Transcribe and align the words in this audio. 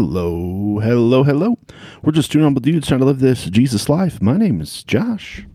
Hello, 0.00 0.78
hello, 0.78 1.22
hello. 1.22 1.56
We're 2.02 2.12
just 2.12 2.30
two 2.30 2.42
humble 2.42 2.60
dudes 2.60 2.86
trying 2.86 3.00
to 3.00 3.06
live 3.06 3.18
this 3.20 3.46
Jesus 3.46 3.88
life. 3.88 4.20
My 4.20 4.36
name 4.36 4.60
is 4.60 4.82
Josh. 4.84 5.46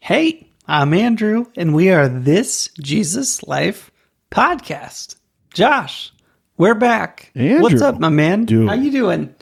Hey, 0.00 0.50
I'm 0.66 0.92
Andrew, 0.92 1.46
and 1.56 1.72
we 1.72 1.88
are 1.90 2.08
this 2.08 2.70
Jesus 2.82 3.40
Life 3.44 3.92
podcast. 4.32 5.14
Josh, 5.54 6.10
we're 6.56 6.74
back. 6.74 7.30
Andrew, 7.36 7.62
What's 7.62 7.80
up, 7.80 8.00
my 8.00 8.08
man? 8.08 8.46
dude. 8.46 8.66
How 8.68 8.74
you 8.74 8.90
doing? 8.90 9.32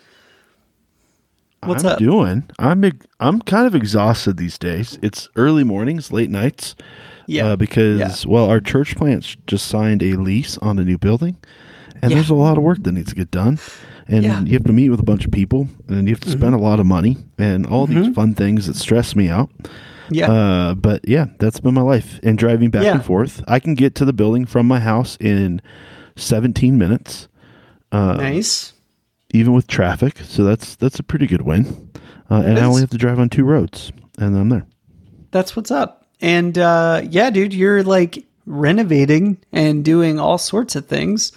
What's 1.65 1.83
I'm 1.85 1.93
up? 1.93 1.99
doing? 1.99 2.45
I'm 2.59 2.85
I'm 3.19 3.41
kind 3.41 3.67
of 3.67 3.75
exhausted 3.75 4.37
these 4.37 4.59
days. 4.59 4.99
It's 5.01 5.31
early 5.37 5.65
mornings, 5.65 6.13
late 6.13 6.29
nights. 6.29 6.77
Yeah. 7.27 7.47
Uh, 7.47 7.57
because 7.57 7.99
Yeah. 7.99 8.31
well, 8.31 8.51
our 8.51 8.61
church 8.61 8.97
plants 8.97 9.35
just 9.47 9.67
signed 9.67 10.03
a 10.03 10.13
lease 10.13 10.59
on 10.59 10.79
a 10.79 10.85
new 10.85 10.99
building, 10.99 11.39
and 12.03 12.11
Yeah. 12.11 12.17
there's 12.17 12.29
a 12.29 12.35
lot 12.35 12.59
of 12.59 12.63
work 12.65 12.83
that 12.83 12.93
needs 12.93 13.09
to 13.09 13.17
get 13.17 13.31
done. 13.31 13.59
And 14.09 14.23
Yeah. 14.25 14.35
Mm-hmm. 14.37 14.47
you 14.47 14.53
have 14.55 14.65
to 14.65 14.73
meet 14.73 14.91
with 14.91 15.01
a 15.01 15.05
bunch 15.05 15.25
of 15.25 15.33
people, 15.33 15.69
and 15.89 16.07
you 16.09 16.15
have 16.15 16.21
to 16.21 16.31
spend 16.31 16.55
a 16.55 16.59
lot 16.59 16.79
of 16.81 16.87
money, 16.87 17.17
and 17.39 17.67
all 17.67 17.87
these 17.87 18.15
fun 18.15 18.35
things 18.35 18.67
that 18.67 18.77
stress 18.77 19.17
me 19.17 19.29
out. 19.29 19.51
yeah. 20.11 20.31
Uh, 20.31 20.75
but 20.75 21.01
yeah, 21.09 21.27
that's 21.41 21.59
been 21.61 21.75
my 21.75 21.81
life. 21.83 22.21
And 22.23 22.39
driving 22.39 22.71
back 22.71 22.85
Yeah. 22.85 22.93
and 22.95 23.05
forth, 23.05 23.43
I 23.49 23.59
can 23.59 23.75
get 23.75 23.95
to 23.97 24.05
the 24.05 24.13
building 24.13 24.47
from 24.47 24.67
my 24.69 24.79
house 24.79 25.17
in 25.21 25.61
17 26.15 26.79
minutes, 26.79 27.27
uh, 27.91 28.15
nice. 28.15 28.73
even 29.33 29.53
with 29.53 29.67
traffic. 29.67 30.19
So 30.25 30.45
that's 30.45 30.77
that's 30.77 30.99
a 31.01 31.03
pretty 31.03 31.27
good 31.27 31.43
win. 31.43 31.91
Uh, 32.31 32.43
and 32.47 32.59
I 32.59 32.65
only 32.65 32.81
have 32.83 32.91
to 32.91 32.99
drive 32.99 33.19
on 33.19 33.29
two 33.29 33.45
roads, 33.45 33.91
and 34.19 34.37
I'm 34.37 34.49
there. 34.49 34.67
That's 35.33 35.57
what's 35.57 35.71
up. 35.73 36.07
And 36.21 36.57
uh, 36.57 37.03
yeah, 37.11 37.31
dude, 37.31 37.53
you're 37.53 37.83
like 37.83 38.25
renovating 38.47 39.39
and 39.53 39.85
doing 39.85 40.19
all 40.21 40.39
sorts 40.39 40.77
of 40.77 40.87
things, 40.87 41.33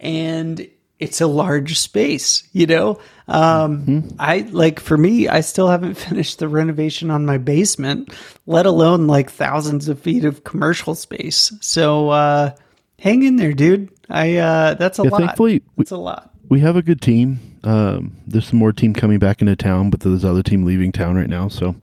and 0.00 0.66
it's 1.02 1.20
a 1.20 1.26
large 1.26 1.78
space. 1.78 2.48
You 2.52 2.66
know, 2.66 3.00
um, 3.28 3.82
Mm-hmm. 3.84 4.08
I 4.18 4.38
like 4.50 4.80
for 4.80 4.96
me, 4.96 5.28
I 5.28 5.40
still 5.40 5.68
haven't 5.68 5.94
finished 6.08 6.38
the 6.38 6.48
renovation 6.48 7.10
on 7.10 7.26
my 7.26 7.38
basement, 7.38 8.12
let 8.46 8.66
alone 8.66 9.06
like 9.06 9.30
thousands 9.30 9.88
of 9.88 10.00
feet 10.00 10.24
of 10.24 10.44
commercial 10.44 10.94
space. 10.94 11.52
So 11.60 12.10
uh, 12.10 12.54
hang 12.98 13.22
in 13.22 13.36
there, 13.36 13.52
dude. 13.52 13.90
I 14.08 14.36
uh, 14.36 14.74
that's 14.74 14.98
a 14.98 15.04
Yeah, 15.04 15.10
lot. 15.10 15.20
thankfully, 15.20 15.62
That's 15.76 15.90
a 15.90 15.96
lot. 15.96 16.30
We 16.48 16.60
have 16.60 16.76
a 16.76 16.82
good 16.82 17.00
team. 17.00 17.40
Um, 17.64 18.16
there's 18.26 18.48
some 18.48 18.58
more 18.58 18.72
team 18.72 18.92
coming 18.92 19.18
back 19.18 19.40
into 19.40 19.56
town, 19.56 19.88
but 19.90 20.00
there's 20.00 20.24
other 20.24 20.42
team 20.42 20.64
leaving 20.64 20.92
town 20.92 21.16
right 21.16 21.28
now. 21.30 21.48
So, 21.48 21.76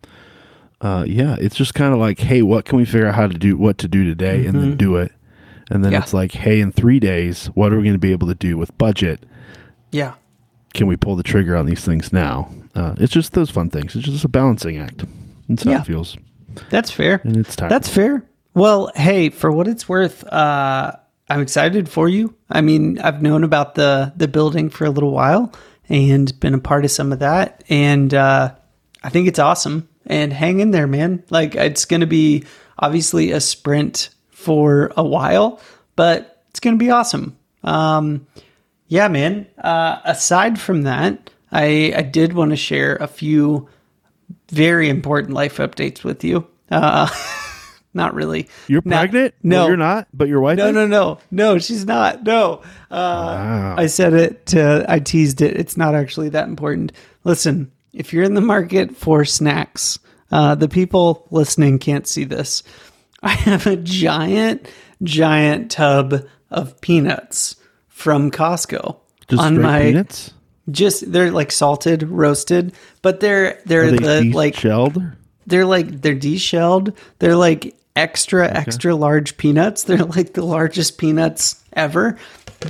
uh, 0.81 1.05
yeah, 1.07 1.37
it's 1.39 1.55
just 1.55 1.73
kind 1.73 1.93
of 1.93 1.99
like, 1.99 2.19
hey, 2.19 2.41
what 2.43 2.65
can 2.65 2.77
we 2.77 2.85
figure 2.85 3.07
out 3.07 3.15
how 3.15 3.27
to 3.27 3.33
do, 3.33 3.57
what 3.57 3.77
to 3.79 3.87
do 3.87 4.03
today, 4.03 4.45
and 4.45 4.59
then 4.61 4.77
do 4.77 4.97
it. 4.97 5.11
And 5.69 5.83
then. 5.83 5.91
Yeah. 5.91 5.99
it's 6.01 6.13
like, 6.13 6.31
hey, 6.31 6.59
in 6.61 6.71
three 6.71 6.99
days, 6.99 7.47
what 7.53 7.71
are 7.71 7.77
we 7.77 7.83
going 7.83 7.93
to 7.93 7.99
be 7.99 8.11
able 8.11 8.27
to 8.27 8.35
do 8.35 8.57
with 8.57 8.75
budget? 8.77 9.23
Yeah. 9.91 10.13
can 10.73 10.85
we 10.87 10.95
pull 10.95 11.15
the 11.15 11.23
trigger 11.23 11.55
on 11.55 11.65
these 11.65 11.83
things 11.83 12.13
now? 12.13 12.51
Uh, 12.75 12.93
it's 12.99 13.11
just 13.11 13.33
those 13.33 13.49
fun 13.49 13.69
things. 13.71 13.95
It's 13.95 14.05
just 14.05 14.23
a 14.23 14.29
balancing 14.29 14.77
act. 14.77 15.03
That's 15.47 15.63
how 15.63 15.71
Yeah. 15.71 15.81
it 15.81 15.85
feels. 15.87 16.15
That's 16.69 16.91
fair. 16.91 17.21
And 17.23 17.37
it's 17.37 17.55
time. 17.55 17.69
That's 17.69 17.89
fair. 17.89 18.23
Well, 18.53 18.91
hey, 18.95 19.29
for 19.29 19.51
what 19.51 19.67
it's 19.67 19.89
worth, 19.89 20.23
uh, 20.27 20.91
I'm 21.29 21.41
excited 21.41 21.89
for 21.89 22.07
you. 22.09 22.35
I 22.49 22.61
mean, 22.61 22.99
I've 22.99 23.21
known 23.21 23.43
about 23.43 23.75
the 23.75 24.13
the 24.17 24.27
building 24.27 24.69
for 24.69 24.85
a 24.85 24.89
little 24.89 25.11
while 25.11 25.51
and 25.87 26.37
been 26.39 26.53
a 26.53 26.59
part 26.59 26.85
of 26.85 26.91
some 26.91 27.11
of 27.11 27.19
that, 27.19 27.63
and 27.69 28.13
uh, 28.13 28.53
I 29.03 29.09
think 29.09 29.27
it's 29.27 29.39
awesome. 29.39 29.87
And 30.07 30.31
hang 30.33 30.59
in 30.59 30.71
there, 30.71 30.87
man. 30.87 31.23
Like 31.29 31.55
it's 31.55 31.85
going 31.85 32.01
to 32.01 32.07
be 32.07 32.43
obviously 32.77 33.31
a 33.31 33.39
sprint 33.39 34.09
for 34.39 34.91
a 34.97 35.03
while, 35.03 35.59
but 35.95 36.43
it's 36.49 36.59
going 36.59 36.77
to 36.77 36.83
be 36.83 36.89
awesome. 36.91 37.37
Um, 37.63 38.25
yeah, 38.87 39.07
man. 39.07 39.45
Uh, 39.57 39.99
aside 40.05 40.59
from 40.59 40.83
that, 40.83 41.29
I 41.51 41.93
I 41.95 42.01
did 42.01 42.33
want 42.33 42.51
to 42.51 42.55
share 42.57 42.95
a 42.95 43.07
few 43.07 43.67
very 44.49 44.89
important 44.89 45.33
life 45.33 45.57
updates 45.57 46.03
with 46.03 46.23
you. 46.23 46.47
Uh, 46.71 47.07
not 47.93 48.13
really. 48.13 48.47
You're 48.67 48.81
Not- 48.85 48.99
pregnant? 49.09 49.33
No, 49.43 49.59
Well, 49.59 49.67
you're 49.69 49.77
not, 49.77 50.07
but 50.13 50.27
your 50.27 50.39
wife 50.41 50.57
No, 50.57 50.67
is? 50.69 50.73
no, 50.75 50.87
no, 50.87 51.17
no. 51.31 51.57
She's 51.59 51.85
not. 51.85 52.23
No. 52.23 52.61
Uh, 52.89 53.35
Wow. 53.35 53.75
I 53.77 53.87
said 53.87 54.13
it. 54.13 54.45
To, 54.47 54.85
I 54.87 54.99
teased 54.99 55.41
it. 55.41 55.57
It's 55.57 55.77
not 55.77 55.95
actually 55.95 56.29
that 56.29 56.47
important. 56.47 56.91
Listen, 57.23 57.71
if 57.93 58.13
you're 58.13 58.23
in 58.23 58.35
the 58.35 58.41
market 58.41 58.95
for 58.95 59.25
snacks, 59.25 59.99
uh, 60.31 60.55
the 60.55 60.69
people 60.69 61.27
listening 61.31 61.79
can't 61.79 62.07
see 62.07 62.23
this. 62.23 62.63
I 63.21 63.29
have 63.31 63.67
a 63.67 63.75
giant, 63.75 64.67
giant 65.03 65.71
tub 65.71 66.25
of 66.51 66.79
peanuts 66.81 67.55
from 67.87 68.31
Costco 68.31 68.97
Just 69.27 69.41
on 69.41 69.61
my 69.61 69.81
peanuts? 69.83 70.33
just 70.71 71.11
they're 71.11 71.31
like 71.31 71.51
salted, 71.51 72.03
roasted, 72.03 72.73
but 73.01 73.19
they're 73.19 73.59
they're 73.65 73.85
Are 73.87 73.91
they 73.91 73.97
the 73.97 74.31
like 74.33 74.55
shelled? 74.55 75.01
they're 75.47 75.65
like 75.65 76.01
they're 76.01 76.15
deshelled. 76.15 76.93
They're 77.19 77.35
like 77.35 77.75
extra 77.95 78.47
extra 78.47 78.95
large 78.95 79.35
peanuts. 79.37 79.83
They're 79.83 79.97
like 79.97 80.33
the 80.33 80.45
largest 80.45 80.97
peanuts 80.97 81.63
ever, 81.73 82.17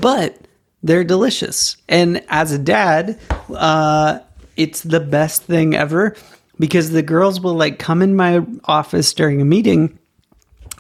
but 0.01 0.37
they're 0.81 1.03
delicious. 1.03 1.77
And 1.89 2.23
as 2.29 2.51
a 2.53 2.57
dad, 2.57 3.19
uh, 3.53 4.19
it's 4.55 4.81
the 4.81 5.01
best 5.01 5.43
thing 5.43 5.75
ever 5.75 6.16
because 6.57 6.89
the 6.91 7.03
girls 7.03 7.39
will 7.41 7.53
like 7.55 7.79
come 7.79 8.01
in 8.01 8.16
my 8.16 8.45
office 8.63 9.13
during 9.13 9.41
a 9.41 9.45
meeting 9.45 9.98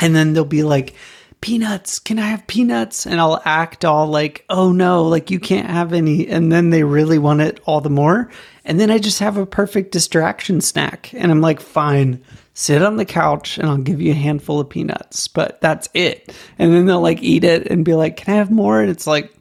and 0.01 0.15
then 0.15 0.33
they'll 0.33 0.45
be 0.45 0.63
like 0.63 0.95
peanuts 1.41 1.99
can 1.99 2.19
i 2.19 2.27
have 2.27 2.45
peanuts? 2.47 3.05
And 3.05 3.19
i'll 3.19 3.41
act 3.45 3.85
all 3.85 4.07
like 4.07 4.45
oh 4.49 4.71
no 4.71 5.03
like 5.03 5.31
you 5.31 5.39
can't 5.39 5.69
have 5.69 5.93
any. 5.93 6.27
And 6.27 6.51
then 6.51 6.69
they 6.69 6.83
really 6.83 7.19
want 7.19 7.41
it 7.41 7.59
all 7.65 7.81
the 7.81 7.89
more. 7.89 8.29
And 8.65 8.79
then 8.79 8.91
i 8.91 8.97
just 8.97 9.19
have 9.19 9.37
a 9.37 9.45
perfect 9.45 9.91
distraction 9.91 10.61
snack. 10.61 11.13
And 11.13 11.31
i'm 11.31 11.41
like 11.41 11.59
fine 11.59 12.21
sit 12.53 12.81
on 12.81 12.97
the 12.97 13.05
couch 13.05 13.57
and 13.57 13.69
i'll 13.69 13.77
give 13.77 14.01
you 14.01 14.11
a 14.11 14.15
handful 14.15 14.59
of 14.59 14.69
peanuts. 14.69 15.27
But 15.27 15.61
that's 15.61 15.87
it. 15.93 16.35
And 16.57 16.73
then 16.73 16.85
they'll 16.85 17.01
like 17.01 17.23
eat 17.23 17.43
it 17.43 17.67
and 17.67 17.85
be 17.85 17.93
like 17.93 18.17
can 18.17 18.33
i 18.33 18.37
have 18.37 18.51
more? 18.51 18.81
And 18.81 18.89
it's 18.89 19.07
like 19.07 19.33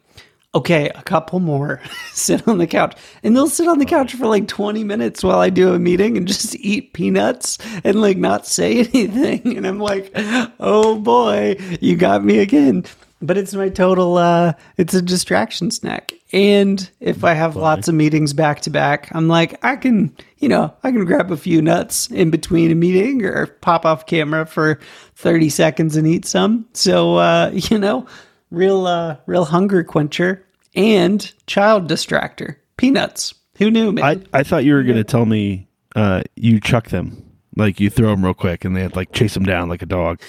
okay, 0.55 0.89
a 0.89 1.03
couple 1.03 1.39
more. 1.39 1.81
sit 2.13 2.47
on 2.47 2.57
the 2.57 2.67
couch. 2.67 2.97
And 3.23 3.35
they'll 3.35 3.47
sit 3.47 3.67
on 3.67 3.79
the 3.79 3.85
couch 3.85 4.13
for 4.15 4.27
like 4.27 4.47
20 4.47 4.83
minutes 4.83 5.23
while 5.23 5.39
I 5.39 5.49
do 5.49 5.73
a 5.73 5.79
meeting 5.79 6.17
and 6.17 6.27
just 6.27 6.55
eat 6.59 6.93
peanuts 6.93 7.57
and 7.83 8.01
like 8.01 8.17
not 8.17 8.45
say 8.45 8.79
anything. 8.93 9.57
And 9.57 9.67
I'm 9.67 9.79
like, 9.79 10.11
oh 10.59 10.99
boy, 10.99 11.57
you 11.81 11.95
got 11.95 12.23
me 12.23 12.39
again. 12.39 12.85
But 13.21 13.37
it's 13.37 13.53
my 13.53 13.67
total, 13.67 14.17
uh, 14.17 14.53
it's 14.77 14.93
a 14.93 15.01
distraction 15.01 15.71
snack. 15.71 16.13
And 16.31 16.89
if 17.01 17.25
I 17.25 17.33
have 17.33 17.57
lots 17.57 17.89
of 17.89 17.95
meetings 17.95 18.31
back 18.31 18.61
to 18.61 18.69
back, 18.69 19.09
I'm 19.13 19.27
like, 19.27 19.61
I 19.61 19.75
can, 19.75 20.15
you 20.37 20.47
know, 20.47 20.73
I 20.83 20.91
can 20.91 21.03
grab 21.03 21.29
a 21.29 21.35
few 21.35 21.61
nuts 21.61 22.09
in 22.11 22.29
between 22.29 22.71
a 22.71 22.75
meeting 22.75 23.25
or 23.25 23.47
pop 23.47 23.85
off 23.85 24.05
camera 24.05 24.45
for 24.45 24.79
30 25.15 25.49
seconds 25.49 25.97
and 25.97 26.07
eat 26.07 26.23
some. 26.25 26.65
So, 26.73 27.15
uh, 27.15 27.51
you 27.53 27.77
know, 27.77 28.07
real 28.51 28.87
uh 28.87 29.17
real 29.25 29.45
hunger 29.45 29.83
quencher 29.83 30.45
and 30.75 31.33
child 31.47 31.87
distractor 31.89 32.55
peanuts 32.77 33.33
who 33.57 33.69
knew 33.71 33.91
man 33.91 34.03
I, 34.33 34.39
I 34.39 34.43
thought 34.43 34.63
you 34.65 34.73
were 34.73 34.83
going 34.83 34.97
to 34.97 35.03
tell 35.03 35.25
me 35.25 35.67
uh, 35.95 36.21
you 36.35 36.59
chuck 36.59 36.89
them. 36.89 37.25
Like 37.55 37.79
you 37.79 37.89
throw 37.89 38.09
them 38.11 38.23
real 38.23 38.33
quick 38.35 38.63
and 38.63 38.75
they 38.75 38.81
had 38.81 38.95
like 38.95 39.11
chase 39.11 39.33
them 39.33 39.43
down 39.43 39.67
like 39.67 39.81
a 39.81 39.85
dog. 39.87 40.21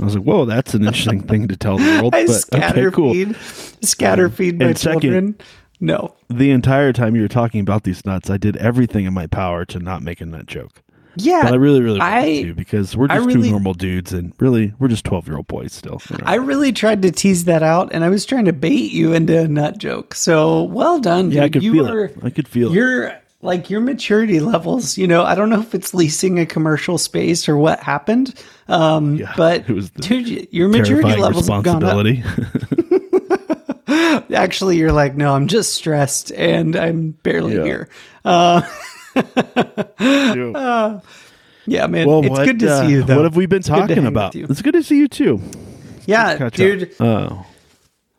I 0.00 0.04
was 0.04 0.14
like, 0.14 0.24
whoa, 0.24 0.44
that's 0.46 0.72
an 0.74 0.84
interesting 0.86 1.20
thing 1.28 1.48
to 1.48 1.56
tell 1.56 1.76
the 1.76 1.84
world. 2.00 2.14
I 2.14 2.24
But 2.24 2.32
scatter 2.32 2.86
okay, 2.86 2.94
cool. 2.94 3.12
feed 3.12 3.36
scatter 3.84 4.30
feed 4.30 4.58
my 4.58 4.66
And 4.66 4.78
second- 4.78 5.00
children 5.02 5.38
no 5.80 6.14
The 6.30 6.50
entire 6.52 6.92
time 6.92 7.14
you 7.16 7.22
were 7.22 7.28
talking 7.28 7.60
about 7.60 7.82
these 7.82 8.06
nuts, 8.06 8.30
I 8.30 8.38
did 8.38 8.56
everything 8.56 9.04
in 9.04 9.12
my 9.12 9.26
power 9.26 9.64
to 9.66 9.78
not 9.80 10.02
make 10.02 10.20
a 10.20 10.26
nut 10.26 10.46
joke. 10.46 10.80
Yeah 11.16 11.42
But 11.44 11.52
I 11.52 11.56
really, 11.56 11.80
really 11.82 11.98
wanted 11.98 12.14
I- 12.14 12.42
to 12.42 12.54
because 12.54 12.96
we're 12.96 13.08
just 13.08 13.26
really- 13.26 13.42
two 13.44 13.50
normal 13.50 13.74
dudes, 13.74 14.12
and 14.12 14.32
really, 14.40 14.72
we're 14.78 14.88
just 14.88 15.04
twelve 15.04 15.26
year 15.26 15.36
old 15.36 15.46
boys 15.46 15.72
still. 15.72 16.00
I 16.24 16.36
really 16.36 16.72
tried 16.72 17.02
to 17.02 17.10
tease 17.10 17.44
that 17.44 17.62
out 17.62 17.90
and 17.92 18.04
I 18.04 18.08
was 18.08 18.24
trying 18.24 18.44
to 18.46 18.52
bait 18.52 18.92
you 18.92 19.12
into 19.12 19.38
a 19.38 19.48
nut 19.48 19.78
joke. 19.78 20.14
So 20.14 20.62
well 20.64 21.00
done, 21.00 21.26
dude. 21.30 21.34
yeah, 21.34 21.44
I 21.44 21.48
could 21.48 21.62
you 21.62 21.72
feel 21.72 21.88
are, 21.90 22.04
it. 22.06 22.16
I 22.22 22.30
could 22.30 22.48
feel 22.48 22.70
it. 22.70 22.74
Your 22.74 23.18
like 23.44 23.70
your 23.70 23.80
maturity 23.80 24.38
levels, 24.38 24.96
you 24.96 25.08
know, 25.08 25.24
I 25.24 25.34
don't 25.34 25.50
know 25.50 25.60
if 25.60 25.74
it's 25.74 25.92
leasing 25.94 26.38
a 26.38 26.46
commercial 26.46 26.96
space 26.96 27.48
or 27.48 27.56
what 27.56 27.80
happened. 27.80 28.34
Um 28.68 29.16
Yeah, 29.16 29.32
but 29.36 29.68
it 29.68 29.74
was 29.74 29.90
the 29.90 30.02
dude, 30.02 30.48
your 30.52 30.68
maturity 30.68 31.16
levels 31.20 31.48
have 31.48 31.64
gone 31.64 31.82
up. 31.82 32.06
Actually, 34.32 34.78
you're 34.78 34.92
like, 34.92 35.16
no, 35.16 35.34
I'm 35.34 35.48
just 35.48 35.74
stressed 35.74 36.30
and 36.32 36.76
I'm 36.76 37.10
barely 37.22 37.56
Yeah. 37.56 37.64
here. 37.64 37.88
Uh, 38.24 38.62
Yeah. 39.14 41.00
yeah, 41.66 41.86
man. 41.86 42.06
well, 42.06 42.20
it's 42.20 42.30
what, 42.30 42.46
good 42.46 42.58
to 42.60 42.72
uh, 42.72 42.80
see 42.82 42.92
you, 42.92 43.02
though. 43.02 43.16
What 43.16 43.24
have 43.24 43.36
we 43.36 43.46
been 43.46 43.58
It's 43.58 43.68
talking 43.68 44.06
about? 44.06 44.34
It's 44.34 44.62
good 44.62 44.74
to 44.74 44.82
see 44.82 44.98
you 44.98 45.08
too. 45.08 45.40
Yeah, 46.06 46.48
dude. 46.50 46.94
Oh, 46.98 47.46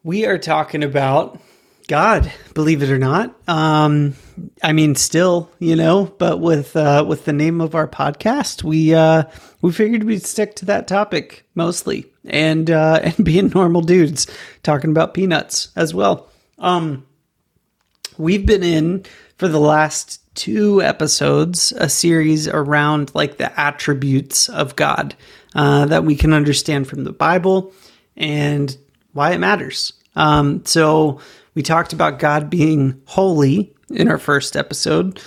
We 0.04 0.26
are 0.26 0.38
talking 0.38 0.84
about 0.84 1.40
God, 1.88 2.32
believe 2.54 2.82
it 2.82 2.90
or 2.90 2.98
not. 2.98 3.36
Um, 3.48 4.16
I 4.64 4.72
mean, 4.72 4.96
still, 4.96 5.50
you 5.60 5.76
know, 5.76 6.06
but 6.18 6.40
with 6.40 6.76
uh, 6.76 7.04
with 7.08 7.26
the 7.26 7.34
name 7.34 7.60
of 7.60 7.76
our 7.76 7.88
podcast, 7.88 8.64
we 8.64 8.94
uh, 8.94 9.24
we 9.62 9.72
figured 9.72 10.04
we'd 10.04 10.26
stick 10.26 10.56
to 10.58 10.66
that 10.66 10.88
topic 10.88 11.46
mostly, 11.56 12.06
and 12.26 12.72
uh, 12.72 13.00
and 13.04 13.26
being 13.26 13.50
normal 13.50 13.82
dudes 13.82 14.28
talking 14.64 14.92
about 14.92 15.14
peanuts 15.14 15.70
as 15.76 15.94
well. 15.94 16.30
Um, 16.58 17.06
we've 18.18 18.46
been 18.46 18.64
in 18.64 19.06
for 19.38 19.48
the 19.48 19.60
last 19.60 20.22
two 20.36 20.82
episodes 20.82 21.72
a 21.78 21.90
series 21.90 22.48
around 22.48 23.12
like 23.14 23.38
the 23.38 23.60
attributes 23.60 24.50
of 24.50 24.76
God 24.76 25.16
uh, 25.56 25.86
that 25.86 26.04
we 26.04 26.16
can 26.16 26.34
understand 26.34 26.88
from 26.88 27.04
the 27.04 27.12
Bible 27.12 27.74
and 28.18 28.76
why 29.14 29.32
it 29.32 29.40
matters. 29.40 29.94
Um, 30.16 30.66
so 30.66 31.20
we 31.56 31.62
talked 31.62 31.94
about 31.94 32.20
God 32.20 32.50
being 32.50 33.02
holy 33.06 33.74
in 33.90 34.08
our 34.08 34.18
first 34.18 34.56
episode. 34.56 35.22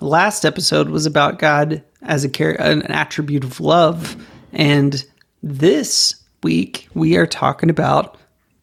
last 0.00 0.44
episode 0.44 0.88
was 0.88 1.06
about 1.06 1.38
God 1.38 1.82
as 2.02 2.24
a 2.24 2.60
an 2.60 2.82
attribute 2.82 3.44
of 3.44 3.60
love, 3.60 4.16
and 4.52 5.04
this 5.42 6.16
week 6.42 6.88
we 6.94 7.16
are 7.16 7.26
talking 7.26 7.70
about 7.70 8.16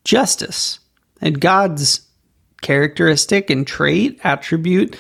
justice 0.04 0.80
and 1.22 1.40
God's 1.40 2.02
characteristic 2.62 3.50
and 3.50 3.66
trait 3.66 4.20
attribute 4.24 4.98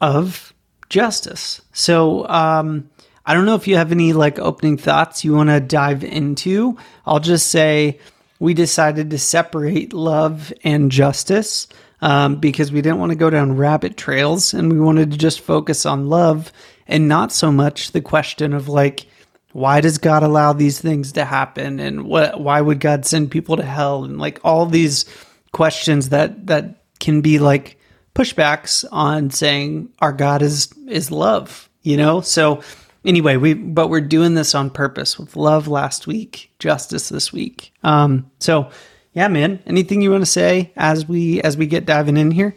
of 0.00 0.52
justice. 0.88 1.60
So, 1.72 2.26
um, 2.28 2.90
I 3.26 3.34
don't 3.34 3.44
know 3.44 3.54
if 3.54 3.68
you 3.68 3.76
have 3.76 3.92
any 3.92 4.12
like 4.12 4.38
opening 4.38 4.76
thoughts 4.76 5.24
you 5.24 5.34
want 5.34 5.50
to 5.50 5.60
dive 5.60 6.02
into. 6.02 6.76
I'll 7.06 7.20
just 7.20 7.48
say 7.48 8.00
we 8.38 8.54
decided 8.54 9.10
to 9.10 9.18
separate 9.18 9.92
love 9.92 10.52
and 10.64 10.90
justice 10.90 11.68
um, 12.00 12.36
because 12.36 12.72
we 12.72 12.80
didn't 12.80 12.98
want 12.98 13.10
to 13.10 13.16
go 13.16 13.30
down 13.30 13.56
rabbit 13.56 13.96
trails 13.96 14.54
and 14.54 14.72
we 14.72 14.80
wanted 14.80 15.10
to 15.10 15.18
just 15.18 15.40
focus 15.40 15.84
on 15.84 16.08
love 16.08 16.50
and 16.86 17.06
not 17.08 17.30
so 17.30 17.52
much 17.52 17.92
the 17.92 18.00
question 18.00 18.52
of 18.52 18.68
like, 18.68 19.06
why 19.52 19.80
does 19.80 19.98
God 19.98 20.22
allow 20.22 20.52
these 20.52 20.80
things 20.80 21.12
to 21.12 21.24
happen 21.24 21.80
and 21.80 22.04
what 22.04 22.40
why 22.40 22.60
would 22.60 22.80
God 22.80 23.04
send 23.04 23.30
people 23.30 23.56
to 23.56 23.64
hell 23.64 24.04
and 24.04 24.18
like 24.18 24.40
all 24.44 24.64
these 24.66 25.04
questions 25.52 26.10
that 26.10 26.46
that 26.46 26.84
can 27.00 27.20
be 27.20 27.38
like 27.38 27.76
pushbacks 28.14 28.84
on 28.90 29.30
saying 29.30 29.90
our 30.00 30.12
God 30.12 30.42
is 30.42 30.72
is 30.88 31.10
love, 31.10 31.68
you 31.82 31.96
know? 31.96 32.20
So 32.20 32.62
anyway, 33.04 33.36
we 33.36 33.54
but 33.54 33.88
we're 33.88 34.00
doing 34.00 34.34
this 34.34 34.54
on 34.54 34.70
purpose 34.70 35.18
with 35.18 35.36
love 35.36 35.68
last 35.68 36.06
week, 36.06 36.52
justice 36.58 37.08
this 37.08 37.32
week. 37.32 37.72
Um 37.82 38.30
so 38.38 38.70
yeah, 39.12 39.28
man, 39.28 39.62
anything 39.66 40.02
you 40.02 40.10
want 40.10 40.22
to 40.22 40.30
say 40.30 40.72
as 40.76 41.06
we 41.06 41.40
as 41.42 41.56
we 41.56 41.66
get 41.66 41.84
diving 41.84 42.16
in 42.16 42.30
here? 42.30 42.56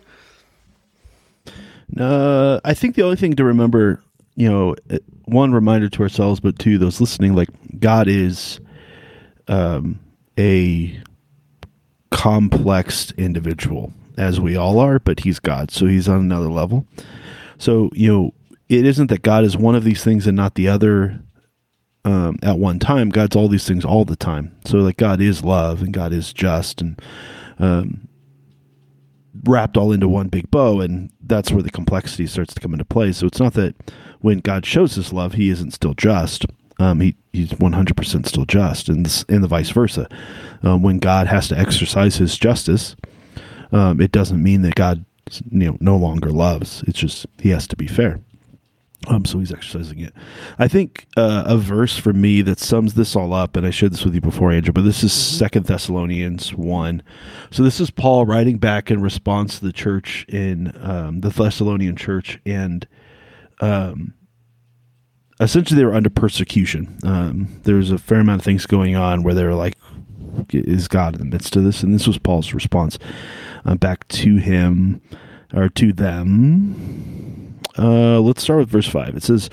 Uh, 2.00 2.60
I 2.64 2.74
think 2.74 2.96
the 2.96 3.04
only 3.04 3.18
thing 3.18 3.36
to 3.36 3.44
remember, 3.44 4.02
you 4.36 4.50
know, 4.50 4.76
uh, 4.90 4.98
one 5.26 5.54
reminder 5.54 5.90
to 5.90 6.02
ourselves, 6.02 6.40
but 6.40 6.58
two, 6.58 6.80
those 6.80 7.00
listening, 7.00 7.36
like 7.36 7.50
God 7.80 8.08
is 8.08 8.60
um, 9.48 10.00
a 10.38 11.00
complex 12.10 13.12
individual 13.12 13.94
as 14.18 14.40
we 14.40 14.56
all 14.56 14.80
are, 14.80 15.00
but 15.00 15.22
he's 15.22 15.40
God, 15.40 15.72
so 15.72 15.86
he's 15.86 16.10
on 16.10 16.20
another 16.20 16.50
level. 16.50 16.86
So 17.58 17.90
you 17.94 18.12
know, 18.12 18.34
it 18.70 18.86
isn't 18.86 19.08
that 19.08 19.22
God 19.22 19.44
is 19.44 19.58
one 19.58 19.76
of 19.76 19.84
these 19.84 20.04
things 20.04 20.28
and 20.28 20.36
not 20.36 20.56
the 20.56 20.68
other 20.68 21.20
um, 22.06 22.38
at 22.44 22.60
one 22.60 22.80
time. 22.80 23.10
God's 23.10 23.36
all 23.36 23.48
these 23.48 23.68
things 23.68 23.86
all 23.86 24.06
the 24.06 24.16
time. 24.16 24.56
So 24.66 24.78
like 24.80 24.98
God 24.98 25.22
is 25.22 25.44
love 25.44 25.82
and 25.82 25.94
God 25.94 26.12
is 26.14 26.34
just 26.34 26.82
and 26.82 27.02
um, 27.60 28.08
wrapped 29.44 29.78
all 29.78 29.92
into 29.92 30.08
one 30.08 30.28
big 30.28 30.50
bow, 30.52 30.82
and 30.82 31.12
that's 31.22 31.52
where 31.52 31.64
the 31.64 31.72
complexity 31.72 32.28
starts 32.28 32.54
to 32.54 32.60
come 32.60 32.74
into 32.74 32.86
play. 32.86 33.12
So 33.12 33.28
it's 33.28 33.40
not 33.40 33.54
that 33.54 33.76
when 34.22 34.40
God 34.40 34.66
shows 34.66 34.96
His 34.96 35.14
love, 35.14 35.34
He 35.34 35.50
isn't 35.50 35.72
still 35.72 35.94
just. 35.94 36.46
Um, 36.80 37.02
he 37.02 37.16
he's 37.32 37.52
one 37.52 37.74
hundred 37.74 37.96
percent 37.96 38.28
still 38.28 38.46
just, 38.46 38.90
and 38.90 39.06
this, 39.06 39.24
and 39.30 39.44
the 39.44 39.48
vice 39.48 39.70
versa. 39.70 40.10
Um, 40.64 40.82
when 40.82 40.98
God 40.98 41.28
has 41.28 41.48
to 41.50 41.58
exercise 41.58 42.18
His 42.18 42.38
justice, 42.38 42.96
um, 43.74 44.00
it 44.00 44.12
doesn't 44.12 44.42
mean 44.42 44.62
that 44.62 44.76
God 44.76 45.04
you 45.50 45.72
know 45.72 45.78
no 45.80 45.98
longer 45.98 46.30
loves. 46.30 46.84
It's 46.88 47.00
just 47.00 47.26
he 47.40 47.50
has 47.50 47.68
to 47.68 47.76
be 47.76 47.88
fair. 47.88 48.20
Um, 49.08 49.26
so 49.26 49.40
he's 49.40 49.52
exercising 49.52 50.00
it. 50.00 50.14
I 50.60 50.70
think 50.70 51.08
uh, 51.18 51.44
a 51.46 51.58
verse 51.58 51.98
for 51.98 52.14
me 52.14 52.42
that 52.44 52.60
sums 52.60 52.94
this 52.94 53.18
all 53.18 53.34
up, 53.34 53.58
and 53.58 53.68
I 53.68 53.70
shared 53.70 53.92
this 53.92 54.06
with 54.06 54.16
you 54.16 54.22
before, 54.22 54.52
Andrew, 54.54 54.72
but 54.72 54.86
this 54.86 55.04
is 55.04 55.12
mm-hmm. 55.12 55.38
Second 55.40 55.66
Thessalonians 55.66 56.54
one. 56.54 57.04
So 57.52 57.64
this 57.64 57.82
is 57.82 57.92
Paul 57.92 58.26
writing 58.26 58.60
back 58.60 58.90
in 58.90 59.02
response 59.02 59.60
to 59.60 59.66
the 59.66 59.74
church 59.74 60.26
in 60.30 60.74
um, 60.82 61.20
the 61.20 61.30
Thessalonian 61.30 61.98
church, 61.98 62.40
and 62.46 62.88
um, 63.60 64.14
essentially 65.42 65.78
they 65.78 65.86
were 65.86 65.96
under 65.96 66.10
persecution. 66.10 66.98
Um, 67.04 67.60
there 67.64 67.76
was 67.76 67.92
a 67.92 67.98
fair 67.98 68.20
amount 68.22 68.42
of 68.42 68.46
things 68.46 68.66
going 68.66 68.96
on 68.96 69.24
where 69.24 69.34
they 69.34 69.44
were 69.44 69.54
like, 69.54 69.76
"Is 70.54 70.88
God 70.88 71.16
in 71.16 71.20
the 71.20 71.26
midst 71.26 71.58
of 71.58 71.66
this?" 71.66 71.84
And 71.84 71.94
this 71.94 72.08
was 72.08 72.18
Paul's 72.18 72.54
response 72.54 72.98
uh, 73.66 73.76
back 73.76 74.08
to 74.10 74.38
him 74.38 75.02
or 75.54 75.70
to 75.70 75.94
them. 75.94 77.60
Uh, 77.78 78.20
let's 78.20 78.44
start 78.44 78.60
with 78.60 78.70
verse 78.70 78.88
5. 78.88 79.16
It 79.16 79.24
says, 79.24 79.50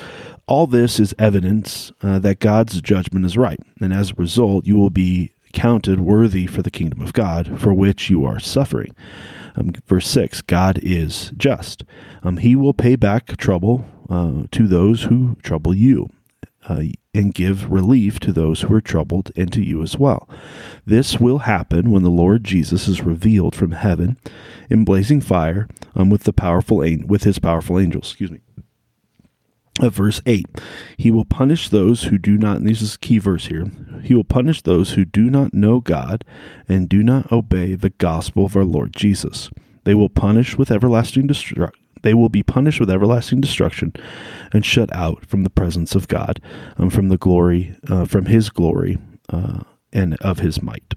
All 0.47 0.67
this 0.67 1.01
is 1.01 1.15
evidence 1.19 1.93
uh, 2.03 2.19
that 2.21 2.39
God's 2.41 2.81
judgment 2.81 3.25
is 3.25 3.37
right, 3.37 3.61
and 3.81 3.93
as 3.93 4.11
a 4.11 4.15
result, 4.15 4.67
you 4.67 4.77
will 4.77 4.91
be 4.91 5.33
counted 5.53 6.01
worthy 6.01 6.47
for 6.47 6.63
the 6.63 6.71
kingdom 6.71 7.01
of 7.01 7.13
God, 7.13 7.61
for 7.61 7.75
which 7.75 8.11
you 8.11 8.25
are 8.25 8.39
suffering. 8.39 8.95
Um, 9.57 9.73
verse 9.87 10.09
6 10.09 10.43
God 10.43 10.79
is 10.83 11.33
just. 11.37 11.85
Um, 12.23 12.37
he 12.39 12.55
will 12.55 12.75
pay 12.75 12.97
back 12.97 13.37
trouble 13.37 13.85
uh, 14.09 14.45
to 14.53 14.69
those 14.69 15.05
who 15.05 15.37
trouble 15.43 15.75
you 15.75 16.09
uh, 16.69 16.83
and 17.15 17.35
give 17.35 17.71
relief 17.71 18.21
to 18.21 18.33
those 18.33 18.63
who 18.63 18.75
are 18.75 18.81
troubled 18.81 19.33
and 19.37 19.53
to 19.53 19.63
you 19.63 19.83
as 19.83 19.97
well. 19.97 20.29
This 20.85 21.19
will 21.19 21.39
happen 21.41 21.91
when 21.91 22.03
the 22.03 22.11
Lord 22.11 22.45
Jesus 22.45 22.87
is 22.87 23.03
revealed 23.03 23.55
from 23.55 23.73
heaven 23.73 24.19
in 24.69 24.85
blazing 24.85 25.21
fire 25.21 25.69
um, 25.95 26.11
with 26.11 26.25
the 26.25 26.33
powerful 26.33 26.79
with 26.79 27.25
his 27.25 27.39
powerful 27.39 27.79
angels. 27.79 28.11
Excuse 28.11 28.31
me. 28.31 28.41
Uh, 29.81 29.89
verse 29.89 30.21
8 30.27 30.47
He 30.97 31.11
will 31.11 31.25
punish 31.25 31.69
those 31.69 32.05
who 32.05 32.19
do 32.19 32.37
not, 32.37 32.59
and 32.59 32.69
this 32.69 32.83
is 32.83 32.97
key 32.97 33.19
verse 33.19 33.47
here. 33.47 33.71
He 34.03 34.15
will 34.15 34.25
punish 34.25 34.63
those 34.63 34.93
who 34.93 35.05
do 35.05 35.31
not 35.31 35.55
know 35.55 35.81
God 35.81 36.25
and 36.69 36.89
do 36.89 37.03
not 37.03 37.33
obey 37.33 37.75
the 37.75 37.91
gospel 37.91 38.45
of 38.45 38.57
our 38.57 38.65
Lord 38.65 38.95
Jesus. 38.95 39.51
They 39.85 39.95
will 39.95 40.11
punish 40.11 40.59
with 40.59 40.71
everlasting 40.71 41.27
destruction 41.27 41.80
they 42.03 42.15
will 42.15 42.29
be 42.29 42.43
punished 42.43 42.81
with 42.81 42.91
everlasting 42.91 43.41
destruction 43.41 43.93
and 44.53 44.65
shut 44.65 44.95
out 44.95 45.27
from 45.27 45.43
the 45.43 45.51
presence 45.51 45.95
of 45.95 46.09
God, 46.09 46.41
um, 46.77 46.91
from 46.91 47.09
the 47.09 47.19
glory, 47.19 47.77
uh, 47.89 48.05
from 48.05 48.27
His 48.27 48.51
glory, 48.51 48.99
uh, 49.29 49.61
and 49.93 50.15
of 50.17 50.39
His 50.39 50.63
might. 50.63 50.95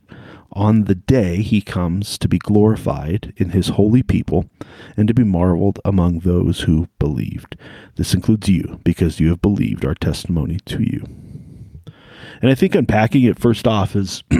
On 0.51 0.83
the 0.83 0.95
day 0.95 1.41
He 1.41 1.61
comes 1.61 2.17
to 2.19 2.27
be 2.27 2.37
glorified 2.37 3.33
in 3.37 3.49
His 3.49 3.69
holy 3.69 4.03
people 4.03 4.49
and 4.95 5.07
to 5.07 5.13
be 5.13 5.23
marveled 5.23 5.79
among 5.83 6.19
those 6.19 6.61
who 6.61 6.87
believed. 6.99 7.55
This 7.95 8.13
includes 8.13 8.49
you, 8.49 8.79
because 8.83 9.19
you 9.19 9.29
have 9.29 9.41
believed 9.41 9.85
our 9.85 9.95
testimony 9.95 10.59
to 10.65 10.83
you. 10.83 11.03
And 12.41 12.51
I 12.51 12.55
think 12.55 12.75
unpacking 12.75 13.23
it 13.23 13.39
first 13.39 13.67
off 13.67 13.95
is. 13.95 14.23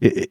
it, 0.00 0.30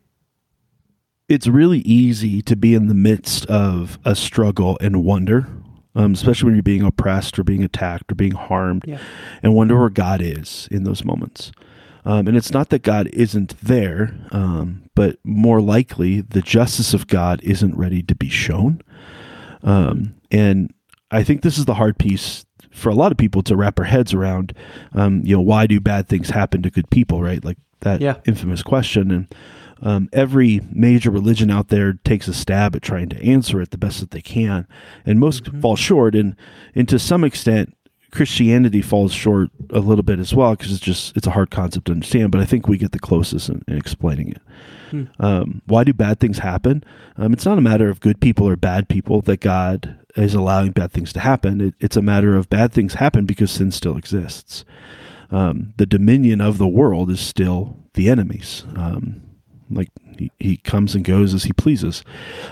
it's 1.29 1.47
really 1.47 1.79
easy 1.79 2.41
to 2.41 2.55
be 2.55 2.73
in 2.73 2.87
the 2.87 2.95
midst 2.95 3.45
of 3.45 3.99
a 4.03 4.15
struggle 4.15 4.77
and 4.81 5.05
wonder, 5.05 5.47
um, 5.95 6.13
especially 6.13 6.47
when 6.47 6.55
you're 6.55 6.63
being 6.63 6.83
oppressed 6.83 7.37
or 7.37 7.43
being 7.43 7.63
attacked 7.63 8.11
or 8.11 8.15
being 8.15 8.33
harmed, 8.33 8.83
yeah. 8.87 8.97
and 9.43 9.53
wonder 9.53 9.79
where 9.79 9.89
God 9.89 10.21
is 10.21 10.67
in 10.71 10.83
those 10.83 11.05
moments. 11.05 11.51
Um, 12.03 12.27
and 12.27 12.35
it's 12.35 12.51
not 12.51 12.69
that 12.69 12.81
God 12.81 13.07
isn't 13.13 13.55
there, 13.61 14.15
um, 14.31 14.83
but 14.95 15.17
more 15.23 15.61
likely 15.61 16.21
the 16.21 16.41
justice 16.41 16.93
of 16.93 17.07
God 17.07 17.41
isn't 17.43 17.77
ready 17.77 18.01
to 18.03 18.15
be 18.15 18.29
shown. 18.29 18.81
Um, 19.61 20.15
and 20.31 20.73
I 21.11 21.23
think 21.23 21.41
this 21.41 21.57
is 21.57 21.65
the 21.65 21.75
hard 21.75 21.99
piece 21.99 22.45
for 22.71 22.89
a 22.89 22.95
lot 22.95 23.11
of 23.11 23.17
people 23.17 23.43
to 23.43 23.55
wrap 23.55 23.75
their 23.75 23.85
heads 23.85 24.13
around. 24.13 24.53
Um, 24.93 25.21
you 25.25 25.35
know, 25.35 25.41
why 25.41 25.67
do 25.67 25.79
bad 25.79 26.07
things 26.07 26.29
happen 26.29 26.63
to 26.63 26.71
good 26.71 26.89
people? 26.89 27.21
Right, 27.21 27.43
like 27.43 27.57
that 27.81 28.01
yeah. 28.01 28.15
infamous 28.25 28.63
question. 28.63 29.11
And 29.11 29.35
um, 29.81 30.09
every 30.11 30.61
major 30.71 31.09
religion 31.09 31.49
out 31.49 31.69
there 31.69 31.93
takes 32.03 32.27
a 32.27 32.33
stab 32.33 32.75
at 32.75 32.81
trying 32.81 33.09
to 33.09 33.23
answer 33.23 33.61
it 33.61 33.71
the 33.71 33.77
best 33.77 33.99
that 33.99 34.11
they 34.11 34.21
can, 34.21 34.67
and 35.05 35.19
most 35.19 35.45
mm-hmm. 35.45 35.61
fall 35.61 35.75
short. 35.75 36.15
And 36.15 36.35
and 36.75 36.87
to 36.89 36.99
some 36.99 37.23
extent, 37.23 37.75
Christianity 38.11 38.81
falls 38.81 39.13
short 39.13 39.49
a 39.69 39.79
little 39.79 40.03
bit 40.03 40.19
as 40.19 40.33
well 40.33 40.55
because 40.55 40.71
it's 40.71 40.81
just 40.81 41.15
it's 41.15 41.27
a 41.27 41.31
hard 41.31 41.51
concept 41.51 41.85
to 41.85 41.91
understand. 41.91 42.31
But 42.31 42.41
I 42.41 42.45
think 42.45 42.67
we 42.67 42.77
get 42.77 42.91
the 42.91 42.99
closest 42.99 43.49
in, 43.49 43.63
in 43.67 43.77
explaining 43.77 44.31
it. 44.31 44.41
Hmm. 44.91 45.03
Um, 45.19 45.61
why 45.65 45.83
do 45.83 45.93
bad 45.93 46.19
things 46.19 46.39
happen? 46.39 46.83
Um, 47.15 47.31
it's 47.31 47.45
not 47.45 47.57
a 47.57 47.61
matter 47.61 47.89
of 47.89 47.99
good 47.99 48.19
people 48.19 48.47
or 48.47 48.55
bad 48.55 48.89
people 48.89 49.21
that 49.21 49.39
God 49.39 49.97
is 50.15 50.33
allowing 50.33 50.71
bad 50.71 50.91
things 50.91 51.13
to 51.13 51.19
happen. 51.19 51.61
It, 51.61 51.75
it's 51.79 51.97
a 51.97 52.01
matter 52.01 52.35
of 52.35 52.49
bad 52.49 52.73
things 52.73 52.95
happen 52.95 53.25
because 53.25 53.51
sin 53.51 53.71
still 53.71 53.95
exists. 53.95 54.65
Um, 55.31 55.73
the 55.77 55.85
dominion 55.85 56.41
of 56.41 56.57
the 56.57 56.67
world 56.67 57.11
is 57.11 57.19
still 57.19 57.77
the 57.93 58.09
enemy's. 58.09 58.65
Um, 58.75 59.21
like 59.69 59.89
he, 60.19 60.31
he 60.39 60.57
comes 60.57 60.95
and 60.95 61.03
goes 61.03 61.33
as 61.33 61.43
he 61.43 61.53
pleases. 61.53 62.03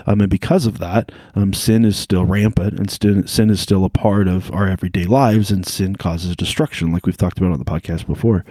Um, 0.06 0.20
and 0.20 0.30
because 0.30 0.66
of 0.66 0.78
that, 0.78 1.12
um, 1.34 1.52
sin 1.52 1.84
is 1.84 1.96
still 1.96 2.24
rampant 2.24 2.78
and 2.78 2.90
st- 2.90 3.28
sin 3.28 3.50
is 3.50 3.60
still 3.60 3.84
a 3.84 3.90
part 3.90 4.28
of 4.28 4.50
our 4.52 4.68
everyday 4.68 5.04
lives, 5.04 5.50
and 5.50 5.66
sin 5.66 5.96
causes 5.96 6.34
destruction, 6.36 6.92
like 6.92 7.06
we've 7.06 7.16
talked 7.16 7.38
about 7.38 7.52
on 7.52 7.58
the 7.58 7.64
podcast 7.64 8.06
before. 8.06 8.44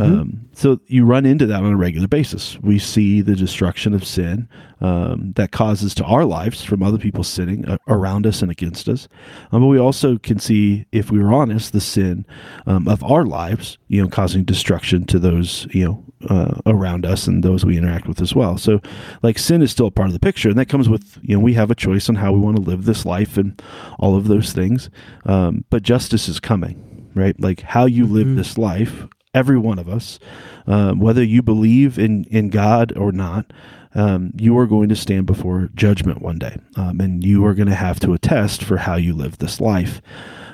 Um, 0.00 0.48
so 0.52 0.78
you 0.86 1.04
run 1.04 1.26
into 1.26 1.46
that 1.46 1.64
on 1.64 1.72
a 1.72 1.76
regular 1.76 2.06
basis. 2.06 2.56
We 2.60 2.78
see 2.78 3.22
the 3.22 3.34
destruction 3.34 3.92
of 3.92 4.04
sin 4.04 4.48
um, 4.80 5.32
that 5.34 5.50
causes 5.50 5.94
to 5.96 6.04
our 6.04 6.24
lives 6.24 6.62
from 6.62 6.82
other 6.82 6.98
people 6.98 7.24
sinning 7.24 7.66
uh, 7.66 7.76
around 7.88 8.24
us 8.24 8.40
and 8.40 8.52
against 8.52 8.88
us. 8.88 9.08
Um, 9.50 9.62
but 9.62 9.66
we 9.66 9.80
also 9.80 10.16
can 10.18 10.38
see, 10.38 10.86
if 10.92 11.10
we 11.10 11.18
were 11.18 11.32
honest, 11.32 11.72
the 11.72 11.80
sin 11.80 12.24
um, 12.66 12.86
of 12.86 13.02
our 13.02 13.24
lives, 13.24 13.78
you 13.88 14.00
know, 14.00 14.08
causing 14.08 14.44
destruction 14.44 15.06
to 15.06 15.18
those, 15.18 15.66
you 15.72 15.84
know, 15.84 16.04
uh, 16.28 16.60
around 16.66 17.04
us 17.04 17.26
and 17.26 17.42
those 17.42 17.64
we 17.64 17.76
interact 17.76 18.06
with 18.06 18.20
as 18.20 18.34
well. 18.34 18.39
So, 18.56 18.80
like, 19.22 19.38
sin 19.38 19.62
is 19.62 19.70
still 19.70 19.86
a 19.86 19.90
part 19.90 20.08
of 20.08 20.12
the 20.12 20.20
picture, 20.20 20.48
and 20.48 20.58
that 20.58 20.68
comes 20.68 20.88
with, 20.88 21.18
you 21.22 21.36
know, 21.36 21.42
we 21.42 21.54
have 21.54 21.70
a 21.70 21.74
choice 21.74 22.08
on 22.08 22.16
how 22.16 22.32
we 22.32 22.40
want 22.40 22.56
to 22.56 22.62
live 22.62 22.84
this 22.84 23.04
life 23.04 23.36
and 23.36 23.60
all 23.98 24.16
of 24.16 24.28
those 24.28 24.52
things. 24.52 24.90
Um, 25.24 25.64
but 25.70 25.82
justice 25.82 26.28
is 26.28 26.40
coming, 26.40 27.10
right? 27.14 27.38
Like, 27.40 27.60
how 27.60 27.86
you 27.86 28.06
live 28.06 28.36
this 28.36 28.58
life 28.58 29.06
every 29.34 29.58
one 29.58 29.78
of 29.78 29.88
us, 29.88 30.18
um, 30.66 30.98
whether 30.98 31.22
you 31.22 31.42
believe 31.42 31.98
in 31.98 32.24
in 32.24 32.50
God 32.50 32.96
or 32.96 33.12
not, 33.12 33.52
um, 33.94 34.32
you 34.36 34.58
are 34.58 34.66
going 34.66 34.88
to 34.88 34.96
stand 34.96 35.26
before 35.26 35.70
judgment 35.74 36.22
one 36.22 36.38
day, 36.38 36.56
um, 36.76 37.00
and 37.00 37.24
you 37.24 37.44
are 37.44 37.54
going 37.54 37.68
to 37.68 37.74
have 37.74 38.00
to 38.00 38.12
attest 38.12 38.62
for 38.62 38.78
how 38.78 38.96
you 38.96 39.14
live 39.14 39.38
this 39.38 39.60
life. 39.60 40.00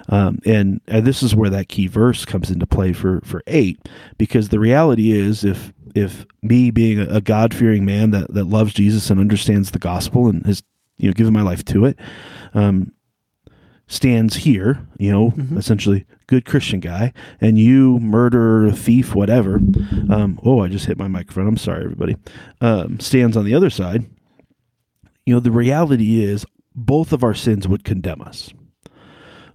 Um, 0.09 0.39
and, 0.47 0.81
and 0.87 1.05
this 1.05 1.21
is 1.21 1.35
where 1.35 1.51
that 1.51 1.69
key 1.69 1.89
verse 1.89 2.25
comes 2.25 2.51
into 2.51 2.67
play 2.67 2.93
for 2.93 3.21
for 3.25 3.43
eight, 3.47 3.81
because 4.19 4.49
the 4.49 4.61
reality 4.61 5.13
is, 5.13 5.45
if 5.45 5.73
if 5.97 6.27
me 6.43 6.71
being 6.71 7.01
a, 7.01 7.07
a 7.07 7.21
God 7.21 7.55
fearing 7.55 7.85
man 7.85 8.11
that 8.11 8.33
that 8.35 8.45
loves 8.45 8.75
Jesus 8.75 9.11
and 9.11 9.19
understands 9.21 9.71
the 9.71 9.79
gospel 9.79 10.29
and 10.29 10.45
has 10.47 10.63
you 10.99 11.09
know 11.09 11.15
given 11.15 11.33
my 11.33 11.43
life 11.43 11.65
to 11.67 11.85
it, 11.87 11.99
um, 12.55 12.93
stands 13.89 14.37
here, 14.37 14.87
you 14.99 15.11
know, 15.13 15.31
Mm-hmm. 15.31 15.59
essentially 15.59 16.05
good 16.27 16.45
Christian 16.45 16.81
guy, 16.81 17.13
and 17.41 17.57
you 17.57 18.01
murder, 18.01 18.73
thief, 18.73 19.15
whatever. 19.15 19.57
Um, 20.11 20.41
oh, 20.45 20.61
I 20.61 20.69
just 20.69 20.87
hit 20.87 20.99
my 20.99 21.07
microphone. 21.07 21.47
I'm 21.47 21.57
sorry, 21.57 21.85
everybody. 21.85 22.17
Um, 22.61 22.99
stands 22.99 23.37
on 23.37 23.45
the 23.45 23.55
other 23.55 23.71
side. 23.71 24.07
You 25.25 25.35
know, 25.35 25.41
the 25.41 25.53
reality 25.53 26.25
is 26.25 26.45
both 26.75 27.13
of 27.13 27.23
our 27.23 27.35
sins 27.35 27.69
would 27.69 27.85
condemn 27.85 28.23
us. 28.23 28.53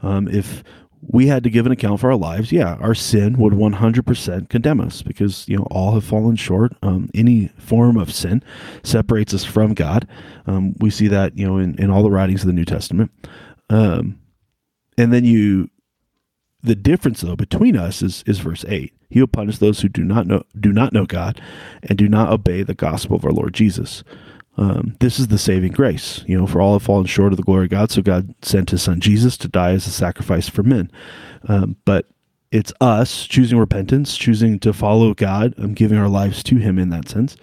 Um, 0.02 0.28
if 0.30 0.64
we 1.02 1.28
had 1.28 1.44
to 1.44 1.50
give 1.50 1.66
an 1.66 1.72
account 1.72 2.00
for 2.00 2.12
our 2.12 2.18
lives, 2.18 2.52
yeah, 2.52 2.76
our 2.76 2.94
sin 2.94 3.38
would 3.38 3.54
100% 3.54 4.50
condemn 4.50 4.80
us 4.80 5.02
because, 5.02 5.48
you 5.48 5.58
know, 5.58 5.68
all 5.72 5.94
have 5.94 6.06
fallen 6.06 6.36
short. 6.36 6.74
Um, 6.84 7.10
any 7.16 7.48
form 7.58 7.98
of 7.98 8.14
sin 8.14 8.44
separates 8.84 9.34
us 9.34 9.44
from 9.44 9.74
God. 9.74 10.08
Um, 10.46 10.76
we 10.80 10.90
see 10.90 11.08
that, 11.08 11.38
you 11.38 11.48
know, 11.48 11.58
in, 11.58 11.76
in 11.82 11.90
all 11.90 12.04
the 12.04 12.12
writings 12.12 12.42
of 12.42 12.48
the 12.48 12.54
New 12.54 12.66
Testament. 12.66 13.12
Um, 13.70 14.20
and 14.98 15.12
then 15.12 15.26
you, 15.26 15.70
the 16.62 16.76
difference 16.76 17.22
though 17.22 17.36
between 17.36 17.76
us 17.76 18.02
is, 18.02 18.24
is 18.28 18.40
verse 18.40 18.64
eight. 18.68 18.94
He 19.10 19.20
will 19.20 19.28
punish 19.28 19.58
those 19.58 19.82
who 19.82 19.90
do 19.90 20.04
not 20.04 20.28
know, 20.28 20.44
do 20.60 20.72
not 20.72 20.94
know 20.94 21.06
God 21.06 21.42
and 21.84 21.98
do 21.98 22.08
not 22.08 22.32
obey 22.32 22.64
the 22.64 22.76
gospel 22.76 23.16
of 23.16 23.26
our 23.26 23.32
Lord 23.32 23.54
Jesus. 23.54 24.04
Um, 24.62 24.96
this 25.00 25.18
is 25.20 25.30
the 25.30 25.40
saving 25.40 25.72
grace, 25.72 26.24
you 26.28 26.38
know, 26.38 26.46
for 26.46 26.62
all 26.62 26.74
have 26.74 26.84
fallen 26.84 27.08
short 27.08 27.34
of 27.34 27.38
the 27.38 27.44
glory 27.44 27.66
of 27.66 27.72
God. 27.72 27.90
So 27.90 28.04
God 28.04 28.36
sent 28.44 28.70
his 28.70 28.84
son 28.84 29.00
Jesus 29.00 29.36
to 29.38 29.48
die 29.48 29.72
as 29.72 29.88
a 29.88 29.92
sacrifice 29.92 30.48
for 30.48 30.62
men. 30.62 30.92
Um, 31.48 31.78
but 31.84 32.06
it's 32.52 32.72
us 32.80 33.26
choosing 33.26 33.58
repentance, 33.58 34.16
choosing 34.16 34.60
to 34.60 34.72
follow 34.72 35.16
God, 35.16 35.56
um, 35.58 35.74
giving 35.74 35.98
our 35.98 36.08
lives 36.08 36.44
to 36.44 36.58
him 36.58 36.78
in 36.78 36.90
that 36.90 37.10
sense, 37.10 37.38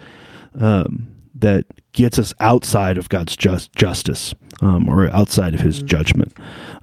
um, 0.60 1.08
that 1.34 1.66
gets 1.92 2.20
us 2.20 2.32
outside 2.38 2.96
of 2.96 3.08
God's 3.08 3.37
just 3.37 3.75
justice 3.75 4.32
um, 4.60 4.88
or 4.88 5.10
outside 5.10 5.54
of 5.54 5.60
his 5.60 5.82
judgment. 5.82 6.32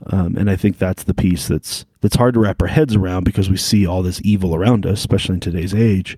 Um, 0.07 0.35
and 0.35 0.49
I 0.49 0.57
think 0.57 0.79
that's 0.79 1.03
the 1.03 1.13
piece 1.13 1.47
that's 1.47 1.85
that's 2.01 2.17
hard 2.17 2.33
to 2.33 2.41
wrap 2.41 2.61
our 2.61 2.67
heads 2.67 2.93
around 2.93 3.23
because 3.23 3.49
we 3.49 3.55
see 3.55 3.87
all 3.87 4.03
this 4.03 4.21
evil 4.25 4.53
around 4.53 4.85
us, 4.85 4.99
especially 4.99 5.35
in 5.35 5.39
today's 5.39 5.73
age. 5.73 6.17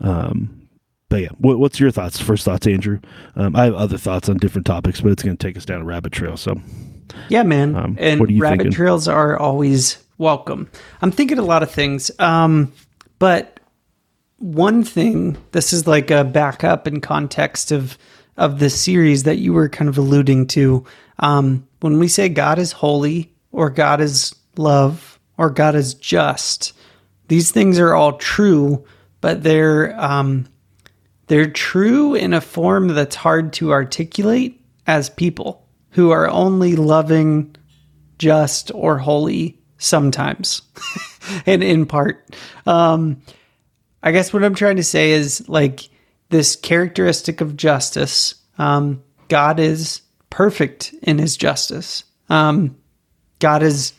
Um, 0.00 0.55
but 1.08 1.22
yeah, 1.22 1.28
what, 1.38 1.58
what's 1.58 1.78
your 1.78 1.90
thoughts? 1.90 2.20
First 2.20 2.44
thoughts, 2.44 2.66
Andrew. 2.66 3.00
Um, 3.36 3.54
I 3.54 3.64
have 3.64 3.74
other 3.74 3.98
thoughts 3.98 4.28
on 4.28 4.38
different 4.38 4.66
topics, 4.66 5.00
but 5.00 5.12
it's 5.12 5.22
going 5.22 5.36
to 5.36 5.46
take 5.46 5.56
us 5.56 5.64
down 5.64 5.82
a 5.82 5.84
rabbit 5.84 6.12
trail. 6.12 6.36
So 6.36 6.60
Yeah, 7.28 7.42
man. 7.44 7.76
Um, 7.76 7.96
and 7.98 8.20
what 8.20 8.28
are 8.28 8.32
you 8.32 8.42
rabbit 8.42 8.58
thinking? 8.58 8.72
trails 8.72 9.06
are 9.08 9.38
always 9.38 9.98
welcome. 10.18 10.68
I'm 11.02 11.12
thinking 11.12 11.38
a 11.38 11.42
lot 11.42 11.62
of 11.62 11.70
things. 11.70 12.10
Um, 12.18 12.72
but 13.18 13.60
one 14.38 14.82
thing, 14.82 15.36
this 15.52 15.72
is 15.72 15.86
like 15.86 16.10
a 16.10 16.24
backup 16.24 16.86
in 16.86 17.00
context 17.00 17.72
of 17.72 17.96
of 18.36 18.58
the 18.58 18.68
series 18.68 19.22
that 19.22 19.36
you 19.36 19.52
were 19.52 19.68
kind 19.68 19.88
of 19.88 19.96
alluding 19.96 20.46
to. 20.46 20.84
Um, 21.20 21.66
when 21.80 21.98
we 21.98 22.08
say 22.08 22.28
God 22.28 22.58
is 22.58 22.72
holy 22.72 23.32
or 23.50 23.70
God 23.70 24.00
is 24.00 24.34
love 24.56 25.18
or 25.38 25.48
God 25.48 25.74
is 25.74 25.94
just, 25.94 26.74
these 27.28 27.50
things 27.50 27.78
are 27.78 27.94
all 27.94 28.12
true, 28.18 28.84
but 29.22 29.42
they're 29.42 29.98
um, 29.98 30.46
they're 31.26 31.50
true 31.50 32.14
in 32.14 32.32
a 32.32 32.40
form 32.40 32.88
that's 32.88 33.16
hard 33.16 33.52
to 33.54 33.72
articulate 33.72 34.64
as 34.86 35.10
people 35.10 35.66
who 35.90 36.10
are 36.10 36.28
only 36.28 36.76
loving, 36.76 37.56
just, 38.18 38.70
or 38.74 38.98
holy 38.98 39.58
sometimes, 39.78 40.62
and 41.46 41.62
in 41.62 41.86
part. 41.86 42.36
Um, 42.66 43.22
I 44.02 44.12
guess 44.12 44.32
what 44.32 44.44
I'm 44.44 44.54
trying 44.54 44.76
to 44.76 44.84
say 44.84 45.12
is 45.12 45.48
like 45.48 45.88
this 46.28 46.54
characteristic 46.56 47.40
of 47.40 47.56
justice. 47.56 48.34
Um, 48.58 49.02
God 49.28 49.58
is 49.58 50.02
perfect 50.30 50.94
in 51.02 51.18
his 51.18 51.36
justice. 51.36 52.04
Um, 52.28 52.76
God 53.38 53.62
is 53.62 53.92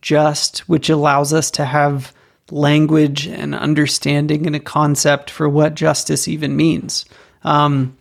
just, 0.00 0.60
which 0.68 0.90
allows 0.90 1.32
us 1.32 1.50
to 1.52 1.64
have 1.64 2.12
language 2.52 3.26
and 3.26 3.54
understanding 3.54 4.46
and 4.46 4.54
a 4.54 4.60
concept 4.60 5.30
for 5.30 5.48
what 5.48 5.74
justice 5.74 6.28
even 6.28 6.54
means. 6.54 7.06
Um, 7.44 7.96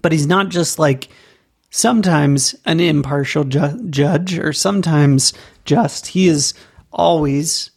but 0.00 0.12
he's 0.12 0.26
not 0.26 0.48
just 0.48 0.78
like 0.78 1.08
sometimes 1.70 2.54
an 2.64 2.78
impartial 2.80 3.44
ju- 3.44 3.84
judge 3.90 4.38
or 4.38 4.52
sometimes 4.52 5.32
just. 5.64 6.06
He 6.06 6.28
is 6.28 6.54
always 6.92 7.70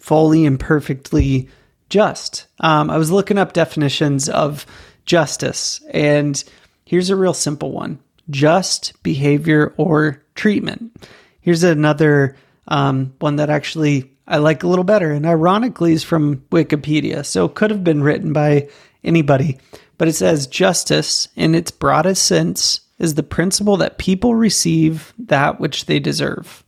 fully 0.00 0.44
and 0.44 0.58
perfectly 0.58 1.48
just. 1.88 2.46
Um, 2.60 2.90
I 2.90 2.98
was 2.98 3.12
looking 3.12 3.38
up 3.38 3.52
definitions 3.52 4.28
of 4.28 4.66
justice, 5.06 5.80
and 5.90 6.42
here's 6.84 7.10
a 7.10 7.16
real 7.16 7.34
simple 7.34 7.70
one 7.70 8.00
just 8.30 9.00
behavior 9.02 9.74
or 9.76 10.22
treatment. 10.34 11.06
Here's 11.40 11.62
another 11.62 12.36
um, 12.68 13.12
one 13.18 13.36
that 13.36 13.50
actually 13.50 14.13
I 14.26 14.38
like 14.38 14.62
a 14.62 14.68
little 14.68 14.84
better, 14.84 15.10
and 15.10 15.26
ironically 15.26 15.92
is 15.92 16.02
from 16.02 16.38
Wikipedia, 16.50 17.24
so 17.26 17.44
it 17.44 17.54
could 17.54 17.70
have 17.70 17.84
been 17.84 18.02
written 18.02 18.32
by 18.32 18.68
anybody. 19.02 19.58
But 19.98 20.08
it 20.08 20.14
says 20.14 20.46
justice, 20.46 21.28
in 21.36 21.54
its 21.54 21.70
broadest 21.70 22.24
sense, 22.24 22.80
is 22.98 23.14
the 23.14 23.22
principle 23.22 23.76
that 23.78 23.98
people 23.98 24.34
receive 24.34 25.12
that 25.18 25.60
which 25.60 25.86
they 25.86 25.98
deserve. 25.98 26.64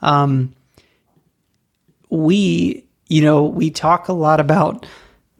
Um, 0.00 0.54
we, 2.08 2.84
you 3.08 3.22
know, 3.22 3.44
we 3.44 3.70
talk 3.70 4.08
a 4.08 4.12
lot 4.12 4.40
about 4.40 4.86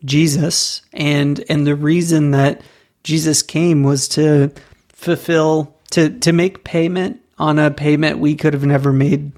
Jesus, 0.05 0.83
and 0.93 1.43
and 1.49 1.67
the 1.67 1.77
reason 1.77 2.33
that 2.33 2.61
Jesus 3.05 3.43
came 3.43 3.83
was 3.83 4.09
to 4.09 4.53
fulfill 4.89 5.77
to 5.93 6.11
to 6.21 6.33
make 6.33 6.65
payment 6.65 7.21
on 7.39 7.59
a 7.59 7.71
payment 7.71 8.19
we 8.19 8.35
could 8.35 8.53
have 8.53 8.67
never 8.67 8.93
made 8.93 9.33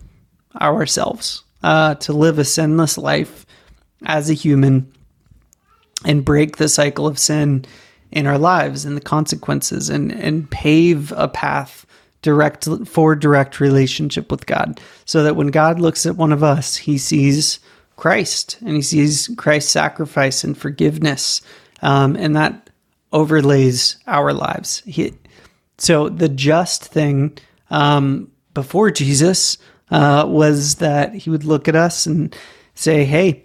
ourselves. 0.61 1.45
Uh, 1.67 1.97
to 1.97 2.13
live 2.13 2.39
a 2.39 2.45
sinless 2.45 2.97
life 2.97 3.45
as 4.05 4.31
a 4.31 4.35
human 4.35 4.87
and 6.05 6.25
break 6.25 6.59
the 6.59 6.69
cycle 6.69 7.09
of 7.09 7.19
sin 7.19 7.65
in 8.13 8.25
our 8.29 8.39
lives 8.39 8.85
and 8.85 8.97
the 8.97 9.01
consequences 9.01 9.91
and 9.91 10.13
and 10.13 10.49
pave 10.49 11.11
a 11.17 11.27
path 11.27 11.85
direct 12.23 12.69
for 12.87 13.17
direct 13.17 13.59
relationship 13.59 14.31
with 14.31 14.47
God 14.47 14.81
so 15.07 15.25
that 15.25 15.35
when 15.35 15.49
God 15.49 15.81
looks 15.81 16.07
at 16.07 16.15
one 16.15 16.31
of 16.31 16.45
us 16.45 16.77
he 16.77 16.99
sees 16.99 17.59
Christ 17.97 18.59
and 18.61 18.77
he 18.77 18.83
sees 18.83 19.29
Christ's 19.37 19.73
sacrifice 19.73 20.45
and 20.45 20.57
forgiveness 20.57 21.43
um, 21.83 22.15
and 22.15 22.37
that 22.37 22.71
overlays 23.13 23.97
our 24.07 24.33
lives. 24.33 24.85
He, 24.87 25.15
so 25.79 26.09
the 26.11 26.29
just 26.29 26.85
thing 26.85 27.39
um, 27.71 28.31
before 28.55 28.93
Jesus 28.93 29.59
uh, 29.91 30.25
was 30.27 30.77
that 30.77 31.15
he 31.15 31.31
would 31.31 31.45
look 31.45 31.69
at 31.69 31.77
us 31.77 32.07
and 32.07 32.37
say 32.75 33.05
hey 33.05 33.43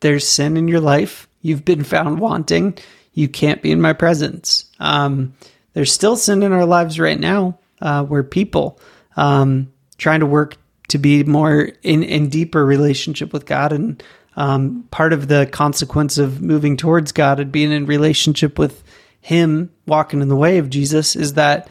there's 0.00 0.26
sin 0.26 0.56
in 0.56 0.68
your 0.68 0.80
life 0.80 1.28
you've 1.42 1.64
been 1.64 1.84
found 1.84 2.18
wanting 2.18 2.76
you 3.14 3.28
can't 3.28 3.62
be 3.62 3.70
in 3.70 3.80
my 3.80 3.92
presence. 3.92 4.64
Um, 4.80 5.34
there's 5.72 5.92
still 5.92 6.16
sin 6.16 6.42
in 6.42 6.52
our 6.52 6.66
lives 6.66 7.00
right 7.00 7.18
now. 7.18 7.58
Uh, 7.80 8.04
we're 8.06 8.22
people 8.24 8.78
um, 9.16 9.72
trying 9.96 10.20
to 10.20 10.26
work 10.26 10.56
to 10.88 10.98
be 10.98 11.24
more 11.24 11.70
in, 11.82 12.02
in 12.02 12.28
deeper 12.28 12.64
relationship 12.64 13.32
with 13.32 13.46
God. 13.46 13.72
And 13.72 14.02
um, 14.36 14.86
part 14.90 15.12
of 15.12 15.28
the 15.28 15.46
consequence 15.46 16.18
of 16.18 16.42
moving 16.42 16.76
towards 16.76 17.12
God 17.12 17.40
and 17.40 17.50
being 17.50 17.72
in 17.72 17.86
relationship 17.86 18.58
with 18.58 18.82
Him, 19.20 19.70
walking 19.86 20.20
in 20.20 20.28
the 20.28 20.36
way 20.36 20.58
of 20.58 20.70
Jesus, 20.70 21.16
is 21.16 21.34
that 21.34 21.68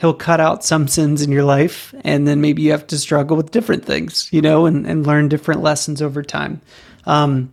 He'll 0.00 0.14
cut 0.14 0.40
out 0.40 0.64
some 0.64 0.88
sins 0.88 1.22
in 1.22 1.30
your 1.30 1.44
life. 1.44 1.94
And 2.02 2.26
then 2.26 2.40
maybe 2.40 2.62
you 2.62 2.72
have 2.72 2.86
to 2.88 2.98
struggle 2.98 3.36
with 3.36 3.52
different 3.52 3.84
things, 3.84 4.28
you 4.32 4.42
know, 4.42 4.66
and, 4.66 4.86
and 4.86 5.06
learn 5.06 5.28
different 5.28 5.62
lessons 5.62 6.02
over 6.02 6.22
time. 6.22 6.60
Um, 7.06 7.52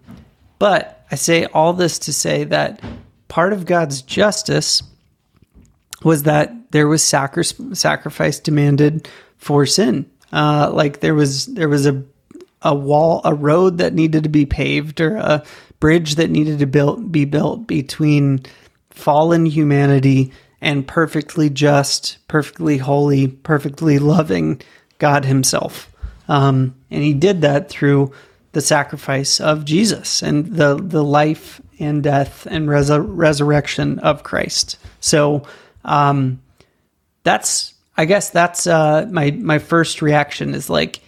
but 0.60 1.06
I 1.12 1.16
say 1.16 1.46
all 1.46 1.74
this 1.74 2.00
to 2.00 2.14
say 2.14 2.44
that 2.46 2.82
part 3.28 3.54
of 3.54 3.66
God's 3.66 4.02
justice 4.02 4.84
was 6.04 6.24
that 6.24 6.72
there 6.72 6.88
was 6.88 7.04
sacri- 7.04 7.44
sacrifice 7.74 8.40
demanded 8.40 9.08
for 9.38 9.66
sin. 9.66 10.10
Uh, 10.32 10.72
like 10.74 11.02
there 11.02 11.14
was 11.14 11.46
there 11.48 11.70
was 11.70 11.86
a 11.86 12.04
a 12.62 12.76
wall, 12.76 13.22
a 13.24 13.34
road 13.34 13.80
that 13.80 13.94
needed 13.94 14.24
to 14.24 14.30
be 14.30 14.46
paved, 14.46 15.02
or 15.02 15.16
a 15.18 15.44
bridge 15.80 16.16
that 16.16 16.30
needed 16.30 16.60
to 16.60 16.68
build, 16.68 17.12
be 17.12 17.26
built 17.26 17.66
between 17.68 18.40
fallen 18.92 19.46
humanity 19.46 20.32
and 20.62 20.88
perfectly 20.88 21.50
just, 21.50 22.18
perfectly 22.28 22.78
holy, 22.78 23.28
perfectly 23.28 24.00
loving 24.00 24.62
God 25.00 25.26
Himself. 25.26 25.92
Um, 26.28 26.76
and 26.90 27.04
He 27.04 27.14
did 27.14 27.42
that 27.42 27.70
through 27.70 28.14
the 28.54 28.62
sacrifice 28.62 29.40
of 29.40 29.66
Jesus 29.66 30.22
and 30.22 30.46
the 30.46 30.76
the 30.76 31.04
life 31.04 31.62
and 31.80 32.04
death 32.04 32.46
and 32.50 32.68
resur- 32.68 33.06
resurrection 33.08 34.00
of 34.00 34.24
Christ. 34.24 34.78
So 35.00 35.44
um, 35.86 36.42
that's 37.24 37.74
I 37.98 38.06
guess 38.06 38.30
that's 38.30 38.68
uh, 38.68 39.08
my 39.10 39.32
my 39.32 39.60
first 39.60 40.02
reaction 40.02 40.54
is 40.54 40.70
like 40.70 41.00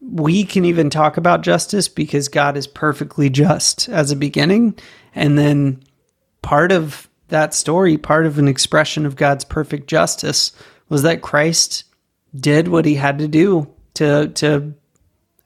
we 0.00 0.44
can 0.44 0.64
even 0.64 0.90
talk 0.90 1.16
about 1.16 1.42
justice 1.42 1.88
because 1.88 2.28
God 2.28 2.56
is 2.56 2.66
perfectly 2.66 3.30
just 3.30 3.88
as 3.88 4.10
a 4.10 4.16
beginning, 4.16 4.78
and 5.14 5.38
then 5.38 5.82
part 6.42 6.72
of 6.72 7.08
that 7.32 7.54
story, 7.54 7.98
part 7.98 8.24
of 8.26 8.38
an 8.38 8.46
expression 8.46 9.04
of 9.04 9.16
God's 9.16 9.44
perfect 9.44 9.88
justice, 9.88 10.52
was 10.88 11.02
that 11.02 11.22
Christ 11.22 11.84
did 12.34 12.68
what 12.68 12.84
he 12.84 12.94
had 12.94 13.18
to 13.18 13.28
do 13.28 13.68
to 13.94 14.28
to 14.28 14.72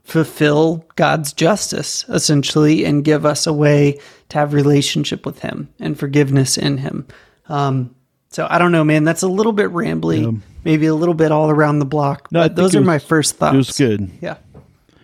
fulfill 0.04 0.84
God's 0.94 1.32
justice 1.32 2.04
essentially 2.08 2.84
and 2.84 3.04
give 3.04 3.26
us 3.26 3.46
a 3.46 3.52
way 3.52 3.98
to 4.28 4.38
have 4.38 4.52
relationship 4.52 5.26
with 5.26 5.40
him 5.40 5.68
and 5.80 5.98
forgiveness 5.98 6.56
in 6.56 6.78
him. 6.78 7.08
Um, 7.48 7.94
so 8.30 8.46
I 8.48 8.58
don't 8.58 8.70
know, 8.70 8.84
man. 8.84 9.02
That's 9.02 9.22
a 9.22 9.28
little 9.28 9.52
bit 9.52 9.70
rambly, 9.70 10.22
yeah. 10.22 10.40
maybe 10.64 10.86
a 10.86 10.94
little 10.94 11.14
bit 11.14 11.32
all 11.32 11.50
around 11.50 11.80
the 11.80 11.86
block. 11.86 12.30
No, 12.30 12.42
but 12.42 12.54
those 12.54 12.76
are 12.76 12.80
was, 12.80 12.86
my 12.86 12.98
first 12.98 13.36
thoughts. 13.36 13.54
It 13.54 13.56
was 13.56 13.78
good. 13.78 14.10
Yeah, 14.20 14.36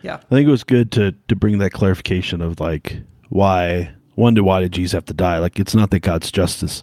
yeah. 0.03 0.17
I 0.17 0.35
think 0.35 0.47
it 0.47 0.51
was 0.51 0.65
good 0.65 0.93
to 0.93 1.13
to 1.29 1.37
bring 1.37 1.59
that 1.59 1.71
clarification 1.71 2.41
of 2.43 2.61
like 2.61 2.99
why 3.29 3.93
to 4.17 4.45
why 4.45 4.61
did 4.61 4.73
Jesus 4.73 4.93
have 4.93 5.07
to 5.07 5.15
die? 5.15 5.39
Like 5.39 5.59
it's 5.59 5.75
not 5.75 5.91
that 5.91 6.01
God's 6.01 6.31
justice 6.31 6.83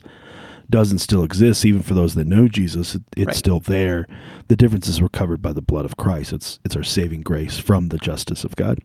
doesn't 0.70 1.00
still 1.00 1.24
exist, 1.24 1.66
even 1.66 1.82
for 1.82 1.94
those 1.94 2.16
that 2.16 2.28
know 2.28 2.48
Jesus. 2.48 2.96
It, 2.96 3.02
it's 3.18 3.28
right. 3.28 3.36
still 3.36 3.60
there. 3.60 4.08
The 4.48 4.56
differences 4.56 5.02
were 5.02 5.10
covered 5.10 5.42
by 5.42 5.54
the 5.54 5.62
blood 5.62 5.86
of 5.86 5.98
Christ. 5.98 6.34
It's 6.34 6.60
it's 6.64 6.76
our 6.76 6.84
saving 6.84 7.22
grace 7.22 7.58
from 7.58 7.90
the 7.90 7.98
justice 7.98 8.44
of 8.44 8.56
God. 8.56 8.80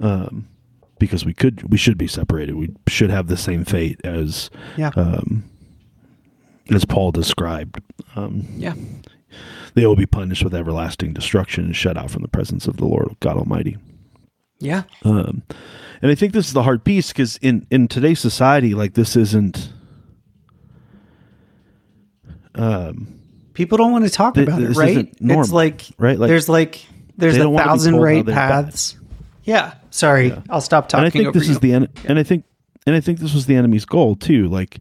Um, 0.00 0.48
because 0.98 1.24
we 1.24 1.34
could 1.34 1.70
we 1.70 1.76
should 1.76 1.98
be 1.98 2.06
separated. 2.06 2.54
We 2.54 2.74
should 2.88 3.10
have 3.10 3.26
the 3.26 3.36
same 3.36 3.64
fate 3.64 4.00
as 4.04 4.50
yeah. 4.76 4.90
um, 4.96 5.44
as 6.70 6.84
Paul 6.84 7.12
described. 7.12 7.80
Um, 8.14 8.46
yeah. 8.56 8.74
They 9.74 9.86
will 9.86 9.96
be 9.96 10.06
punished 10.06 10.44
with 10.44 10.54
everlasting 10.54 11.14
destruction 11.14 11.64
and 11.64 11.76
shut 11.76 11.96
out 11.96 12.10
from 12.10 12.22
the 12.22 12.28
presence 12.28 12.66
of 12.66 12.76
the 12.76 12.84
Lord 12.84 13.16
God 13.20 13.36
Almighty. 13.36 13.78
Yeah. 14.62 14.82
Um, 15.04 15.42
and 16.00 16.10
I 16.10 16.14
think 16.14 16.32
this 16.32 16.46
is 16.46 16.52
the 16.52 16.62
hard 16.62 16.84
piece 16.84 17.08
because 17.08 17.36
in 17.38 17.66
in 17.70 17.88
today's 17.88 18.20
society, 18.20 18.74
like 18.74 18.94
this 18.94 19.16
isn't 19.16 19.72
um, 22.54 23.20
people 23.54 23.78
don't 23.78 23.92
want 23.92 24.04
to 24.04 24.10
talk 24.10 24.34
th- 24.34 24.46
about 24.46 24.62
it, 24.62 24.76
right? 24.76 25.20
Normal, 25.20 25.44
it's 25.44 25.52
like 25.52 25.86
right, 25.98 26.18
like 26.18 26.28
there's 26.28 26.48
like 26.48 26.84
there's 27.16 27.36
a 27.36 27.50
thousand 27.50 27.96
right 27.96 28.26
paths. 28.26 28.96
Yeah, 29.44 29.74
sorry, 29.90 30.28
yeah. 30.28 30.42
I'll 30.50 30.60
stop 30.60 30.88
talking. 30.88 31.04
And 31.04 31.06
I 31.06 31.10
think 31.10 31.34
this 31.34 31.46
you. 31.46 31.52
is 31.52 31.60
the 31.60 31.72
end, 31.72 31.88
yeah. 31.96 32.02
and 32.06 32.18
I 32.18 32.22
think 32.22 32.44
and 32.86 32.94
I 32.94 33.00
think 33.00 33.18
this 33.18 33.34
was 33.34 33.46
the 33.46 33.56
enemy's 33.56 33.84
goal 33.84 34.16
too. 34.16 34.48
Like, 34.48 34.80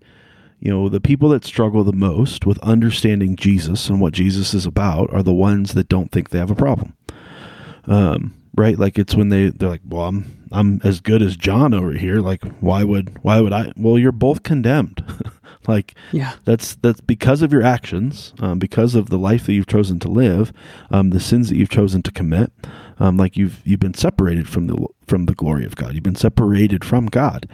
you 0.59 0.71
know, 0.71 0.89
the 0.89 1.01
people 1.01 1.29
that 1.29 1.45
struggle 1.45 1.83
the 1.83 1.93
most 1.93 2.45
with 2.45 2.59
understanding 2.59 3.35
Jesus 3.35 3.89
and 3.89 4.01
what 4.01 4.13
Jesus 4.13 4.53
is 4.53 4.65
about 4.65 5.11
are 5.13 5.23
the 5.23 5.33
ones 5.33 5.73
that 5.73 5.87
don't 5.87 6.11
think 6.11 6.29
they 6.29 6.39
have 6.39 6.51
a 6.51 6.55
problem. 6.55 6.95
Um, 7.85 8.33
right? 8.55 8.77
Like 8.77 8.97
it's 8.97 9.15
when 9.15 9.29
they 9.29 9.49
they're 9.49 9.69
like, 9.69 9.81
well, 9.87 10.07
I'm 10.07 10.47
I'm 10.51 10.81
as 10.83 10.99
good 10.99 11.21
as 11.21 11.35
John 11.37 11.73
over 11.73 11.93
here. 11.93 12.19
Like, 12.19 12.43
why 12.59 12.83
would 12.83 13.17
why 13.23 13.41
would 13.41 13.53
I? 13.53 13.71
Well, 13.75 13.97
you're 13.97 14.11
both 14.11 14.43
condemned. 14.43 15.03
Like, 15.67 15.93
yeah, 16.11 16.33
that's 16.43 16.75
that's 16.75 17.01
because 17.01 17.41
of 17.41 17.53
your 17.53 17.63
actions, 17.63 18.33
um, 18.39 18.57
because 18.57 18.95
of 18.95 19.09
the 19.09 19.17
life 19.17 19.45
that 19.45 19.53
you've 19.53 19.67
chosen 19.67 19.99
to 19.99 20.07
live, 20.07 20.51
um, 20.89 21.11
the 21.11 21.19
sins 21.19 21.49
that 21.49 21.55
you've 21.55 21.69
chosen 21.69 22.01
to 22.03 22.11
commit. 22.11 22.51
Um, 22.99 23.17
like 23.17 23.37
you've 23.37 23.61
you've 23.63 23.79
been 23.79 23.93
separated 23.93 24.49
from 24.49 24.67
the 24.67 24.87
from 25.07 25.25
the 25.25 25.35
glory 25.35 25.65
of 25.65 25.75
God. 25.75 25.93
You've 25.93 26.03
been 26.03 26.15
separated 26.15 26.83
from 26.83 27.07
God, 27.07 27.47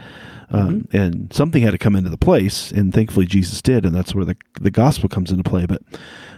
um, 0.50 0.82
mm-hmm. 0.82 0.96
and 0.96 1.32
something 1.32 1.62
had 1.62 1.72
to 1.72 1.78
come 1.78 1.96
into 1.96 2.10
the 2.10 2.18
place, 2.18 2.70
and 2.70 2.92
thankfully 2.92 3.26
Jesus 3.26 3.60
did, 3.60 3.84
and 3.84 3.94
that's 3.94 4.14
where 4.14 4.24
the 4.24 4.36
the 4.60 4.70
gospel 4.70 5.08
comes 5.08 5.30
into 5.30 5.48
play. 5.48 5.66
But 5.66 5.82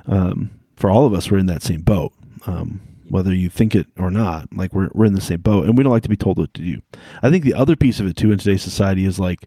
um, 0.07 0.51
for 0.77 0.90
all 0.90 1.07
of 1.07 1.14
us, 1.14 1.31
we're 1.31 1.38
in 1.38 1.46
that 1.46 1.62
same 1.62 1.83
boat 1.83 2.12
um, 2.46 2.81
whether 3.11 3.35
you 3.35 3.51
think 3.51 3.75
it 3.75 3.87
or 3.99 4.11
not. 4.11 4.49
Like 4.55 4.73
we're 4.73 4.90
we're 4.92 5.07
in 5.07 5.14
the 5.14 5.20
same 5.20 5.40
boat, 5.40 5.66
and 5.66 5.77
we 5.77 5.85
don't 5.85 5.92
like 5.92 6.05
to 6.05 6.09
be 6.09 6.16
told 6.16 6.38
what 6.38 6.55
to 6.55 6.62
do. 6.62 6.81
I 7.23 7.31
think 7.31 7.44
the 7.44 7.55
other 7.55 7.77
piece 7.77 8.01
of 8.01 8.07
it 8.07 8.16
too 8.16 8.33
in 8.33 8.38
today's 8.38 8.62
society 8.62 9.05
is 9.05 9.18
like 9.18 9.46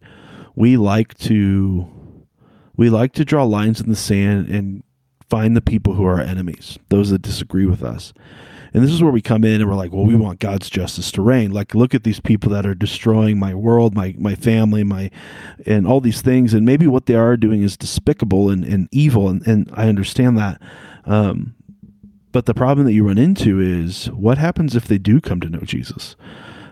we 0.55 0.77
like 0.77 1.17
to 1.19 1.87
we 2.75 2.89
like 2.89 3.13
to 3.13 3.25
draw 3.25 3.43
lines 3.43 3.81
in 3.81 3.89
the 3.89 3.95
sand 3.95 4.49
and 4.49 4.83
find 5.29 5.55
the 5.55 5.61
people 5.61 5.93
who 5.93 6.05
are 6.05 6.19
our 6.19 6.21
enemies, 6.21 6.77
those 6.89 7.09
that 7.09 7.21
disagree 7.21 7.65
with 7.65 7.83
us. 7.83 8.13
And 8.73 8.83
this 8.83 8.91
is 8.91 9.03
where 9.03 9.11
we 9.11 9.21
come 9.21 9.43
in 9.43 9.61
and 9.61 9.69
we're 9.69 9.75
like, 9.75 9.91
well, 9.91 10.05
we 10.05 10.15
want 10.15 10.39
God's 10.39 10.67
justice 10.67 11.11
to 11.11 11.21
reign. 11.21 11.51
Like, 11.51 11.75
look 11.75 11.93
at 11.93 12.03
these 12.03 12.19
people 12.19 12.49
that 12.51 12.65
are 12.65 12.73
destroying 12.73 13.37
my 13.37 13.53
world, 13.53 13.93
my 13.93 14.15
my 14.17 14.33
family, 14.33 14.83
my 14.83 15.11
and 15.67 15.85
all 15.85 16.01
these 16.01 16.21
things. 16.21 16.55
And 16.55 16.65
maybe 16.65 16.87
what 16.87 17.05
they 17.05 17.13
are 17.13 17.37
doing 17.37 17.61
is 17.61 17.77
despicable 17.77 18.49
and, 18.49 18.65
and 18.65 18.89
evil. 18.91 19.29
And, 19.29 19.45
and 19.45 19.69
I 19.73 19.87
understand 19.87 20.37
that. 20.39 20.59
Um, 21.05 21.55
but 22.33 22.45
the 22.45 22.53
problem 22.53 22.85
that 22.85 22.93
you 22.93 23.07
run 23.07 23.17
into 23.17 23.61
is 23.61 24.07
what 24.07 24.37
happens 24.37 24.75
if 24.75 24.85
they 24.85 24.97
do 24.97 25.21
come 25.21 25.39
to 25.39 25.49
know 25.49 25.61
Jesus? 25.61 26.17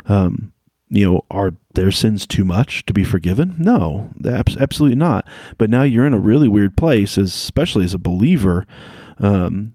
Um, 0.07 0.51
you 0.89 1.09
know, 1.09 1.25
are 1.31 1.53
their 1.75 1.91
sins 1.91 2.27
too 2.27 2.43
much 2.43 2.85
to 2.87 2.93
be 2.93 3.05
forgiven? 3.05 3.55
No, 3.57 4.09
absolutely 4.25 4.97
not. 4.97 5.25
But 5.57 5.69
now 5.69 5.83
you're 5.83 6.05
in 6.05 6.13
a 6.13 6.19
really 6.19 6.49
weird 6.49 6.75
place, 6.75 7.17
especially 7.17 7.85
as 7.85 7.93
a 7.93 7.99
believer, 7.99 8.67
um, 9.19 9.73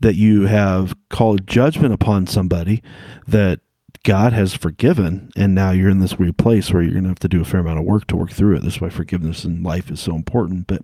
that 0.00 0.16
you 0.16 0.46
have 0.46 0.96
called 1.10 1.46
judgment 1.46 1.94
upon 1.94 2.26
somebody 2.26 2.82
that 3.26 3.60
God 4.02 4.32
has 4.32 4.54
forgiven, 4.54 5.30
and 5.36 5.54
now 5.54 5.70
you're 5.70 5.90
in 5.90 5.98
this 5.98 6.18
weird 6.18 6.38
place 6.38 6.72
where 6.72 6.82
you're 6.82 6.92
going 6.92 7.04
to 7.04 7.10
have 7.10 7.18
to 7.20 7.28
do 7.28 7.42
a 7.42 7.44
fair 7.44 7.60
amount 7.60 7.78
of 7.78 7.84
work 7.84 8.06
to 8.08 8.16
work 8.16 8.30
through 8.30 8.56
it. 8.56 8.62
That's 8.62 8.80
why 8.80 8.88
forgiveness 8.88 9.44
in 9.44 9.62
life 9.62 9.90
is 9.90 10.00
so 10.00 10.14
important. 10.14 10.66
But 10.66 10.82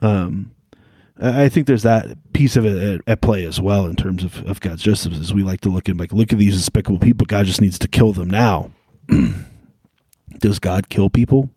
um, 0.00 0.50
I 1.22 1.48
think 1.48 1.68
there's 1.68 1.84
that 1.84 2.32
piece 2.32 2.56
of 2.56 2.66
it 2.66 2.76
at, 2.76 3.00
at, 3.06 3.20
play 3.20 3.44
as 3.44 3.60
well 3.60 3.86
in 3.86 3.94
terms 3.94 4.24
of, 4.24 4.44
of 4.44 4.60
God's 4.60 4.82
justice. 4.82 5.18
As 5.18 5.32
we 5.32 5.44
like 5.44 5.60
to 5.60 5.68
look 5.68 5.88
at 5.88 5.96
like 5.96 6.12
look 6.12 6.32
at 6.32 6.38
these 6.38 6.56
despicable 6.56 6.98
people, 6.98 7.26
God 7.26 7.46
just 7.46 7.60
needs 7.60 7.78
to 7.78 7.88
kill 7.88 8.12
them 8.12 8.28
now. 8.28 8.72
Does 10.40 10.58
God 10.58 10.88
kill 10.88 11.10
people? 11.10 11.50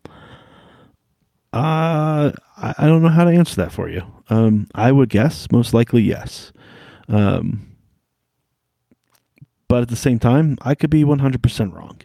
Uh, 1.51 2.31
I, 2.57 2.75
I 2.77 2.85
don't 2.85 3.01
know 3.01 3.09
how 3.09 3.23
to 3.23 3.31
answer 3.31 3.55
that 3.55 3.71
for 3.71 3.89
you. 3.89 4.03
Um, 4.29 4.67
I 4.75 4.91
would 4.91 5.09
guess 5.09 5.49
most 5.51 5.73
likely 5.73 6.03
yes. 6.03 6.51
Um, 7.07 7.75
but 9.67 9.81
at 9.81 9.87
the 9.87 9.95
same 9.95 10.19
time, 10.19 10.57
I 10.61 10.75
could 10.75 10.89
be 10.89 11.03
100% 11.03 11.73
wrong. 11.73 11.99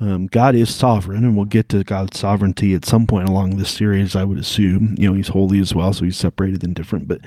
Um, 0.00 0.26
God 0.28 0.54
is 0.54 0.74
sovereign, 0.74 1.24
and 1.24 1.36
we'll 1.36 1.44
get 1.44 1.68
to 1.68 1.84
God's 1.84 2.18
sovereignty 2.18 2.74
at 2.74 2.86
some 2.86 3.06
point 3.06 3.28
along 3.28 3.56
this 3.56 3.70
series, 3.70 4.16
I 4.16 4.24
would 4.24 4.38
assume. 4.38 4.94
You 4.98 5.10
know, 5.10 5.14
He's 5.14 5.28
holy 5.28 5.60
as 5.60 5.74
well, 5.74 5.92
so 5.92 6.04
He's 6.04 6.16
separated 6.16 6.64
and 6.64 6.74
different. 6.74 7.06
But 7.06 7.20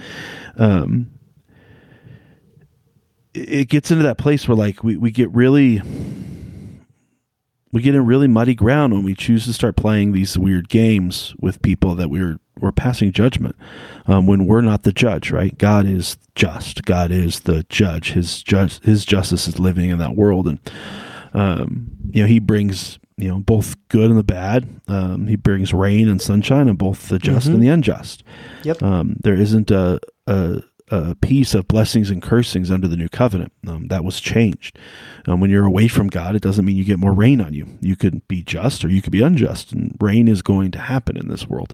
um, 0.58 1.12
it 3.34 3.70
gets 3.70 3.92
into 3.92 4.04
that 4.04 4.18
place 4.18 4.48
where, 4.48 4.58
like, 4.58 4.84
we, 4.84 4.98
we 4.98 5.12
get 5.12 5.32
really 5.32 5.82
we 7.74 7.82
get 7.82 7.96
in 7.96 8.06
really 8.06 8.28
muddy 8.28 8.54
ground 8.54 8.94
when 8.94 9.04
we 9.04 9.16
choose 9.16 9.46
to 9.46 9.54
start 9.54 9.76
playing 9.76 10.12
these 10.12 10.38
weird 10.38 10.70
games 10.70 11.34
with 11.40 11.62
people 11.62 11.96
that 11.96 12.10
we're 12.10 12.40
we're 12.60 12.72
passing 12.72 13.12
judgment 13.12 13.56
um, 14.06 14.28
when 14.28 14.46
we're 14.46 14.62
not 14.62 14.84
the 14.84 14.94
judge 14.94 15.32
right 15.32 15.58
god 15.58 15.88
is 15.88 16.16
just 16.36 16.86
god 16.86 17.10
is 17.10 17.42
the 17.42 17.64
judge 17.70 18.12
his 18.12 18.44
judge 18.44 18.80
his 18.84 19.04
justice 19.04 19.48
is 19.48 19.60
living 19.60 19.90
in 19.90 19.98
that 19.98 20.16
world 20.16 20.48
and 20.48 20.60
um, 21.34 21.93
you 22.12 22.22
know 22.22 22.28
he 22.28 22.40
brings 22.40 23.00
you 23.18 23.30
know 23.30 23.40
both 23.40 23.76
good 23.90 24.10
and 24.10 24.20
the 24.20 24.24
bad 24.24 24.82
um, 24.88 25.28
he 25.28 25.36
brings 25.36 25.74
rain 25.74 26.10
and 26.10 26.22
sunshine 26.22 26.68
and 26.68 26.78
both 26.78 27.10
the 27.10 27.20
just 27.20 27.46
mm-hmm. 27.46 27.56
and 27.56 27.64
the 27.64 27.68
unjust 27.68 28.24
yep 28.64 28.82
um, 28.82 29.16
there 29.24 29.36
isn't 29.36 29.72
a, 29.72 30.00
a 30.28 30.62
a 30.90 31.16
piece 31.16 31.56
of 31.56 31.68
blessings 31.68 32.10
and 32.10 32.22
cursings 32.22 32.70
under 32.70 32.88
the 32.88 32.98
new 32.98 33.10
covenant. 33.10 33.52
Um, 33.68 33.88
that 33.88 34.04
was 34.04 34.20
changed. 34.20 34.78
Um, 35.26 35.40
when 35.40 35.50
you're 35.50 35.66
away 35.66 35.88
from 35.88 36.08
God, 36.08 36.36
it 36.36 36.42
doesn't 36.42 36.66
mean 36.66 36.76
you 36.76 36.84
get 36.84 37.00
more 37.00 37.14
rain 37.14 37.42
on 37.42 37.54
you. 37.54 37.68
You 37.82 37.96
could 37.96 38.28
be 38.28 38.44
just 38.44 38.84
or 38.84 38.90
you 38.90 39.02
could 39.02 39.12
be 39.12 39.22
unjust, 39.22 39.72
and 39.72 39.98
rain 40.00 40.28
is 40.28 40.42
going 40.42 40.72
to 40.72 40.80
happen 40.80 41.18
in 41.18 41.30
this 41.30 41.48
world. 41.48 41.74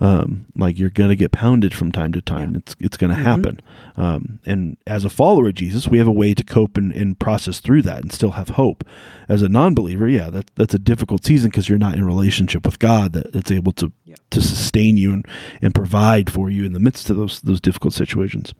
Um, 0.00 0.46
like 0.56 0.78
you're 0.78 0.88
gonna 0.88 1.14
get 1.14 1.30
pounded 1.30 1.74
from 1.74 1.92
time 1.92 2.12
to 2.12 2.22
time. 2.22 2.56
It's 2.56 2.74
it's 2.80 2.96
gonna 2.96 3.14
happen. 3.14 3.60
Um, 3.98 4.38
and 4.46 4.78
as 4.86 5.04
a 5.04 5.10
follower 5.10 5.48
of 5.48 5.54
Jesus, 5.54 5.86
we 5.86 5.98
have 5.98 6.06
a 6.06 6.12
way 6.12 6.32
to 6.32 6.42
cope 6.42 6.78
and, 6.78 6.90
and 6.92 7.18
process 7.18 7.60
through 7.60 7.82
that 7.82 8.02
and 8.02 8.10
still 8.10 8.30
have 8.30 8.50
hope. 8.50 8.82
As 9.28 9.42
a 9.42 9.48
non-believer, 9.48 10.08
yeah, 10.08 10.30
that 10.30 10.50
that's 10.54 10.72
a 10.72 10.78
difficult 10.78 11.24
season 11.24 11.50
because 11.50 11.68
you're 11.68 11.78
not 11.78 11.96
in 11.96 12.06
relationship 12.06 12.64
with 12.64 12.78
God 12.78 13.12
that, 13.12 13.32
that's 13.32 13.50
able 13.50 13.72
to 13.72 13.92
to 14.30 14.40
sustain 14.40 14.96
you 14.96 15.12
and, 15.12 15.26
and 15.60 15.74
provide 15.74 16.32
for 16.32 16.48
you 16.48 16.64
in 16.64 16.72
the 16.72 16.80
midst 16.80 17.10
of 17.10 17.16
those 17.16 17.40
those 17.42 17.60
difficult 17.60 17.92
situations. 17.92 18.54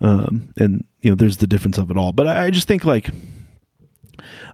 Um, 0.00 0.52
and 0.58 0.84
you 1.00 1.10
know, 1.10 1.16
there's 1.16 1.38
the 1.38 1.46
difference 1.46 1.78
of 1.78 1.90
it 1.90 1.96
all. 1.96 2.12
But 2.12 2.26
I, 2.26 2.46
I 2.46 2.50
just 2.50 2.68
think 2.68 2.84
like 2.84 3.10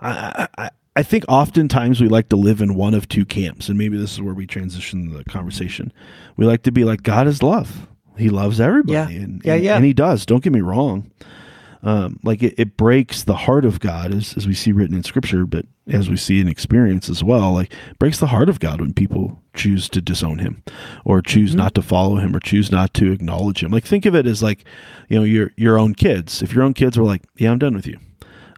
I, 0.00 0.48
I 0.56 0.70
I 0.94 1.02
think 1.02 1.24
oftentimes 1.28 2.00
we 2.00 2.08
like 2.08 2.28
to 2.30 2.36
live 2.36 2.60
in 2.60 2.74
one 2.74 2.92
of 2.94 3.08
two 3.08 3.24
camps, 3.24 3.68
and 3.68 3.78
maybe 3.78 3.96
this 3.96 4.12
is 4.12 4.20
where 4.20 4.34
we 4.34 4.46
transition 4.46 5.12
the 5.12 5.24
conversation. 5.24 5.92
We 6.36 6.44
like 6.46 6.62
to 6.64 6.72
be 6.72 6.84
like 6.84 7.02
God 7.02 7.26
is 7.26 7.42
love; 7.42 7.86
He 8.18 8.28
loves 8.28 8.60
everybody, 8.60 9.14
Yeah. 9.14 9.22
and, 9.22 9.42
Yeah, 9.44 9.54
and, 9.54 9.64
yeah. 9.64 9.76
and 9.76 9.84
He 9.84 9.92
does. 9.94 10.26
Don't 10.26 10.42
get 10.44 10.52
me 10.52 10.60
wrong. 10.60 11.10
Um, 11.84 12.20
like 12.22 12.44
it, 12.44 12.54
it 12.58 12.76
breaks 12.76 13.24
the 13.24 13.34
heart 13.34 13.64
of 13.64 13.80
God, 13.80 14.12
as 14.14 14.36
as 14.36 14.46
we 14.46 14.54
see 14.54 14.70
written 14.70 14.94
in 14.94 15.02
Scripture, 15.02 15.46
but 15.46 15.64
as 15.88 16.08
we 16.08 16.16
see 16.16 16.40
in 16.40 16.46
experience 16.46 17.08
as 17.08 17.24
well. 17.24 17.52
Like 17.54 17.72
it 17.90 17.98
breaks 17.98 18.18
the 18.18 18.28
heart 18.28 18.48
of 18.48 18.60
God 18.60 18.80
when 18.80 18.92
people 18.94 19.42
choose 19.54 19.88
to 19.88 20.00
disown 20.00 20.38
Him, 20.38 20.62
or 21.04 21.20
choose 21.22 21.50
Mm-hmm. 21.52 21.58
not 21.58 21.74
to 21.74 21.82
follow 21.82 22.16
Him, 22.18 22.36
or 22.36 22.40
choose 22.40 22.70
not 22.70 22.94
to 22.94 23.10
acknowledge 23.10 23.64
Him. 23.64 23.72
Like 23.72 23.84
think 23.84 24.04
of 24.06 24.14
it 24.14 24.26
as 24.26 24.42
like 24.44 24.64
you 25.08 25.16
know 25.18 25.24
your 25.24 25.50
your 25.56 25.76
own 25.78 25.94
kids. 25.94 26.40
If 26.42 26.52
your 26.52 26.62
own 26.62 26.74
kids 26.74 26.96
were 26.98 27.04
like, 27.04 27.22
"Yeah, 27.38 27.50
I'm 27.50 27.58
done 27.58 27.74
with 27.74 27.86
you," 27.88 27.98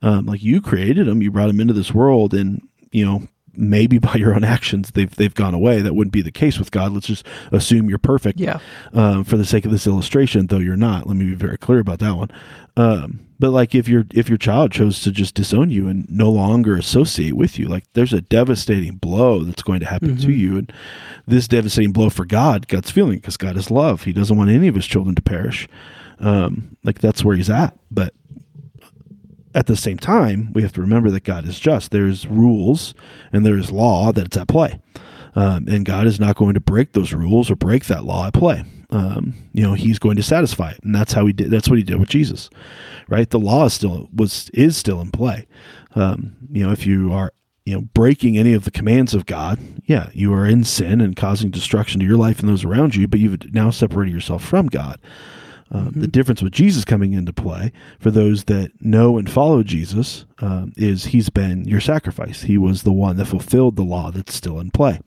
um, 0.04 0.26
like 0.26 0.42
you 0.42 0.60
created 0.60 1.06
them, 1.06 1.22
you 1.22 1.30
brought 1.30 1.48
them 1.48 1.60
into 1.60 1.74
this 1.74 1.92
world, 1.92 2.34
and 2.34 2.60
you 2.92 3.04
know 3.04 3.26
maybe 3.56 3.98
by 4.08 4.14
your 4.14 4.34
own 4.34 4.44
actions 4.44 4.90
they've 4.92 5.14
they've 5.16 5.34
gone 5.34 5.54
away. 5.54 5.80
That 5.80 5.94
wouldn't 5.94 6.12
be 6.12 6.22
the 6.22 6.32
case 6.32 6.58
with 6.58 6.70
God. 6.70 6.92
Let's 6.92 7.06
just 7.06 7.26
assume 7.52 7.88
you're 7.88 7.98
perfect, 7.98 8.38
Yeah. 8.40 8.58
um, 8.92 9.24
for 9.24 9.36
the 9.36 9.44
sake 9.44 9.64
of 9.64 9.70
this 9.72 9.86
illustration, 9.86 10.46
though 10.48 10.58
you're 10.58 10.76
not. 10.76 11.06
Let 11.06 11.16
me 11.16 11.24
be 11.26 11.34
very 11.34 11.58
clear 11.58 11.78
about 11.80 11.98
that 12.00 12.16
one. 12.16 12.30
Um, 12.76 13.20
but 13.38 13.50
like 13.50 13.74
if 13.74 13.88
your 13.88 14.04
if 14.12 14.28
your 14.28 14.38
child 14.38 14.72
chose 14.72 15.00
to 15.02 15.10
just 15.12 15.34
disown 15.34 15.70
you 15.70 15.86
and 15.88 16.08
no 16.10 16.30
longer 16.30 16.76
associate 16.76 17.34
with 17.34 17.58
you, 17.58 17.66
like 17.68 17.84
there's 17.92 18.12
a 18.12 18.20
devastating 18.20 18.96
blow 18.96 19.44
that's 19.44 19.62
going 19.62 19.80
to 19.80 19.86
happen 19.86 20.16
to 20.16 20.32
you, 20.32 20.56
and 20.58 20.72
this 21.26 21.46
devastating 21.48 21.92
blow 21.92 22.10
for 22.10 22.24
God, 22.24 22.66
God's 22.68 22.90
feeling 22.90 23.18
because 23.18 23.36
God 23.36 23.56
is 23.56 23.70
love. 23.70 24.02
He 24.04 24.12
doesn't 24.12 24.36
want 24.36 24.50
any 24.50 24.66
of 24.68 24.74
His 24.74 24.86
children 24.86 25.14
to 25.14 25.22
perish. 25.22 25.68
Um, 26.20 26.76
like 26.84 27.00
that's 27.00 27.24
where 27.24 27.36
He's 27.36 27.50
at, 27.50 27.76
but 27.90 28.14
at 29.54 29.66
the 29.66 29.76
same 29.76 29.98
time, 29.98 30.52
we 30.52 30.62
have 30.62 30.72
to 30.72 30.80
remember 30.80 31.10
that 31.10 31.24
God 31.24 31.46
is 31.46 31.60
just. 31.60 31.90
There's 31.90 32.26
rules 32.26 32.94
and 33.32 33.46
there 33.46 33.56
is 33.56 33.70
law 33.70 34.12
that's 34.12 34.36
at 34.36 34.48
play. 34.48 34.80
Um, 35.36 35.66
and 35.68 35.84
God 35.84 36.06
is 36.06 36.20
not 36.20 36.36
going 36.36 36.54
to 36.54 36.60
break 36.60 36.92
those 36.92 37.12
rules 37.12 37.50
or 37.50 37.56
break 37.56 37.86
that 37.86 38.04
law 38.04 38.26
at 38.26 38.34
play. 38.34 38.64
Um, 38.90 39.34
you 39.52 39.62
know, 39.62 39.74
He's 39.74 39.98
going 39.98 40.16
to 40.16 40.22
satisfy 40.22 40.70
it, 40.70 40.80
and 40.84 40.94
that's 40.94 41.12
how 41.12 41.26
He 41.26 41.32
did. 41.32 41.50
That's 41.50 41.68
what 41.68 41.78
He 41.78 41.84
did 41.84 41.98
with 41.98 42.08
Jesus, 42.08 42.50
right? 43.08 43.28
The 43.28 43.40
law 43.40 43.64
is 43.64 43.74
still 43.74 44.08
was 44.14 44.48
is 44.50 44.76
still 44.76 45.00
in 45.00 45.10
play. 45.10 45.46
Um, 45.96 46.36
you 46.52 46.64
know, 46.64 46.72
if 46.72 46.86
you 46.86 47.12
are 47.12 47.32
you 47.64 47.74
know 47.74 47.80
breaking 47.80 48.38
any 48.38 48.52
of 48.52 48.64
the 48.64 48.70
commands 48.70 49.12
of 49.12 49.26
God, 49.26 49.58
yeah, 49.86 50.10
you 50.12 50.32
are 50.32 50.46
in 50.46 50.62
sin 50.62 51.00
and 51.00 51.16
causing 51.16 51.50
destruction 51.50 51.98
to 52.00 52.06
your 52.06 52.16
life 52.16 52.38
and 52.38 52.48
those 52.48 52.64
around 52.64 52.94
you. 52.94 53.08
But 53.08 53.18
you've 53.18 53.52
now 53.52 53.70
separated 53.70 54.14
yourself 54.14 54.44
from 54.44 54.68
God. 54.68 55.00
Um, 55.74 55.92
The 55.96 56.06
difference 56.06 56.40
with 56.40 56.52
Jesus 56.52 56.84
coming 56.84 57.12
into 57.12 57.32
play 57.32 57.72
for 57.98 58.10
those 58.10 58.44
that 58.44 58.70
know 58.80 59.18
and 59.18 59.28
follow 59.28 59.62
Jesus 59.62 60.24
um, 60.38 60.72
is 60.76 61.06
he's 61.06 61.30
been 61.30 61.64
your 61.64 61.80
sacrifice. 61.80 62.42
He 62.42 62.56
was 62.56 62.82
the 62.82 62.92
one 62.92 63.16
that 63.16 63.26
fulfilled 63.26 63.76
the 63.76 63.82
law 63.82 64.10
that's 64.10 64.34
still 64.34 64.60
in 64.60 64.70
play. 64.70 65.00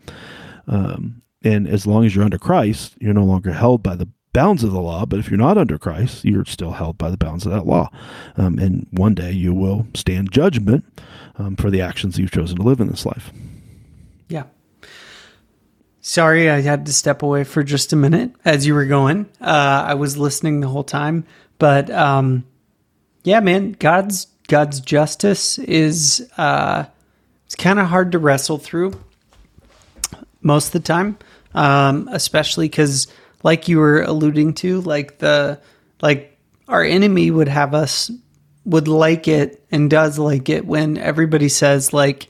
Um, 0.67 1.21
and 1.43 1.67
as 1.67 1.87
long 1.87 2.05
as 2.05 2.13
you're 2.13 2.25
under 2.25 2.37
Christ, 2.37 2.95
you're 2.99 3.13
no 3.13 3.23
longer 3.23 3.53
held 3.53 3.81
by 3.81 3.95
the 3.95 4.09
bounds 4.33 4.63
of 4.63 4.71
the 4.71 4.81
law. 4.81 5.05
But 5.05 5.19
if 5.19 5.29
you're 5.31 5.37
not 5.37 5.57
under 5.57 5.77
Christ, 5.77 6.25
you're 6.25 6.45
still 6.45 6.73
held 6.73 6.97
by 6.97 7.09
the 7.09 7.17
bounds 7.17 7.45
of 7.45 7.51
that 7.53 7.65
law. 7.65 7.89
Um, 8.35 8.59
and 8.59 8.87
one 8.91 9.15
day 9.15 9.31
you 9.31 9.53
will 9.53 9.87
stand 9.95 10.31
judgment 10.31 10.83
um, 11.37 11.55
for 11.55 11.71
the 11.71 11.81
actions 11.81 12.19
you've 12.19 12.31
chosen 12.31 12.57
to 12.57 12.63
live 12.63 12.81
in 12.81 12.89
this 12.89 13.05
life. 13.05 13.31
Yeah. 14.27 14.43
Sorry, 16.07 16.49
I 16.49 16.61
had 16.61 16.85
to 16.85 16.93
step 16.93 17.21
away 17.21 17.43
for 17.43 17.63
just 17.63 17.91
a 17.91 17.97
minute 17.97 18.31
as 18.45 18.65
you 18.65 18.73
were 18.73 18.85
going. 18.85 19.25
Uh, 19.41 19.83
I 19.87 19.95
was 19.95 20.17
listening 20.17 20.61
the 20.61 20.69
whole 20.69 20.85
time, 20.85 21.25
but 21.59 21.89
um, 21.89 22.45
yeah, 23.25 23.41
man, 23.41 23.73
God's 23.73 24.27
God's 24.47 24.79
justice 24.79 25.59
is 25.59 26.25
uh, 26.37 26.85
it's 27.45 27.55
kind 27.55 27.77
of 27.77 27.87
hard 27.87 28.13
to 28.13 28.19
wrestle 28.19 28.57
through 28.57 28.97
most 30.41 30.67
of 30.67 30.71
the 30.71 30.79
time, 30.79 31.17
um, 31.53 32.07
especially 32.09 32.69
because, 32.69 33.07
like 33.43 33.67
you 33.67 33.79
were 33.79 34.01
alluding 34.01 34.53
to, 34.53 34.79
like 34.79 35.17
the 35.17 35.59
like 36.01 36.39
our 36.69 36.85
enemy 36.85 37.31
would 37.31 37.49
have 37.49 37.73
us 37.73 38.09
would 38.63 38.87
like 38.87 39.27
it 39.27 39.61
and 39.71 39.89
does 39.89 40.17
like 40.17 40.47
it 40.47 40.65
when 40.65 40.97
everybody 40.97 41.49
says 41.49 41.91
like 41.91 42.29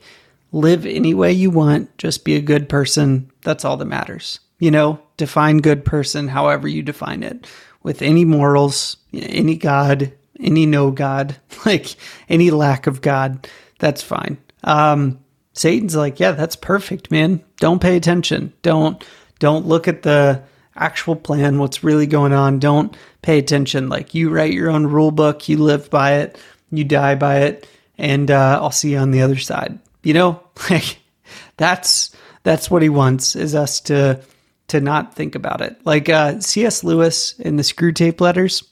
live 0.52 0.86
any 0.86 1.14
way 1.14 1.32
you 1.32 1.50
want 1.50 1.96
just 1.98 2.24
be 2.24 2.34
a 2.34 2.40
good 2.40 2.68
person. 2.68 3.30
That's 3.42 3.64
all 3.64 3.76
that 3.76 3.86
matters. 3.86 4.40
You 4.58 4.70
know 4.70 5.00
define 5.16 5.58
good 5.58 5.84
person 5.84 6.28
however 6.28 6.68
you 6.68 6.82
define 6.82 7.22
it. 7.22 7.46
With 7.82 8.02
any 8.02 8.24
morals 8.24 8.96
any 9.12 9.56
god 9.56 10.12
any 10.40 10.66
no 10.66 10.90
god 10.90 11.36
like 11.66 11.96
any 12.28 12.50
lack 12.50 12.86
of 12.86 13.00
god 13.00 13.48
that's 13.78 14.02
fine. 14.02 14.38
Um 14.64 15.20
satan's 15.52 15.96
like 15.96 16.20
yeah 16.20 16.32
that's 16.32 16.56
perfect 16.56 17.10
man. 17.10 17.42
Don't 17.58 17.82
pay 17.82 17.96
attention. 17.96 18.52
Don't 18.62 19.04
don't 19.38 19.66
look 19.66 19.86
at 19.86 20.02
the 20.02 20.42
actual 20.74 21.16
plan 21.16 21.58
what's 21.58 21.84
really 21.84 22.06
going 22.06 22.32
on. 22.32 22.58
Don't 22.58 22.96
pay 23.22 23.38
attention. 23.38 23.88
Like 23.88 24.14
you 24.14 24.30
write 24.30 24.52
your 24.52 24.70
own 24.70 24.86
rule 24.86 25.10
book 25.10 25.48
you 25.48 25.58
live 25.58 25.90
by 25.90 26.14
it 26.14 26.40
you 26.70 26.84
die 26.84 27.14
by 27.14 27.40
it 27.40 27.66
and 27.96 28.30
uh, 28.30 28.58
i'll 28.60 28.70
see 28.70 28.92
you 28.92 28.98
on 28.98 29.10
the 29.10 29.22
other 29.22 29.36
side 29.36 29.78
you 30.08 30.14
know 30.14 30.40
like 30.70 30.98
that's 31.58 32.16
that's 32.42 32.70
what 32.70 32.80
he 32.80 32.88
wants 32.88 33.36
is 33.36 33.54
us 33.54 33.80
to 33.82 34.20
to 34.68 34.80
not 34.80 35.14
think 35.14 35.34
about 35.34 35.60
it. 35.60 35.78
Like 35.84 36.08
uh 36.08 36.40
cs 36.40 36.82
lewis 36.82 37.38
in 37.38 37.56
the 37.56 37.62
Screwtape 37.62 38.20
letters 38.20 38.64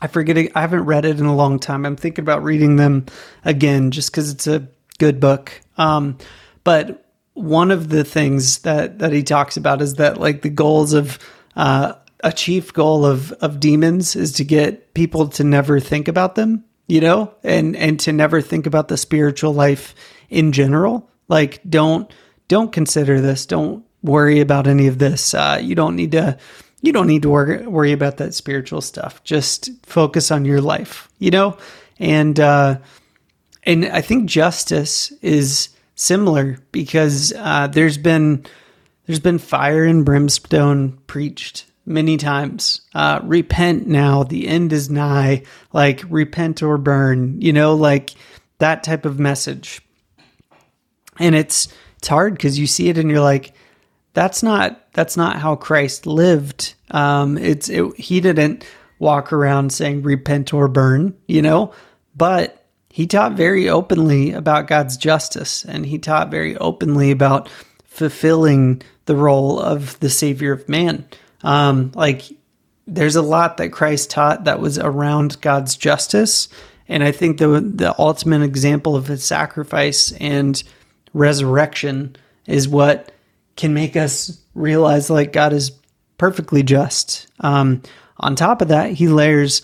i 0.00 0.06
forget 0.06 0.36
i 0.54 0.60
haven't 0.60 0.84
read 0.84 1.04
it 1.04 1.18
in 1.18 1.26
a 1.26 1.34
long 1.34 1.58
time. 1.58 1.84
I'm 1.84 1.96
thinking 1.96 2.22
about 2.22 2.44
reading 2.44 2.76
them 2.76 3.06
again 3.44 3.90
just 3.90 4.12
because 4.12 4.30
it's 4.30 4.46
a 4.46 4.68
good 4.98 5.18
book. 5.18 5.60
Um 5.76 6.18
but 6.62 7.04
one 7.34 7.72
of 7.72 7.88
the 7.88 8.04
things 8.04 8.58
that 8.60 9.00
that 9.00 9.12
he 9.12 9.24
talks 9.24 9.56
about 9.56 9.82
is 9.82 9.96
that 9.96 10.20
like 10.20 10.42
the 10.42 10.50
goals 10.50 10.92
of 10.92 11.18
uh 11.56 11.94
a 12.20 12.32
chief 12.32 12.72
goal 12.72 13.04
of 13.04 13.32
of 13.32 13.58
demons 13.58 14.14
is 14.14 14.30
to 14.34 14.44
get 14.44 14.94
people 14.94 15.26
to 15.26 15.42
never 15.42 15.80
think 15.80 16.06
about 16.06 16.36
them 16.36 16.64
you 16.86 17.00
know 17.00 17.34
and 17.42 17.76
and 17.76 17.98
to 18.00 18.12
never 18.12 18.40
think 18.40 18.66
about 18.66 18.88
the 18.88 18.96
spiritual 18.96 19.52
life 19.52 19.94
in 20.30 20.52
general. 20.52 21.08
Like 21.28 21.60
don't 21.68 22.12
don't 22.48 22.72
consider 22.72 23.20
this. 23.20 23.46
Don't 23.46 23.84
worry 24.02 24.40
about 24.40 24.66
any 24.66 24.86
of 24.86 24.98
this. 24.98 25.34
Uh 25.34 25.60
you 25.62 25.74
don't 25.74 25.96
need 25.96 26.12
to 26.12 26.38
you 26.80 26.92
don't 26.92 27.06
need 27.06 27.22
to 27.22 27.30
worry, 27.30 27.64
worry 27.66 27.92
about 27.92 28.16
that 28.16 28.34
spiritual 28.34 28.80
stuff. 28.80 29.22
Just 29.22 29.70
focus 29.84 30.30
on 30.30 30.44
your 30.44 30.60
life 30.60 31.08
you 31.18 31.30
know? 31.30 31.56
And 31.98 32.38
uh 32.38 32.78
and 33.64 33.86
I 33.86 34.00
think 34.00 34.28
justice 34.28 35.12
is 35.22 35.68
similar 35.94 36.58
because 36.72 37.32
uh, 37.36 37.68
there's 37.68 37.98
been 37.98 38.44
there's 39.06 39.20
been 39.20 39.38
fire 39.38 39.84
and 39.84 40.04
brimstone 40.04 40.98
preached 41.06 41.66
many 41.84 42.16
times. 42.16 42.82
Uh, 42.94 43.20
repent 43.22 43.86
now, 43.86 44.22
the 44.22 44.48
end 44.48 44.72
is 44.72 44.90
nigh. 44.90 45.42
Like 45.72 46.02
repent 46.08 46.62
or 46.62 46.78
burn, 46.78 47.40
you 47.40 47.52
know, 47.52 47.74
like 47.74 48.10
that 48.58 48.82
type 48.84 49.04
of 49.04 49.18
message. 49.18 49.80
And 51.18 51.34
it's 51.34 51.68
it's 51.98 52.08
hard 52.08 52.34
because 52.34 52.58
you 52.58 52.66
see 52.66 52.88
it 52.88 52.98
and 52.98 53.10
you're 53.10 53.20
like, 53.20 53.54
that's 54.14 54.42
not 54.42 54.92
that's 54.92 55.16
not 55.16 55.36
how 55.36 55.56
Christ 55.56 56.06
lived. 56.06 56.74
Um, 56.90 57.38
it's 57.38 57.68
it, 57.68 57.96
he 57.96 58.20
didn't 58.20 58.64
walk 58.98 59.32
around 59.32 59.72
saying 59.72 60.02
repent 60.02 60.54
or 60.54 60.68
burn, 60.68 61.16
you 61.26 61.42
know, 61.42 61.72
but 62.14 62.66
he 62.88 63.06
taught 63.06 63.32
very 63.32 63.68
openly 63.68 64.32
about 64.32 64.68
God's 64.68 64.96
justice 64.96 65.64
and 65.64 65.86
he 65.86 65.98
taught 65.98 66.30
very 66.30 66.56
openly 66.58 67.10
about 67.10 67.48
fulfilling 67.84 68.82
the 69.06 69.16
role 69.16 69.58
of 69.58 69.98
the 70.00 70.10
savior 70.10 70.52
of 70.52 70.68
man. 70.68 71.06
Um, 71.42 71.92
like 71.94 72.22
there's 72.86 73.16
a 73.16 73.22
lot 73.22 73.56
that 73.56 73.70
Christ 73.70 74.10
taught 74.10 74.44
that 74.44 74.60
was 74.60 74.78
around 74.78 75.40
God's 75.40 75.76
justice. 75.76 76.48
And 76.88 77.02
I 77.02 77.12
think 77.12 77.38
the 77.38 77.60
the 77.60 77.94
ultimate 77.98 78.42
example 78.42 78.96
of 78.96 79.06
his 79.06 79.24
sacrifice 79.24 80.12
and 80.12 80.62
resurrection 81.14 82.16
is 82.46 82.68
what 82.68 83.12
can 83.56 83.74
make 83.74 83.96
us 83.96 84.38
realize 84.54 85.10
like 85.10 85.32
God 85.32 85.52
is 85.52 85.72
perfectly 86.18 86.62
just. 86.62 87.26
Um, 87.40 87.82
on 88.18 88.36
top 88.36 88.62
of 88.62 88.68
that, 88.68 88.92
he 88.92 89.08
layers 89.08 89.62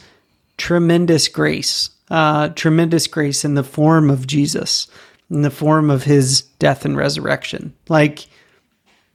tremendous 0.56 1.28
grace, 1.28 1.90
uh, 2.10 2.48
tremendous 2.50 3.06
grace 3.06 3.44
in 3.44 3.54
the 3.54 3.64
form 3.64 4.10
of 4.10 4.26
Jesus, 4.26 4.88
in 5.30 5.42
the 5.42 5.50
form 5.50 5.90
of 5.90 6.04
his 6.04 6.42
death 6.58 6.84
and 6.84 6.96
resurrection. 6.96 7.74
Like 7.88 8.26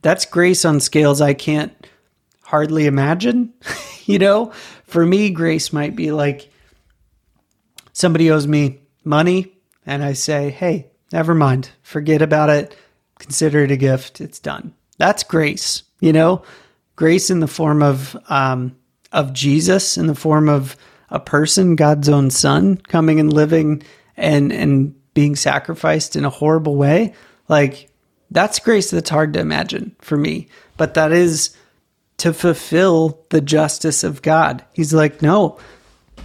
that's 0.01 0.25
grace 0.25 0.65
on 0.65 0.79
scales 0.79 1.21
I 1.21 1.33
can't 1.33 1.73
hardly 2.53 2.85
imagine. 2.85 3.51
you 4.05 4.19
know, 4.19 4.51
for 4.83 5.03
me, 5.03 5.31
grace 5.31 5.73
might 5.73 5.95
be 5.95 6.11
like 6.11 6.53
somebody 7.93 8.29
owes 8.29 8.45
me 8.45 8.79
money, 9.03 9.57
and 9.87 10.03
I 10.03 10.13
say, 10.13 10.51
hey, 10.51 10.85
never 11.11 11.33
mind, 11.33 11.71
forget 11.81 12.21
about 12.21 12.51
it, 12.51 12.77
consider 13.17 13.63
it 13.63 13.71
a 13.71 13.75
gift, 13.75 14.21
it's 14.21 14.37
done. 14.37 14.71
That's 14.99 15.23
grace, 15.23 15.81
you 15.99 16.13
know, 16.13 16.43
grace 16.95 17.31
in 17.31 17.39
the 17.39 17.47
form 17.47 17.81
of 17.81 18.15
um, 18.29 18.75
of 19.11 19.33
Jesus, 19.33 19.97
in 19.97 20.05
the 20.05 20.13
form 20.13 20.47
of 20.47 20.77
a 21.09 21.19
person, 21.19 21.75
God's 21.75 22.07
own 22.07 22.29
Son, 22.29 22.77
coming 22.77 23.19
and 23.19 23.33
living 23.33 23.81
and 24.15 24.53
and 24.53 24.93
being 25.15 25.35
sacrificed 25.35 26.15
in 26.15 26.23
a 26.23 26.29
horrible 26.29 26.75
way. 26.75 27.15
Like 27.49 27.89
that's 28.29 28.59
grace 28.59 28.91
that's 28.91 29.09
hard 29.09 29.33
to 29.33 29.39
imagine 29.39 29.95
for 30.01 30.17
me, 30.17 30.49
but 30.77 30.93
that 30.93 31.11
is 31.11 31.57
to 32.23 32.31
fulfill 32.31 33.19
the 33.31 33.41
justice 33.41 34.01
of 34.01 34.21
God. 34.21 34.63
He's 34.71 34.93
like, 34.93 35.21
no, 35.21 35.59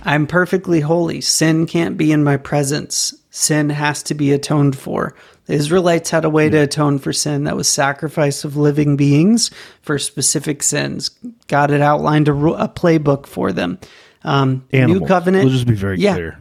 I'm 0.05 0.29
perfectly 0.29 0.79
holy. 0.79 1.21
Sin 1.21 1.67
can't 1.67 1.97
be 1.97 2.13
in 2.13 2.23
my 2.23 2.37
presence. 2.37 3.13
Sin 3.31 3.69
has 3.71 4.05
to 4.05 4.15
be 4.15 4.31
atoned 4.31 4.79
for. 4.79 5.17
The 5.47 5.55
Israelites 5.55 6.11
had 6.11 6.25
a 6.25 6.31
way 6.31 6.51
to 6.51 6.59
atone 6.59 7.01
for 7.01 7.13
sin 7.13 7.43
that 7.45 7.57
was 7.57 7.67
sacrifice 7.67 8.45
of 8.45 8.57
living 8.57 8.97
beings 8.97 9.51
for 9.83 9.99
specific 9.99 10.63
sins. 10.63 11.09
God 11.49 11.71
had 11.71 11.81
outlined 11.81 12.29
a, 12.29 12.33
a 12.33 12.69
playbook 12.69 13.27
for 13.27 13.51
them. 13.51 13.81
Um, 14.29 14.67
New 14.71 15.07
covenant. 15.07 15.45
We'll 15.45 15.55
just 15.55 15.67
be 15.67 15.75
very 15.75 15.99
yeah, 15.99 16.13
clear. 16.13 16.39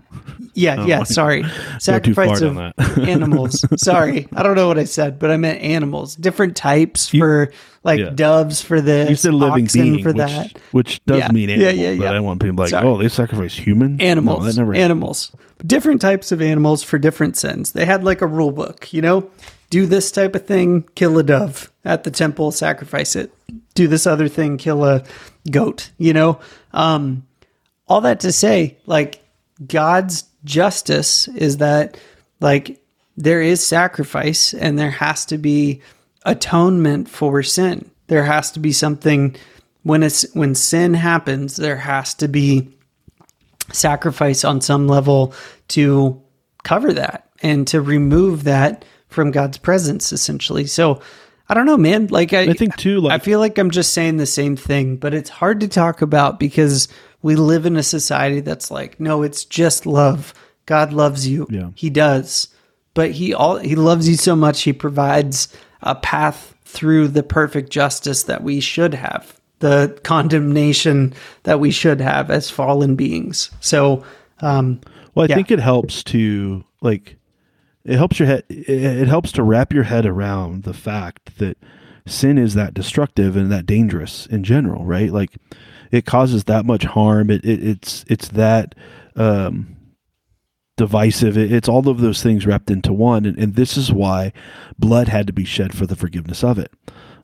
Yeah, 0.53 0.85
yeah. 0.85 1.03
Sorry, 1.03 1.45
sacrifice 1.79 2.41
of 2.41 2.57
animals. 2.97 3.63
sorry, 3.81 4.27
I 4.35 4.43
don't 4.43 4.55
know 4.55 4.67
what 4.67 4.77
I 4.77 4.83
said, 4.83 5.19
but 5.19 5.31
I 5.31 5.37
meant 5.37 5.61
animals. 5.61 6.17
Different 6.17 6.57
types 6.57 7.13
you, 7.13 7.21
for 7.21 7.53
like 7.83 8.01
yeah. 8.01 8.09
doves 8.09 8.61
for 8.61 8.81
this. 8.81 9.09
You 9.09 9.15
said 9.15 9.33
living 9.35 9.69
being 9.71 10.03
for 10.03 10.09
which, 10.09 10.17
that, 10.17 10.57
which 10.71 11.05
does 11.05 11.19
yeah. 11.19 11.31
mean 11.31 11.49
animals. 11.49 11.75
Yeah, 11.75 11.81
yeah, 11.81 11.91
yeah. 11.91 11.99
But 11.99 12.15
I 12.15 12.19
want 12.19 12.41
people 12.41 12.57
like, 12.57 12.71
sorry. 12.71 12.85
oh, 12.85 12.97
they 12.97 13.07
sacrifice 13.07 13.53
human 13.53 14.01
animals. 14.01 14.39
No, 14.39 14.45
that 14.45 14.57
never 14.57 14.75
animals. 14.75 15.31
Different 15.65 16.01
types 16.01 16.33
of 16.33 16.41
animals 16.41 16.83
for 16.83 16.99
different 16.99 17.37
sins. 17.37 17.71
They 17.71 17.85
had 17.85 18.03
like 18.03 18.21
a 18.21 18.27
rule 18.27 18.51
book. 18.51 18.91
You 18.91 19.01
know, 19.01 19.31
do 19.69 19.85
this 19.85 20.11
type 20.11 20.35
of 20.35 20.45
thing, 20.45 20.83
kill 20.95 21.17
a 21.17 21.23
dove 21.23 21.71
at 21.85 22.03
the 22.03 22.11
temple, 22.11 22.51
sacrifice 22.51 23.15
it. 23.15 23.31
Do 23.75 23.87
this 23.87 24.05
other 24.05 24.27
thing, 24.27 24.57
kill 24.57 24.83
a 24.83 25.05
goat. 25.49 25.91
You 25.97 26.11
know. 26.11 26.39
Um, 26.73 27.23
all 27.87 28.01
that 28.01 28.21
to 28.21 28.31
say, 28.31 28.77
like 28.85 29.23
God's 29.65 30.25
justice 30.43 31.27
is 31.29 31.57
that 31.57 31.97
like 32.39 32.79
there 33.15 33.41
is 33.41 33.65
sacrifice 33.65 34.53
and 34.53 34.77
there 34.77 34.91
has 34.91 35.25
to 35.27 35.37
be 35.37 35.81
atonement 36.23 37.09
for 37.09 37.41
sin. 37.43 37.89
There 38.07 38.23
has 38.23 38.51
to 38.51 38.59
be 38.59 38.71
something 38.71 39.35
when 39.83 40.03
it's 40.03 40.33
when 40.33 40.53
sin 40.53 40.93
happens, 40.93 41.55
there 41.55 41.77
has 41.77 42.13
to 42.15 42.27
be 42.27 42.69
sacrifice 43.71 44.43
on 44.43 44.61
some 44.61 44.87
level 44.87 45.33
to 45.69 46.21
cover 46.63 46.93
that 46.93 47.29
and 47.41 47.67
to 47.67 47.81
remove 47.81 48.43
that 48.43 48.85
from 49.07 49.31
God's 49.31 49.57
presence 49.57 50.11
essentially. 50.11 50.65
So 50.65 51.01
I 51.49 51.53
don't 51.53 51.65
know, 51.65 51.77
man. 51.77 52.07
Like 52.07 52.33
I, 52.33 52.41
I 52.41 52.53
think 52.53 52.75
too. 52.75 52.99
Like 52.99 53.21
I 53.21 53.23
feel 53.23 53.39
like 53.39 53.57
I'm 53.57 53.71
just 53.71 53.93
saying 53.93 54.17
the 54.17 54.25
same 54.25 54.55
thing, 54.55 54.97
but 54.97 55.13
it's 55.13 55.29
hard 55.29 55.61
to 55.61 55.67
talk 55.67 56.01
about 56.01 56.39
because 56.39 56.89
we 57.21 57.35
live 57.35 57.65
in 57.65 57.77
a 57.77 57.83
society 57.83 58.39
that's 58.41 58.71
like, 58.71 58.99
no, 58.99 59.23
it's 59.23 59.45
just 59.45 59.85
love. 59.85 60.33
God 60.65 60.93
loves 60.93 61.27
you. 61.27 61.47
Yeah. 61.49 61.69
He 61.75 61.89
does. 61.89 62.49
But 62.93 63.11
he 63.11 63.33
all 63.33 63.57
he 63.57 63.75
loves 63.75 64.09
you 64.09 64.15
so 64.15 64.35
much 64.35 64.63
he 64.63 64.73
provides 64.73 65.55
a 65.81 65.95
path 65.95 66.55
through 66.65 67.07
the 67.09 67.23
perfect 67.23 67.69
justice 67.69 68.23
that 68.23 68.43
we 68.43 68.59
should 68.59 68.93
have, 68.93 69.39
the 69.59 69.99
condemnation 70.03 71.13
that 71.43 71.59
we 71.59 71.71
should 71.71 72.01
have 72.01 72.31
as 72.31 72.49
fallen 72.49 72.95
beings. 72.95 73.51
So, 73.59 74.03
um, 74.39 74.81
well, 75.13 75.25
I 75.25 75.29
yeah. 75.29 75.35
think 75.35 75.51
it 75.51 75.59
helps 75.59 76.03
to 76.05 76.63
like 76.81 77.17
it 77.85 77.97
helps 77.97 78.19
your 78.19 78.27
head 78.27 78.43
it 78.49 79.07
helps 79.07 79.31
to 79.33 79.43
wrap 79.43 79.71
your 79.71 79.83
head 79.83 80.05
around 80.05 80.63
the 80.63 80.73
fact 80.73 81.37
that 81.37 81.57
sin 82.07 82.37
is 82.37 82.53
that 82.55 82.73
destructive 82.73 83.35
and 83.35 83.51
that 83.51 83.65
dangerous 83.65 84.25
in 84.25 84.43
general, 84.43 84.85
right? 84.85 85.11
Like 85.11 85.31
it 85.91 86.05
causes 86.05 86.45
that 86.45 86.65
much 86.65 86.83
harm. 86.83 87.29
It, 87.29 87.45
it 87.45 87.63
it's 87.63 88.05
it's 88.07 88.29
that 88.29 88.75
um, 89.15 89.75
divisive. 90.77 91.37
It, 91.37 91.51
it's 91.51 91.67
all 91.67 91.87
of 91.89 91.99
those 91.99 92.21
things 92.23 92.45
wrapped 92.45 92.71
into 92.71 92.93
one, 92.93 93.25
and, 93.25 93.37
and, 93.37 93.55
this 93.55 93.77
is 93.77 93.91
why 93.91 94.31
blood 94.79 95.07
had 95.07 95.27
to 95.27 95.33
be 95.33 95.43
shed 95.43 95.75
for 95.75 95.85
the 95.85 95.95
forgiveness 95.95 96.43
of 96.43 96.57
it. 96.59 96.71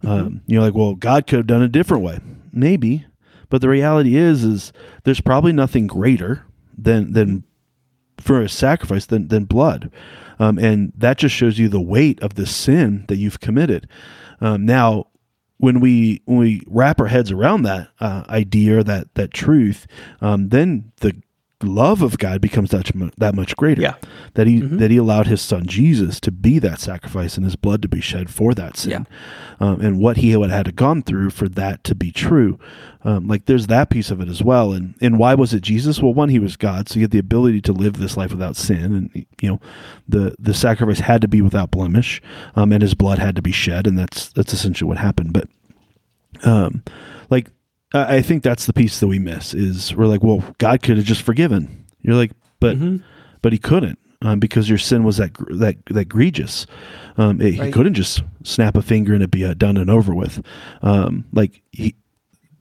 Mm-hmm. 0.03 0.09
Um, 0.09 0.41
you're 0.47 0.61
like, 0.61 0.73
well, 0.73 0.95
God 0.95 1.27
could 1.27 1.37
have 1.37 1.47
done 1.47 1.61
a 1.61 1.69
different 1.69 2.03
way, 2.03 2.19
maybe, 2.51 3.05
but 3.49 3.61
the 3.61 3.69
reality 3.69 4.15
is, 4.15 4.43
is 4.43 4.73
there's 5.03 5.21
probably 5.21 5.53
nothing 5.53 5.87
greater 5.87 6.45
than 6.77 7.13
than 7.13 7.43
for 8.19 8.41
a 8.41 8.49
sacrifice 8.49 9.05
than 9.05 9.27
than 9.27 9.45
blood, 9.45 9.91
um, 10.39 10.57
and 10.57 10.91
that 10.97 11.17
just 11.17 11.35
shows 11.35 11.59
you 11.59 11.69
the 11.69 11.79
weight 11.81 12.21
of 12.21 12.33
the 12.33 12.47
sin 12.47 13.05
that 13.07 13.17
you've 13.17 13.39
committed. 13.39 13.87
Um, 14.41 14.65
now, 14.65 15.07
when 15.63 15.79
we 15.79 16.21
when 16.25 16.39
we 16.39 16.61
wrap 16.67 16.99
our 16.99 17.07
heads 17.07 17.31
around 17.31 17.63
that 17.63 17.87
uh, 18.01 18.25
idea 18.27 18.79
or 18.79 18.83
that 18.83 19.07
that 19.15 19.31
truth, 19.31 19.87
um, 20.19 20.49
then 20.49 20.91
the 20.97 21.15
love 21.61 22.01
of 22.01 22.17
God 22.17 22.41
becomes 22.41 22.71
that 22.71 22.91
that 23.17 23.33
much 23.33 23.55
greater. 23.55 23.81
Yeah. 23.81 23.95
That 24.33 24.45
he 24.45 24.59
mm-hmm. 24.59 24.77
that 24.79 24.91
he 24.91 24.97
allowed 24.97 25.27
his 25.27 25.41
son 25.41 25.65
Jesus 25.65 26.19
to 26.19 26.31
be 26.31 26.59
that 26.59 26.81
sacrifice 26.81 27.37
and 27.37 27.45
his 27.45 27.55
blood 27.55 27.81
to 27.81 27.87
be 27.87 28.01
shed 28.01 28.29
for 28.29 28.53
that 28.53 28.75
sin, 28.75 29.07
yeah. 29.07 29.65
um, 29.65 29.79
and 29.79 29.99
what 29.99 30.17
he 30.17 30.31
had 30.31 30.49
had 30.49 30.65
to 30.65 30.73
gone 30.73 31.01
through 31.01 31.29
for 31.29 31.47
that 31.47 31.83
to 31.85 31.95
be 31.95 32.11
true. 32.11 32.59
Um, 33.05 33.27
like 33.27 33.45
there's 33.45 33.67
that 33.67 33.89
piece 33.89 34.11
of 34.11 34.21
it 34.21 34.29
as 34.29 34.41
well. 34.41 34.71
And 34.71 34.95
and 35.01 35.19
why 35.19 35.35
was 35.35 35.53
it 35.53 35.61
Jesus? 35.61 36.01
Well, 36.01 36.13
one, 36.13 36.29
he 36.29 36.39
was 36.39 36.55
God, 36.55 36.89
so 36.89 36.95
he 36.95 37.01
had 37.01 37.11
the 37.11 37.19
ability 37.19 37.61
to 37.61 37.73
live 37.73 37.93
this 37.93 38.17
life 38.17 38.31
without 38.31 38.55
sin, 38.55 38.93
and 38.95 39.25
you 39.41 39.49
know, 39.49 39.59
the 40.07 40.35
the 40.39 40.53
sacrifice 40.53 40.99
had 40.99 41.21
to 41.21 41.27
be 41.27 41.41
without 41.41 41.71
blemish, 41.71 42.21
um, 42.55 42.71
and 42.71 42.81
his 42.81 42.93
blood 42.93 43.19
had 43.19 43.35
to 43.35 43.41
be 43.41 43.51
shed, 43.51 43.87
and 43.87 43.97
that's 43.97 44.29
that's 44.29 44.53
essentially 44.53 44.87
what 44.87 44.97
happened. 44.97 45.33
But, 45.33 45.47
um, 46.43 46.83
like 47.29 47.49
I 47.93 48.21
think 48.21 48.43
that's 48.43 48.65
the 48.65 48.73
piece 48.73 48.99
that 48.99 49.07
we 49.07 49.19
miss 49.19 49.53
is 49.53 49.95
we're 49.95 50.07
like, 50.07 50.23
well, 50.23 50.43
God 50.57 50.81
could 50.81 50.97
have 50.97 51.05
just 51.05 51.21
forgiven. 51.21 51.85
You're 52.01 52.15
like, 52.15 52.31
but 52.59 52.77
mm-hmm. 52.77 52.97
but 53.41 53.53
he 53.53 53.59
couldn't 53.59 53.99
um, 54.23 54.39
because 54.39 54.69
your 54.69 54.77
sin 54.77 55.03
was 55.03 55.17
that 55.17 55.33
that 55.49 55.77
that 55.87 55.99
egregious. 55.99 56.65
Um, 57.17 57.39
it, 57.41 57.59
right. 57.59 57.67
He 57.67 57.71
couldn't 57.71 57.93
just 57.93 58.23
snap 58.43 58.75
a 58.75 58.81
finger 58.81 59.13
and 59.13 59.21
it 59.21 59.29
be 59.29 59.45
uh, 59.45 59.53
done 59.53 59.77
and 59.77 59.89
over 59.89 60.15
with. 60.15 60.43
Um, 60.81 61.25
like 61.33 61.61
he 61.71 61.95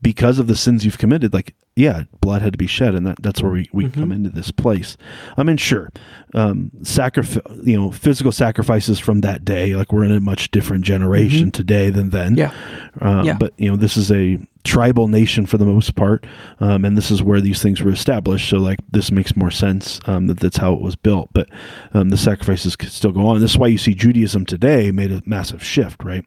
because 0.02 0.38
of 0.38 0.48
the 0.48 0.56
sins 0.56 0.84
you've 0.84 0.98
committed, 0.98 1.32
like 1.32 1.54
yeah, 1.74 2.02
blood 2.20 2.42
had 2.42 2.52
to 2.52 2.58
be 2.58 2.66
shed, 2.66 2.94
and 2.94 3.06
that, 3.06 3.22
that's 3.22 3.42
where 3.42 3.52
we, 3.52 3.68
we 3.72 3.84
mm-hmm. 3.84 4.00
come 4.00 4.12
into 4.12 4.28
this 4.28 4.50
place. 4.50 4.98
I 5.38 5.42
mean, 5.42 5.56
sure, 5.56 5.90
um, 6.34 6.70
sacrifice, 6.82 7.42
you 7.62 7.78
know, 7.78 7.90
physical 7.90 8.30
sacrifices 8.30 8.98
from 8.98 9.22
that 9.22 9.44
day, 9.44 9.74
like 9.74 9.90
we're 9.90 10.04
in 10.04 10.12
a 10.12 10.20
much 10.20 10.50
different 10.50 10.84
generation 10.84 11.44
mm-hmm. 11.44 11.50
today 11.50 11.88
than 11.88 12.10
then. 12.10 12.36
Yeah. 12.36 12.52
Uh, 13.00 13.22
yeah. 13.24 13.36
But 13.38 13.54
you 13.56 13.70
know, 13.70 13.76
this 13.76 13.96
is 13.96 14.12
a 14.12 14.38
tribal 14.64 15.08
nation 15.08 15.46
for 15.46 15.56
the 15.56 15.64
most 15.64 15.94
part, 15.96 16.26
um, 16.60 16.84
and 16.84 16.96
this 16.96 17.10
is 17.10 17.22
where 17.22 17.40
these 17.40 17.62
things 17.62 17.80
were 17.80 17.90
established. 17.90 18.50
So, 18.50 18.58
like, 18.58 18.78
this 18.90 19.10
makes 19.10 19.34
more 19.34 19.50
sense 19.50 19.98
um, 20.04 20.26
that 20.26 20.40
that's 20.40 20.58
how 20.58 20.74
it 20.74 20.82
was 20.82 20.94
built. 20.94 21.30
But 21.32 21.48
um, 21.94 22.10
the 22.10 22.18
sacrifices 22.18 22.76
could 22.76 22.92
still 22.92 23.12
go 23.12 23.26
on. 23.26 23.40
This 23.40 23.52
is 23.52 23.58
why 23.58 23.68
you 23.68 23.78
see 23.78 23.94
Judaism 23.94 24.44
today 24.44 24.90
made 24.90 25.10
a 25.10 25.22
massive 25.24 25.64
shift. 25.64 26.04
Right? 26.04 26.24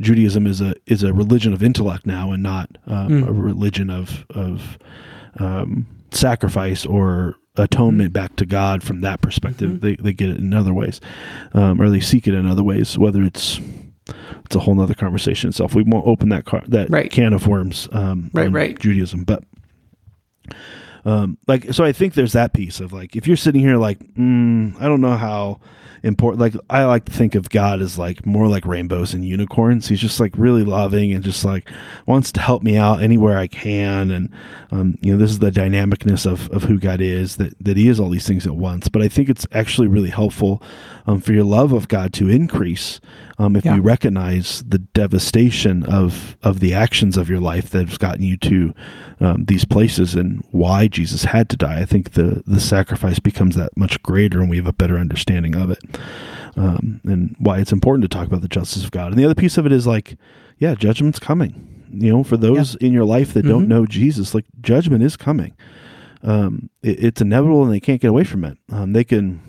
Judaism 0.00 0.46
is 0.46 0.62
a 0.62 0.74
is 0.86 1.02
a 1.02 1.12
religion 1.12 1.52
of 1.52 1.62
intellect 1.62 2.06
now, 2.06 2.32
and 2.32 2.42
not 2.42 2.70
mm. 2.88 3.28
a 3.28 3.32
religion 3.32 3.90
of 3.90 4.24
of 4.30 4.78
um, 5.38 5.86
sacrifice 6.10 6.86
or 6.86 7.36
atonement 7.56 8.12
back 8.12 8.36
to 8.36 8.46
God 8.46 8.82
from 8.82 9.00
that 9.00 9.20
perspective. 9.20 9.70
Mm-hmm. 9.70 9.86
They, 9.86 9.96
they 9.96 10.12
get 10.12 10.30
it 10.30 10.38
in 10.38 10.52
other 10.54 10.74
ways, 10.74 11.00
um, 11.52 11.80
or 11.80 11.90
they 11.90 12.00
seek 12.00 12.26
it 12.26 12.34
in 12.34 12.46
other 12.46 12.62
ways, 12.62 12.98
whether 12.98 13.22
it's 13.22 13.60
it's 14.44 14.54
a 14.54 14.60
whole 14.60 14.74
nother 14.74 14.94
conversation 14.94 15.48
itself. 15.48 15.74
We 15.74 15.82
won't 15.82 16.06
open 16.06 16.28
that 16.28 16.44
car, 16.44 16.62
that 16.68 16.88
right. 16.90 17.10
can 17.10 17.32
of 17.32 17.46
worms, 17.48 17.88
um, 17.92 18.30
right, 18.32 18.50
right. 18.50 18.78
Judaism, 18.78 19.24
but 19.24 19.42
um, 21.06 21.38
like, 21.46 21.72
so 21.72 21.84
I 21.84 21.92
think 21.92 22.14
there's 22.14 22.32
that 22.32 22.52
piece 22.52 22.80
of 22.80 22.92
like, 22.92 23.14
if 23.14 23.26
you're 23.26 23.36
sitting 23.36 23.60
here 23.60 23.76
like, 23.76 24.00
mm, 24.14 24.78
I 24.80 24.88
don't 24.88 25.00
know 25.00 25.16
how 25.16 25.60
important. 26.02 26.40
Like 26.40 26.54
I 26.68 26.84
like 26.84 27.04
to 27.06 27.12
think 27.12 27.34
of 27.34 27.48
God 27.48 27.80
as 27.80 27.98
like 27.98 28.26
more 28.26 28.48
like 28.48 28.66
rainbows 28.66 29.14
and 29.14 29.24
unicorns. 29.24 29.88
He's 29.88 30.00
just 30.00 30.20
like 30.20 30.32
really 30.36 30.64
loving 30.64 31.12
and 31.12 31.22
just 31.22 31.44
like 31.44 31.70
wants 32.06 32.32
to 32.32 32.40
help 32.40 32.62
me 32.62 32.76
out 32.76 33.02
anywhere 33.02 33.38
I 33.38 33.46
can. 33.46 34.10
And 34.10 34.30
um, 34.70 34.98
you 35.00 35.12
know, 35.12 35.18
this 35.18 35.30
is 35.30 35.38
the 35.38 35.50
dynamicness 35.50 36.30
of 36.30 36.50
of 36.50 36.64
who 36.64 36.78
God 36.78 37.00
is 37.00 37.36
that 37.36 37.54
that 37.60 37.76
He 37.76 37.88
is 37.88 38.00
all 38.00 38.10
these 38.10 38.26
things 38.26 38.46
at 38.46 38.56
once. 38.56 38.88
But 38.88 39.02
I 39.02 39.08
think 39.08 39.28
it's 39.28 39.46
actually 39.52 39.88
really 39.88 40.10
helpful 40.10 40.62
um, 41.06 41.20
for 41.20 41.32
your 41.32 41.44
love 41.44 41.72
of 41.72 41.88
God 41.88 42.12
to 42.14 42.28
increase 42.28 43.00
um, 43.38 43.56
if 43.56 43.64
yeah. 43.64 43.76
you 43.76 43.82
recognize 43.82 44.62
the 44.66 44.78
devastation 44.78 45.84
of 45.84 46.36
of 46.42 46.60
the 46.60 46.74
actions 46.74 47.16
of 47.16 47.28
your 47.28 47.40
life 47.40 47.70
that 47.70 47.88
has 47.88 47.98
gotten 47.98 48.22
you 48.22 48.36
to 48.38 48.74
um, 49.20 49.44
these 49.44 49.64
places 49.64 50.14
and 50.14 50.44
why 50.50 50.88
Jesus 50.88 51.24
had 51.24 51.48
to 51.50 51.56
die. 51.56 51.80
I 51.80 51.84
think 51.84 52.12
the 52.12 52.42
the 52.46 52.60
sacrifice 52.60 53.18
becomes 53.18 53.54
that 53.56 53.76
much 53.76 54.02
greater, 54.02 54.40
and 54.40 54.50
we 54.50 54.56
have 54.56 54.66
a 54.66 54.72
better 54.72 54.98
understanding 54.98 55.54
of 55.54 55.70
it, 55.70 55.78
um, 56.56 57.00
and 57.04 57.36
why 57.38 57.58
it's 57.58 57.72
important 57.72 58.10
to 58.10 58.16
talk 58.16 58.26
about 58.26 58.42
the 58.42 58.48
justice 58.48 58.84
of 58.84 58.90
God. 58.90 59.12
And 59.12 59.18
the 59.18 59.24
other 59.24 59.34
piece 59.34 59.58
of 59.58 59.66
it 59.66 59.72
is 59.72 59.86
like, 59.86 60.16
yeah, 60.58 60.74
judgment's 60.74 61.18
coming. 61.18 61.84
You 61.90 62.12
know, 62.12 62.24
for 62.24 62.36
those 62.36 62.76
yeah. 62.80 62.88
in 62.88 62.92
your 62.92 63.04
life 63.04 63.32
that 63.34 63.40
mm-hmm. 63.40 63.50
don't 63.50 63.68
know 63.68 63.86
Jesus, 63.86 64.34
like 64.34 64.44
judgment 64.60 65.02
is 65.02 65.16
coming. 65.16 65.54
Um, 66.22 66.70
it, 66.82 67.04
it's 67.04 67.20
inevitable, 67.20 67.62
and 67.64 67.72
they 67.72 67.80
can't 67.80 68.00
get 68.00 68.08
away 68.08 68.24
from 68.24 68.44
it. 68.44 68.58
Um, 68.70 68.92
they 68.92 69.04
can 69.04 69.40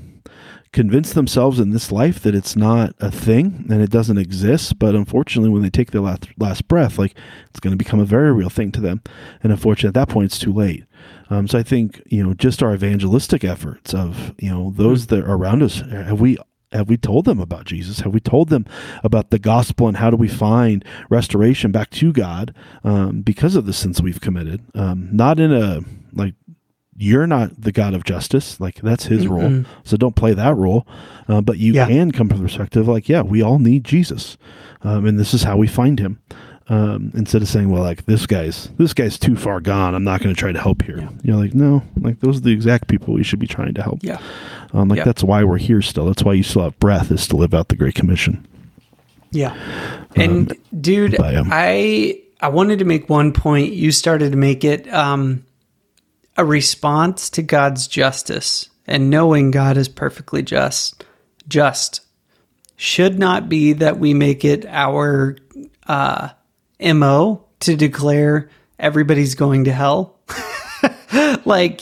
convince 0.71 1.13
themselves 1.13 1.59
in 1.59 1.71
this 1.71 1.91
life 1.91 2.19
that 2.21 2.35
it's 2.35 2.55
not 2.55 2.93
a 2.99 3.11
thing 3.11 3.65
and 3.69 3.81
it 3.81 3.89
doesn't 3.89 4.17
exist. 4.17 4.79
But 4.79 4.95
unfortunately, 4.95 5.49
when 5.49 5.61
they 5.61 5.69
take 5.69 5.91
their 5.91 6.01
last, 6.01 6.27
last 6.37 6.67
breath, 6.67 6.97
like 6.97 7.15
it's 7.49 7.59
going 7.59 7.71
to 7.71 7.77
become 7.77 7.99
a 7.99 8.05
very 8.05 8.31
real 8.31 8.49
thing 8.49 8.71
to 8.73 8.81
them. 8.81 9.01
And 9.43 9.51
unfortunately, 9.51 9.89
at 9.89 10.07
that 10.07 10.13
point, 10.13 10.25
it's 10.25 10.39
too 10.39 10.53
late. 10.53 10.85
Um, 11.29 11.47
so 11.47 11.59
I 11.59 11.63
think 11.63 12.01
you 12.07 12.23
know 12.23 12.33
just 12.33 12.63
our 12.63 12.73
evangelistic 12.73 13.43
efforts 13.43 13.93
of 13.93 14.33
you 14.39 14.49
know 14.49 14.71
those 14.75 15.07
that 15.07 15.19
are 15.19 15.33
around 15.33 15.61
us 15.61 15.81
have 15.91 16.19
we 16.21 16.37
have 16.71 16.89
we 16.89 16.97
told 16.97 17.25
them 17.25 17.39
about 17.39 17.65
Jesus? 17.65 18.01
Have 18.01 18.13
we 18.13 18.19
told 18.19 18.49
them 18.49 18.65
about 19.03 19.29
the 19.29 19.39
gospel 19.39 19.87
and 19.87 19.97
how 19.97 20.09
do 20.09 20.17
we 20.17 20.27
find 20.27 20.83
restoration 21.09 21.71
back 21.71 21.89
to 21.91 22.11
God 22.11 22.53
um, 22.83 23.21
because 23.21 23.55
of 23.55 23.65
the 23.65 23.73
sins 23.73 24.01
we've 24.01 24.21
committed? 24.21 24.61
Um, 24.75 25.09
not 25.11 25.39
in 25.39 25.53
a 25.53 25.81
like 26.13 26.33
you're 26.97 27.27
not 27.27 27.61
the 27.61 27.71
God 27.71 27.93
of 27.93 28.03
justice. 28.03 28.59
Like 28.59 28.81
that's 28.81 29.05
his 29.05 29.25
mm 29.25 29.29
role. 29.29 29.65
So 29.83 29.97
don't 29.97 30.15
play 30.15 30.33
that 30.33 30.55
role. 30.55 30.87
Uh, 31.27 31.41
but 31.41 31.57
you 31.57 31.73
yeah. 31.73 31.87
can 31.87 32.11
come 32.11 32.27
from 32.27 32.37
the 32.39 32.43
perspective 32.43 32.87
like, 32.87 33.07
yeah, 33.07 33.21
we 33.21 33.41
all 33.41 33.59
need 33.59 33.83
Jesus. 33.83 34.37
Um, 34.81 35.05
and 35.05 35.19
this 35.19 35.33
is 35.33 35.43
how 35.43 35.57
we 35.57 35.67
find 35.67 35.99
him. 35.99 36.19
Um, 36.69 37.11
instead 37.13 37.41
of 37.41 37.47
saying, 37.47 37.69
well, 37.69 37.83
like 37.83 38.05
this 38.05 38.25
guy's, 38.25 38.67
this 38.77 38.93
guy's 38.93 39.17
too 39.17 39.37
far 39.37 39.61
gone. 39.61 39.95
I'm 39.95 40.03
not 40.03 40.21
going 40.21 40.35
to 40.35 40.39
try 40.39 40.51
to 40.51 40.59
help 40.59 40.81
here. 40.81 40.97
Yeah. 40.97 41.09
You're 41.23 41.37
like, 41.37 41.53
no, 41.53 41.81
like 42.01 42.19
those 42.19 42.37
are 42.37 42.41
the 42.41 42.51
exact 42.51 42.89
people 42.89 43.13
we 43.13 43.23
should 43.23 43.39
be 43.39 43.47
trying 43.47 43.73
to 43.75 43.81
help. 43.83 43.99
Yeah. 44.01 44.19
Um, 44.73 44.89
like 44.89 44.97
yeah. 44.97 45.03
that's 45.05 45.23
why 45.23 45.43
we're 45.45 45.57
here 45.57 45.81
still. 45.81 46.05
That's 46.07 46.23
why 46.23 46.33
you 46.33 46.43
still 46.43 46.63
have 46.63 46.77
breath 46.79 47.09
is 47.11 47.27
to 47.29 47.37
live 47.37 47.53
out 47.53 47.69
the 47.69 47.77
Great 47.77 47.95
Commission. 47.95 48.45
Yeah. 49.31 49.55
And 50.15 50.51
um, 50.51 50.57
dude, 50.81 51.15
but, 51.17 51.35
I, 51.51 52.21
I 52.41 52.49
wanted 52.49 52.79
to 52.79 52.85
make 52.85 53.09
one 53.09 53.31
point. 53.31 53.71
You 53.71 53.93
started 53.93 54.31
to 54.31 54.37
make 54.37 54.65
it, 54.65 54.91
um, 54.93 55.45
a 56.37 56.45
response 56.45 57.29
to 57.31 57.41
God's 57.41 57.87
justice 57.87 58.69
and 58.85 59.09
knowing 59.09 59.51
God 59.51 59.75
is 59.75 59.89
perfectly 59.89 60.43
just, 60.43 61.03
just 61.47 62.01
should 62.75 63.17
not 63.17 63.49
be 63.49 63.73
that 63.73 63.99
we 63.99 64.13
make 64.13 64.45
it 64.45 64.65
our 64.67 65.35
uh, 65.87 66.29
mo 66.79 67.43
to 67.61 67.75
declare 67.75 68.49
everybody's 68.77 69.33
going 69.33 69.63
to 69.63 69.73
hell. 69.73 70.19
like, 71.45 71.81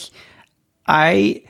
I, 0.88 1.44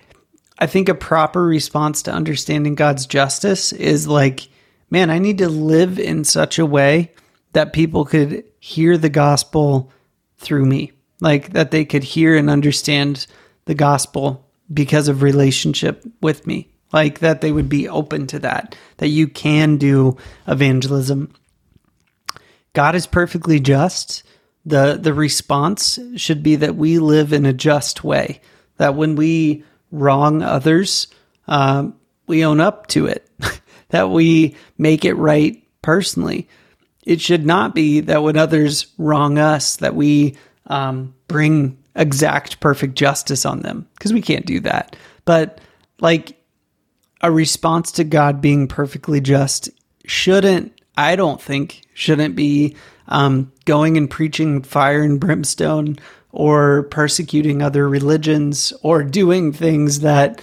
I 0.57 0.65
think 0.65 0.89
a 0.89 0.95
proper 0.95 1.45
response 1.45 2.01
to 2.03 2.11
understanding 2.11 2.73
God's 2.73 3.05
justice 3.05 3.71
is 3.71 4.07
like, 4.07 4.49
man, 4.89 5.11
I 5.11 5.19
need 5.19 5.37
to 5.37 5.49
live 5.49 5.99
in 5.99 6.23
such 6.23 6.57
a 6.57 6.65
way 6.65 7.11
that 7.53 7.71
people 7.71 8.03
could 8.03 8.43
hear 8.59 8.97
the 8.97 9.09
gospel 9.09 9.91
through 10.37 10.65
me 10.65 10.91
like 11.21 11.53
that 11.53 11.71
they 11.71 11.85
could 11.85 12.03
hear 12.03 12.35
and 12.35 12.49
understand 12.49 13.27
the 13.65 13.75
gospel 13.75 14.45
because 14.73 15.07
of 15.07 15.21
relationship 15.21 16.03
with 16.21 16.45
me. 16.47 16.69
Like 16.93 17.19
that 17.19 17.41
they 17.41 17.51
would 17.51 17.69
be 17.69 17.89
open 17.89 18.27
to 18.27 18.39
that 18.39 18.75
that 18.97 19.09
you 19.09 19.27
can 19.27 19.77
do 19.77 20.17
evangelism. 20.47 21.33
God 22.73 22.95
is 22.95 23.07
perfectly 23.07 23.59
just. 23.59 24.23
The 24.65 24.97
the 24.99 25.13
response 25.13 25.99
should 26.15 26.41
be 26.41 26.55
that 26.57 26.75
we 26.75 26.99
live 26.99 27.33
in 27.33 27.45
a 27.45 27.53
just 27.53 28.03
way 28.03 28.41
that 28.77 28.95
when 28.95 29.15
we 29.15 29.63
wrong 29.91 30.41
others 30.41 31.07
um, 31.47 31.95
we 32.27 32.43
own 32.45 32.59
up 32.59 32.87
to 32.87 33.05
it 33.05 33.29
that 33.89 34.09
we 34.09 34.55
make 34.77 35.05
it 35.05 35.13
right 35.13 35.61
personally. 35.81 36.47
It 37.03 37.21
should 37.21 37.45
not 37.45 37.75
be 37.75 37.99
that 38.01 38.23
when 38.23 38.37
others 38.37 38.87
wrong 38.97 39.37
us 39.37 39.75
that 39.77 39.95
we 39.95 40.35
um, 40.67 41.13
bring 41.27 41.77
exact 41.95 42.59
perfect 42.59 42.95
justice 42.95 43.45
on 43.45 43.61
them 43.61 43.87
because 43.95 44.13
we 44.13 44.21
can't 44.21 44.45
do 44.45 44.59
that. 44.61 44.95
But 45.25 45.59
like 45.99 46.37
a 47.21 47.31
response 47.31 47.91
to 47.93 48.03
God 48.03 48.41
being 48.41 48.67
perfectly 48.67 49.21
just 49.21 49.69
shouldn't, 50.05 50.79
I 50.97 51.15
don't 51.15 51.41
think, 51.41 51.81
shouldn't 51.93 52.35
be 52.35 52.75
um, 53.07 53.51
going 53.65 53.97
and 53.97 54.09
preaching 54.09 54.61
fire 54.61 55.03
and 55.03 55.19
brimstone 55.19 55.97
or 56.31 56.83
persecuting 56.83 57.61
other 57.61 57.87
religions 57.87 58.73
or 58.81 59.03
doing 59.03 59.53
things 59.53 60.01
that 60.01 60.41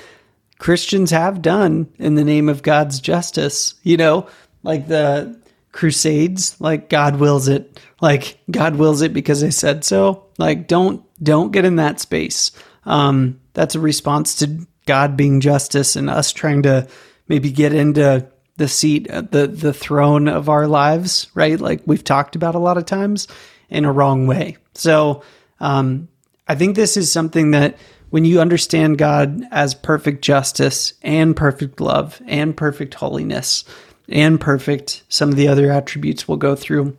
Christians 0.58 1.10
have 1.10 1.42
done 1.42 1.92
in 1.98 2.14
the 2.14 2.24
name 2.24 2.48
of 2.48 2.62
God's 2.62 3.00
justice. 3.00 3.74
You 3.82 3.96
know, 3.96 4.26
like 4.62 4.88
the 4.88 5.38
crusades, 5.72 6.56
like 6.60 6.88
God 6.88 7.16
wills 7.16 7.48
it 7.48 7.80
like 8.02 8.38
God 8.50 8.76
wills 8.76 9.00
it 9.00 9.14
because 9.14 9.42
I 9.42 9.48
said 9.48 9.84
so. 9.84 10.26
Like 10.36 10.66
don't 10.66 11.02
don't 11.22 11.52
get 11.52 11.64
in 11.64 11.76
that 11.76 12.00
space. 12.00 12.50
Um, 12.84 13.40
that's 13.54 13.76
a 13.76 13.80
response 13.80 14.34
to 14.36 14.66
God 14.86 15.16
being 15.16 15.40
justice 15.40 15.96
and 15.96 16.10
us 16.10 16.32
trying 16.32 16.64
to 16.64 16.88
maybe 17.28 17.50
get 17.50 17.72
into 17.72 18.28
the 18.56 18.68
seat, 18.68 19.08
uh, 19.08 19.22
the 19.22 19.46
the 19.46 19.72
throne 19.72 20.28
of 20.28 20.48
our 20.48 20.66
lives, 20.66 21.28
right? 21.34 21.58
Like 21.58 21.82
we've 21.86 22.04
talked 22.04 22.36
about 22.36 22.56
a 22.56 22.58
lot 22.60 22.76
of 22.76 22.84
times 22.84 23.28
in 23.70 23.84
a 23.84 23.92
wrong 23.92 24.26
way. 24.26 24.56
So 24.74 25.22
um, 25.60 26.08
I 26.48 26.56
think 26.56 26.74
this 26.74 26.96
is 26.96 27.10
something 27.10 27.52
that 27.52 27.78
when 28.10 28.24
you 28.24 28.40
understand 28.40 28.98
God 28.98 29.42
as 29.52 29.74
perfect 29.74 30.22
justice 30.22 30.92
and 31.02 31.36
perfect 31.36 31.80
love 31.80 32.20
and 32.26 32.54
perfect 32.54 32.94
holiness 32.94 33.64
and 34.08 34.40
perfect, 34.40 35.02
some 35.08 35.30
of 35.30 35.36
the 35.36 35.48
other 35.48 35.70
attributes 35.70 36.26
we'll 36.26 36.38
go 36.38 36.54
through. 36.54 36.96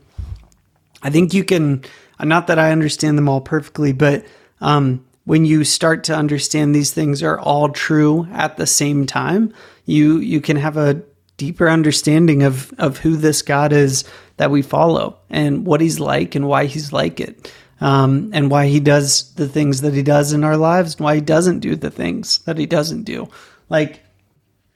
I 1.01 1.09
think 1.09 1.33
you 1.33 1.43
can, 1.43 1.83
not 2.19 2.47
that 2.47 2.59
I 2.59 2.71
understand 2.71 3.17
them 3.17 3.27
all 3.27 3.41
perfectly, 3.41 3.91
but 3.91 4.25
um, 4.61 5.05
when 5.25 5.45
you 5.45 5.63
start 5.63 6.05
to 6.05 6.15
understand 6.15 6.73
these 6.73 6.91
things 6.91 7.23
are 7.23 7.39
all 7.39 7.69
true 7.69 8.27
at 8.31 8.57
the 8.57 8.67
same 8.67 9.05
time, 9.05 9.53
you 9.85 10.17
you 10.17 10.41
can 10.41 10.57
have 10.57 10.77
a 10.77 11.01
deeper 11.37 11.69
understanding 11.69 12.43
of 12.43 12.73
of 12.77 12.97
who 12.99 13.15
this 13.15 13.41
God 13.41 13.73
is 13.73 14.05
that 14.37 14.51
we 14.51 14.61
follow 14.61 15.17
and 15.29 15.65
what 15.65 15.81
He's 15.81 15.99
like 15.99 16.35
and 16.35 16.47
why 16.47 16.65
He's 16.65 16.93
like 16.93 17.19
it. 17.19 17.51
Um, 17.81 18.29
and 18.33 18.49
why 18.49 18.67
he 18.67 18.79
does 18.79 19.33
the 19.33 19.49
things 19.49 19.81
that 19.81 19.93
he 19.93 20.03
does 20.03 20.31
in 20.31 20.45
our 20.45 20.55
lives 20.55 20.95
and 20.95 21.03
why 21.03 21.15
he 21.15 21.21
doesn't 21.21 21.59
do 21.59 21.75
the 21.75 21.91
things 21.91 22.37
that 22.45 22.57
he 22.57 22.65
doesn't 22.65 23.03
do. 23.03 23.27
Like, 23.67 23.99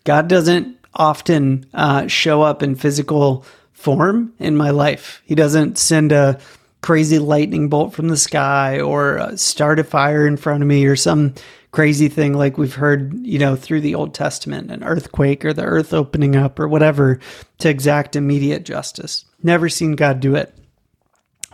God 0.04 0.28
doesn't 0.28 0.77
often 0.94 1.66
uh, 1.74 2.08
show 2.08 2.42
up 2.42 2.64
in 2.64 2.76
physical 2.76 3.46
form 3.74 4.34
in 4.40 4.56
my 4.56 4.72
life. 4.72 5.22
He 5.26 5.36
doesn't 5.36 5.78
send 5.78 6.12
a 6.12 6.40
crazy 6.82 7.20
lightning 7.20 7.70
bolt 7.70 7.94
from 7.94 8.08
the 8.08 8.18
sky 8.18 8.80
or 8.80 9.36
start 9.36 9.80
a 9.80 9.84
fire 9.84 10.26
in 10.26 10.38
front 10.38 10.64
of 10.64 10.68
me 10.68 10.86
or 10.86 10.96
some 10.96 11.34
crazy 11.72 12.08
thing 12.08 12.34
like 12.34 12.58
we've 12.58 12.76
heard, 12.76 13.14
you 13.26 13.38
know, 13.38 13.56
through 13.56 13.82
the 13.82 13.96
Old 13.96 14.14
Testament, 14.14 14.72
an 14.72 14.84
earthquake 14.84 15.46
or 15.46 15.54
the 15.54 15.64
earth 15.64 15.94
opening 15.94 16.36
up 16.36 16.60
or 16.60 16.68
whatever 16.68 17.20
to 17.60 17.70
exact 17.70 18.16
immediate 18.16 18.64
justice. 18.64 19.26
Never 19.44 19.70
seen 19.70 19.96
God 19.96 20.20
do 20.20 20.36
it. 20.36 20.54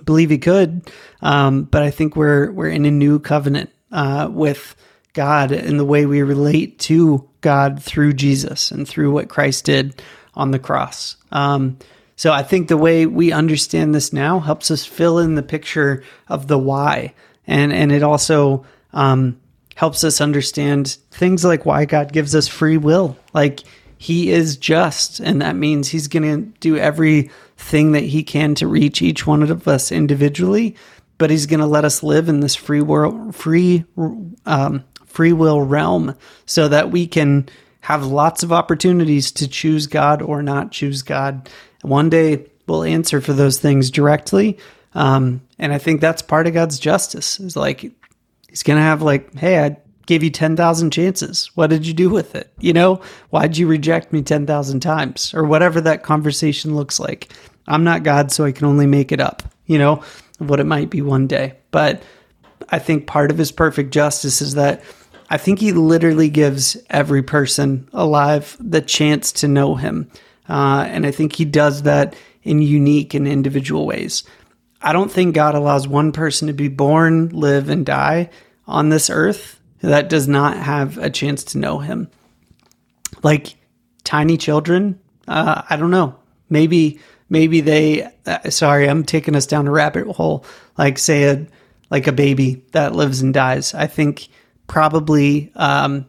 Believe 0.06 0.30
he 0.30 0.38
could, 0.38 0.90
um, 1.22 1.64
but 1.64 1.82
I 1.82 1.90
think 1.90 2.16
we're 2.16 2.52
we're 2.52 2.70
in 2.70 2.86
a 2.86 2.92
new 2.92 3.20
covenant 3.20 3.70
uh, 3.92 4.30
with 4.32 4.76
God 5.14 5.52
in 5.52 5.78
the 5.78 5.86
way 5.86 6.06
we 6.06 6.22
relate 6.22 6.80
to 6.80 7.28
God 7.42 7.82
through 7.82 8.14
Jesus 8.14 8.72
and 8.72 8.88
through 8.88 9.12
what 9.12 9.30
Christ 9.30 9.66
did 9.66 10.02
on 10.34 10.52
the 10.52 10.60
cross. 10.60 11.18
Um, 11.32 11.78
so 12.16 12.32
I 12.32 12.44
think 12.44 12.68
the 12.68 12.78
way 12.78 13.06
we 13.06 13.32
understand 13.32 13.94
this 13.94 14.14
now 14.14 14.40
helps 14.40 14.72
us 14.72 14.86
fill 14.86 15.20
in 15.20 15.36
the 15.36 15.44
picture 15.44 16.04
of 16.28 16.48
the 16.48 16.58
why, 16.58 17.14
and 17.48 17.74
and 17.74 17.92
it 17.92 18.04
also 18.04 18.66
um, 18.94 19.40
helps 19.76 20.04
us 20.04 20.22
understand 20.22 20.98
things 21.12 21.44
like 21.44 21.66
why 21.66 21.86
God 21.86 22.14
gives 22.14 22.36
us 22.36 22.48
free 22.48 22.78
will. 22.78 23.18
Like 23.34 23.62
He 23.98 24.32
is 24.32 24.58
just, 24.58 25.20
and 25.20 25.42
that 25.42 25.56
means 25.56 25.90
He's 25.90 26.08
going 26.08 26.24
to 26.24 26.60
do 26.60 26.78
everything 26.78 27.94
that 27.94 28.04
He 28.04 28.24
can 28.24 28.56
to 28.56 28.68
reach 28.68 29.02
each 29.02 29.26
one 29.26 29.44
of 29.44 29.68
us 29.68 29.92
individually. 29.92 30.76
But 31.18 31.30
He's 31.30 31.46
going 31.46 31.60
to 31.60 31.66
let 31.66 31.86
us 31.86 32.04
live 32.04 32.30
in 32.30 32.40
this 32.40 32.56
free 32.56 32.82
world, 32.82 33.36
free, 33.36 33.86
um, 34.46 34.84
free 35.14 35.34
will 35.34 35.62
realm, 35.62 36.16
so 36.46 36.68
that 36.68 36.92
we 36.92 37.08
can 37.08 37.48
have 37.82 38.06
lots 38.06 38.44
of 38.44 38.52
opportunities 38.52 39.32
to 39.32 39.48
choose 39.48 39.88
God 39.88 40.22
or 40.22 40.42
not 40.42 40.72
choose 40.72 41.02
God 41.02 41.50
one 41.84 42.10
day 42.10 42.46
we'll 42.68 42.84
answer 42.84 43.22
for 43.22 43.34
those 43.34 43.60
things 43.60 43.92
directly. 43.92 44.58
Um, 44.96 45.42
and 45.60 45.74
I 45.74 45.78
think 45.78 46.02
that's 46.02 46.22
part 46.22 46.48
of 46.48 46.54
God's 46.54 46.80
justice 46.80 47.40
is 47.40 47.56
like, 47.56 47.82
he's 48.48 48.64
going 48.64 48.78
to 48.78 48.84
have 48.84 49.02
like, 49.02 49.34
Hey, 49.36 49.64
I 49.64 49.78
gave 50.06 50.24
you 50.24 50.30
10,000 50.30 50.92
chances. 50.92 51.52
What 51.56 51.70
did 51.70 51.86
you 51.86 51.94
do 51.94 52.10
with 52.10 52.36
it? 52.36 52.52
You 52.60 52.74
know, 52.74 53.02
why'd 53.30 53.58
you 53.58 53.68
reject 53.68 54.14
me 54.14 54.22
10,000 54.22 54.80
times 54.80 55.34
or 55.34 55.44
whatever 55.44 55.82
that 55.82 56.04
conversation 56.04 56.76
looks 56.76 57.00
like? 57.00 57.32
I'm 57.68 57.84
not 57.84 58.04
God, 58.04 58.32
so 58.32 58.44
I 58.44 58.52
can 58.52 58.68
only 58.68 58.86
make 58.86 59.12
it 59.14 59.22
up, 59.22 59.44
you 59.66 59.78
know, 59.78 60.04
what 60.38 60.60
it 60.60 60.66
might 60.66 60.90
be 60.90 61.02
one 61.02 61.28
day. 61.28 61.56
But 61.72 62.04
I 62.70 62.80
think 62.80 63.08
part 63.08 63.32
of 63.32 63.38
his 63.38 63.54
perfect 63.54 63.92
justice 63.92 64.42
is 64.42 64.56
that 64.56 64.84
I 65.34 65.38
think 65.38 65.58
he 65.58 65.72
literally 65.72 66.30
gives 66.30 66.78
every 66.92 67.24
person 67.24 67.90
alive 67.92 68.56
the 68.60 68.82
chance 68.82 69.32
to 69.32 69.48
know 69.48 69.74
him. 69.74 70.12
Uh, 70.48 70.86
and 70.88 71.08
I 71.08 71.12
think 71.12 71.34
he 71.34 71.44
does 71.44 71.82
that 71.84 72.16
in 72.44 72.62
unique 72.62 73.16
and 73.16 73.28
individual 73.28 73.88
ways. 73.88 74.26
I 74.80 74.94
don't 74.94 75.12
think 75.12 75.34
God 75.34 75.56
allows 75.56 75.88
one 75.88 76.12
person 76.12 76.50
to 76.50 76.54
be 76.54 76.68
born, 76.68 77.30
live, 77.30 77.68
and 77.68 77.84
die 77.84 78.30
on 78.68 78.90
this 78.90 79.10
earth 79.10 79.60
that 79.82 80.08
does 80.08 80.28
not 80.28 80.56
have 80.56 81.00
a 81.00 81.10
chance 81.10 81.44
to 81.46 81.58
know 81.58 81.80
him. 81.80 82.12
Like 83.24 83.56
tiny 84.04 84.38
children, 84.38 85.00
uh, 85.28 85.64
I 85.68 85.78
don't 85.78 85.90
know. 85.90 86.16
Maybe, 86.48 87.00
maybe 87.28 87.60
they, 87.60 88.08
uh, 88.28 88.52
sorry, 88.52 88.88
I'm 88.88 89.04
taking 89.04 89.36
us 89.36 89.48
down 89.48 89.68
a 89.68 89.72
rabbit 89.72 90.06
hole. 90.06 90.46
Like, 90.78 91.00
say, 91.00 91.24
a, 91.24 91.48
like 91.90 92.06
a 92.06 92.12
baby 92.12 92.64
that 92.74 92.94
lives 92.94 93.24
and 93.24 93.34
dies. 93.34 93.74
I 93.74 93.88
think 93.88 94.30
probably 94.68 95.52
um, 95.56 96.06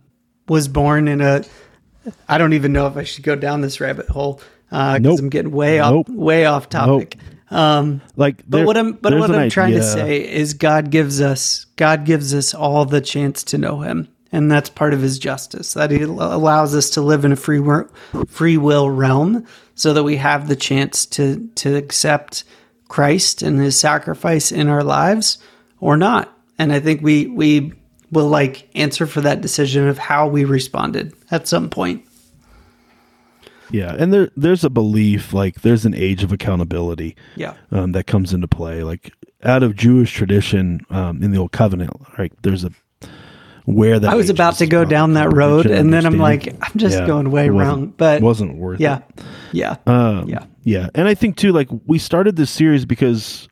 was 0.49 0.69
born 0.69 1.09
in 1.09 1.21
a, 1.21 1.45
I 2.29 2.39
don't 2.39 2.53
even 2.53 2.73
know 2.73 2.87
if 2.87 2.97
I 2.97 3.05
should 3.05 3.25
go 3.25 3.37
down 3.37 3.61
this 3.61 3.81
rabbit 3.81 4.09
hole 4.09 4.41
because 4.69 4.97
uh, 4.97 4.99
nope. 4.99 5.21
I'm 5.21 5.29
getting 5.29 5.53
way 5.53 5.79
nope. 5.79 6.09
off 6.09 6.15
way 6.15 6.47
off 6.47 6.69
topic. 6.69 7.17
Nope. 7.17 7.35
Um, 7.51 8.03
like, 8.17 8.43
but 8.49 8.67
what 8.67 8.77
I'm 8.77 8.93
but 8.93 9.17
what 9.17 9.31
I'm 9.31 9.51
trying 9.51 9.73
to 9.73 9.83
say 9.83 10.29
is 10.29 10.55
God 10.55 10.91
gives 10.91 11.21
us 11.21 11.67
God 11.77 12.05
gives 12.05 12.35
us 12.35 12.55
all 12.55 12.85
the 12.85 13.01
chance 13.01 13.45
to 13.45 13.59
know 13.59 13.81
Him, 13.81 14.09
and 14.33 14.51
that's 14.51 14.71
part 14.71 14.95
of 14.95 15.01
His 15.01 15.19
justice 15.19 15.75
that 15.75 15.91
He 15.91 16.03
allows 16.03 16.75
us 16.75 16.91
to 16.91 17.01
live 17.01 17.25
in 17.25 17.33
a 17.33 17.37
free 17.37 17.63
free 18.27 18.57
will 18.57 18.91
realm, 18.91 19.47
so 19.75 19.93
that 19.93 20.03
we 20.03 20.17
have 20.17 20.49
the 20.49 20.57
chance 20.57 21.07
to 21.07 21.49
to 21.57 21.77
accept 21.77 22.45
Christ 22.89 23.43
and 23.43 23.61
His 23.61 23.79
sacrifice 23.79 24.51
in 24.51 24.69
our 24.69 24.83
lives 24.83 25.39
or 25.79 25.97
not. 25.97 26.37
And 26.59 26.73
I 26.73 26.81
think 26.81 27.03
we 27.03 27.27
we 27.27 27.73
will 28.11 28.29
like 28.29 28.69
answer 28.75 29.07
for 29.07 29.21
that 29.23 29.41
decision 29.41 29.89
of 29.89 29.99
how 29.99 30.27
we 30.27 30.45
responded 30.45 31.15
at 31.31 31.49
some 31.49 31.69
point. 31.69 32.05
Yeah, 33.71 33.95
and 33.99 34.13
there 34.13 34.31
there's 34.37 34.63
a 34.63 34.71
belief 34.71 35.33
like 35.33 35.63
there's 35.63 35.85
an 35.85 35.95
age 35.95 36.23
of 36.23 36.33
accountability. 36.33 37.17
Yeah, 37.35 37.55
um, 37.71 37.93
that 37.93 38.07
comes 38.07 38.33
into 38.33 38.47
play. 38.47 38.83
Like 38.83 39.13
out 39.43 39.63
of 39.63 39.75
Jewish 39.75 40.13
tradition 40.13 40.81
um, 40.91 41.23
in 41.23 41.33
the 41.33 41.39
Old 41.39 41.53
Covenant, 41.53 41.91
right? 42.19 42.33
There's 42.43 42.65
a 42.65 42.71
where 43.65 43.99
that 43.99 44.11
I 44.11 44.15
was 44.15 44.29
about 44.29 44.57
to 44.57 44.67
go 44.67 44.85
down 44.85 45.15
that 45.15 45.33
road, 45.33 45.67
and 45.67 45.93
then 45.93 46.05
I'm 46.05 46.19
like, 46.19 46.47
I'm 46.63 46.79
just 46.79 46.99
yeah, 46.99 47.07
going 47.07 47.31
way 47.31 47.49
wrong. 47.49 47.87
But 47.89 48.17
it 48.17 48.23
wasn't 48.23 48.59
worth 48.59 48.81
yeah, 48.81 48.99
it. 48.99 49.25
Yeah, 49.53 49.77
um, 49.87 50.29
yeah, 50.29 50.45
yeah. 50.63 50.91
And 50.95 51.09
I 51.09 51.15
think 51.15 51.37
too, 51.37 51.53
like 51.53 51.69
we 51.87 51.99
started 51.99 52.37
this 52.37 52.51
series 52.51 52.85
because 52.85 53.49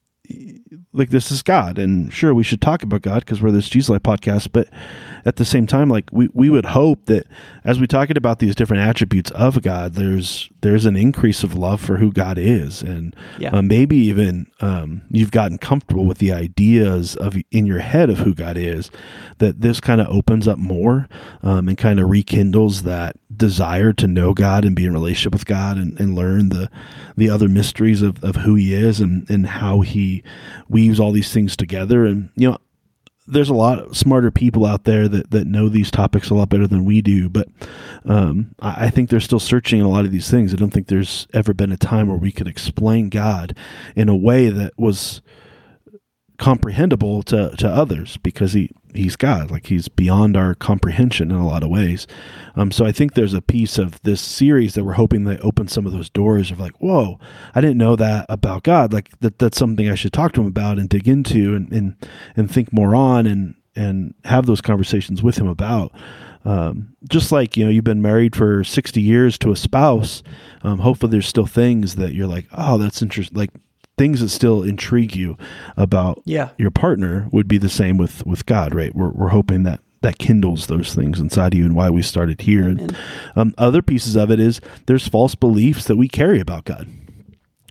like 0.93 1.11
this 1.11 1.31
is 1.31 1.43
God, 1.43 1.79
and 1.79 2.13
sure 2.13 2.35
we 2.35 2.43
should 2.43 2.61
talk 2.61 2.83
about 2.83 3.03
God 3.03 3.21
because 3.21 3.41
we're 3.41 3.51
this 3.51 3.69
Jesus 3.69 3.89
Life 3.89 4.03
podcast, 4.03 4.49
but 4.53 4.69
at 5.25 5.37
the 5.37 5.45
same 5.45 5.67
time, 5.67 5.89
like 5.89 6.09
we, 6.13 6.29
we 6.33 6.51
would 6.51 6.67
hope 6.67 7.07
that 7.07 7.27
as 7.65 7.79
we 7.79 7.87
talking 7.87 8.17
about 8.17 8.39
these 8.39 8.55
different 8.55 8.83
attributes 8.83 9.31
of 9.33 9.63
God, 9.63 9.95
there's 9.95 10.51
there's 10.63 10.85
an 10.85 10.97
increase 10.97 11.45
of 11.45 11.55
love 11.55 11.81
for 11.81 11.97
who 11.97 12.13
God 12.13 12.39
is, 12.39 12.83
and 12.83 13.15
yeah. 13.39 13.51
uh, 13.51 13.63
maybe 13.63 13.97
even 13.97 14.47
um, 14.61 15.03
you've 15.11 15.31
gotten 15.31 15.59
comfortable 15.59 16.05
with 16.05 16.19
the 16.19 16.33
ideas 16.33 17.17
of 17.17 17.37
in 17.51 17.67
your 17.67 17.79
head 17.79 18.11
of 18.11 18.19
who 18.19 18.35
God 18.35 18.57
is. 18.57 18.91
That 19.39 19.61
this 19.61 19.81
kind 19.81 20.01
of 20.01 20.09
opens 20.09 20.47
up 20.49 20.59
more 20.59 21.09
um, 21.43 21.69
and 21.69 21.79
kind 21.79 22.01
of 22.01 22.11
rekindles 22.11 22.83
that 22.83 23.17
desire 23.37 23.93
to 23.95 24.07
know 24.07 24.35
God 24.35 24.65
and 24.65 24.77
be 24.77 24.85
in 24.85 24.93
relationship 24.93 25.33
with 25.33 25.47
God 25.47 25.77
and, 25.77 25.99
and 26.01 26.15
learn 26.15 26.49
the 26.49 26.71
the 27.17 27.31
other 27.31 27.49
mysteries 27.49 28.03
of, 28.03 28.23
of 28.25 28.37
who 28.37 28.55
He 28.57 28.75
is 28.75 29.01
and 29.01 29.29
and 29.31 29.47
how 29.47 29.81
He 29.81 30.23
weaves 30.69 30.99
all 30.99 31.13
these 31.13 31.33
things 31.33 31.57
together. 31.57 32.05
And 32.05 32.31
you 32.35 32.51
know, 32.51 32.59
there's 33.27 33.49
a 33.49 33.55
lot 33.55 33.79
of 33.79 33.97
smarter 33.97 34.31
people 34.31 34.67
out 34.67 34.85
there 34.85 35.09
that, 35.09 35.31
that 35.31 35.47
know 35.47 35.69
these 35.69 35.91
topics 35.91 36.31
a 36.31 36.35
lot 36.35 36.49
better 36.49 36.67
than 36.67 36.85
we 36.85 37.01
do. 37.01 37.29
But 37.29 37.49
um, 38.05 38.55
I, 38.61 38.87
I, 38.87 38.91
think 38.91 39.09
they're 39.11 39.21
still 39.21 39.41
searching 39.41 39.81
a 39.81 39.89
lot 39.89 40.05
of 40.05 40.11
these 40.11 40.31
things. 40.31 40.53
I 40.53 40.57
don't 40.57 40.73
think 40.73 40.89
there's 40.89 41.29
ever 41.33 41.55
been 41.55 41.73
a 41.73 41.77
time 41.77 42.09
where 42.09 42.17
we 42.17 42.33
could 42.33 42.49
explain 42.49 43.11
God 43.11 43.57
in 43.95 44.09
a 44.09 44.17
way 44.17 44.49
that 44.49 44.73
was 44.77 45.23
comprehensible 46.43 47.23
to, 47.23 47.55
to 47.57 47.69
others 47.69 48.17
because 48.17 48.53
he, 48.53 48.69
he's 48.93 49.15
God. 49.15 49.53
Like 49.53 49.69
he's 49.69 49.87
beyond 49.87 50.37
our 50.37 50.57
comprehension 50.57 51.31
in 51.31 51.37
a 51.37 51.47
lot 51.47 51.63
of 51.63 51.69
ways. 51.71 52.09
Um, 52.57 52.73
so 52.73 52.85
I 52.85 52.91
think 52.91 53.15
there's 53.15 53.33
a 53.33 53.41
piece 53.41 53.79
of 53.79 54.03
this 54.03 54.21
series 54.21 54.75
that 54.75 54.83
we're 54.83 54.95
hoping 54.95 55.23
that 55.27 55.41
open 55.43 55.69
some 55.69 55.87
of 55.87 55.93
those 55.93 56.11
doors 56.11 56.51
of 56.51 56.59
like, 56.59 56.73
whoa, 56.81 57.21
I 57.55 57.61
didn't 57.61 57.79
know 57.79 57.95
that 57.95 58.27
about 58.29 58.65
God. 58.65 58.93
Like 58.93 59.17
that 59.21 59.39
that's 59.39 59.57
something 59.57 59.89
I 59.89 59.95
should 59.95 60.13
talk 60.13 60.33
to 60.33 60.41
him 60.41 60.49
about 60.49 60.81
and 60.81 60.89
dig 60.89 61.07
into 61.07 61.55
and 61.55 61.73
and, 61.73 61.95
and 62.37 62.51
think 62.51 62.73
more 62.73 62.97
on 62.97 63.25
and 63.29 63.55
and 63.77 64.13
have 64.25 64.47
those 64.47 64.61
conversations 64.61 65.23
with 65.23 65.39
him 65.39 65.47
about. 65.47 65.93
Um, 66.45 66.97
just 67.09 67.31
like 67.31 67.57
you 67.57 67.65
know 67.65 67.71
you've 67.71 67.85
been 67.85 68.03
married 68.03 68.35
for 68.35 68.65
60 68.65 69.01
years 69.01 69.39
to 69.39 69.53
a 69.53 69.57
spouse 69.57 70.25
um, 70.65 70.81
hopefully 70.81 71.13
there's 71.13 71.29
still 71.29 71.47
things 71.47 71.95
that 71.95 72.15
you're 72.15 72.27
like 72.27 72.47
oh 72.51 72.79
that's 72.79 73.01
interesting 73.01 73.39
like 73.39 73.51
things 73.99 74.21
that 74.21 74.31
still 74.31 74.63
intrigue 74.63 75.15
you 75.15 75.37
about 75.77 76.23
yeah. 76.25 76.51
your 76.59 76.71
partner 76.71 77.29
would 77.33 77.49
be 77.49 77.59
the 77.59 77.69
same 77.69 77.99
with 77.99 78.25
with 78.27 78.47
God, 78.47 78.75
right? 78.75 78.95
We're 78.95 79.11
we're 79.11 79.29
hoping 79.29 79.63
that 79.65 79.81
that 80.03 80.19
kindles 80.19 80.67
those 80.67 80.95
things 80.95 81.21
inside 81.21 81.55
of 81.55 81.59
you 81.59 81.65
and 81.65 81.77
why 81.77 81.89
we 81.89 82.03
started 82.03 82.41
here. 82.41 82.67
And 82.67 82.97
um, 83.37 83.55
other 83.57 83.83
pieces 83.83 84.17
of 84.17 84.31
it 84.31 84.41
is 84.41 84.61
there's 84.87 85.07
false 85.07 85.35
beliefs 85.35 85.85
that 85.85 85.97
we 85.97 86.09
carry 86.09 86.41
about 86.41 86.65
God 86.65 86.89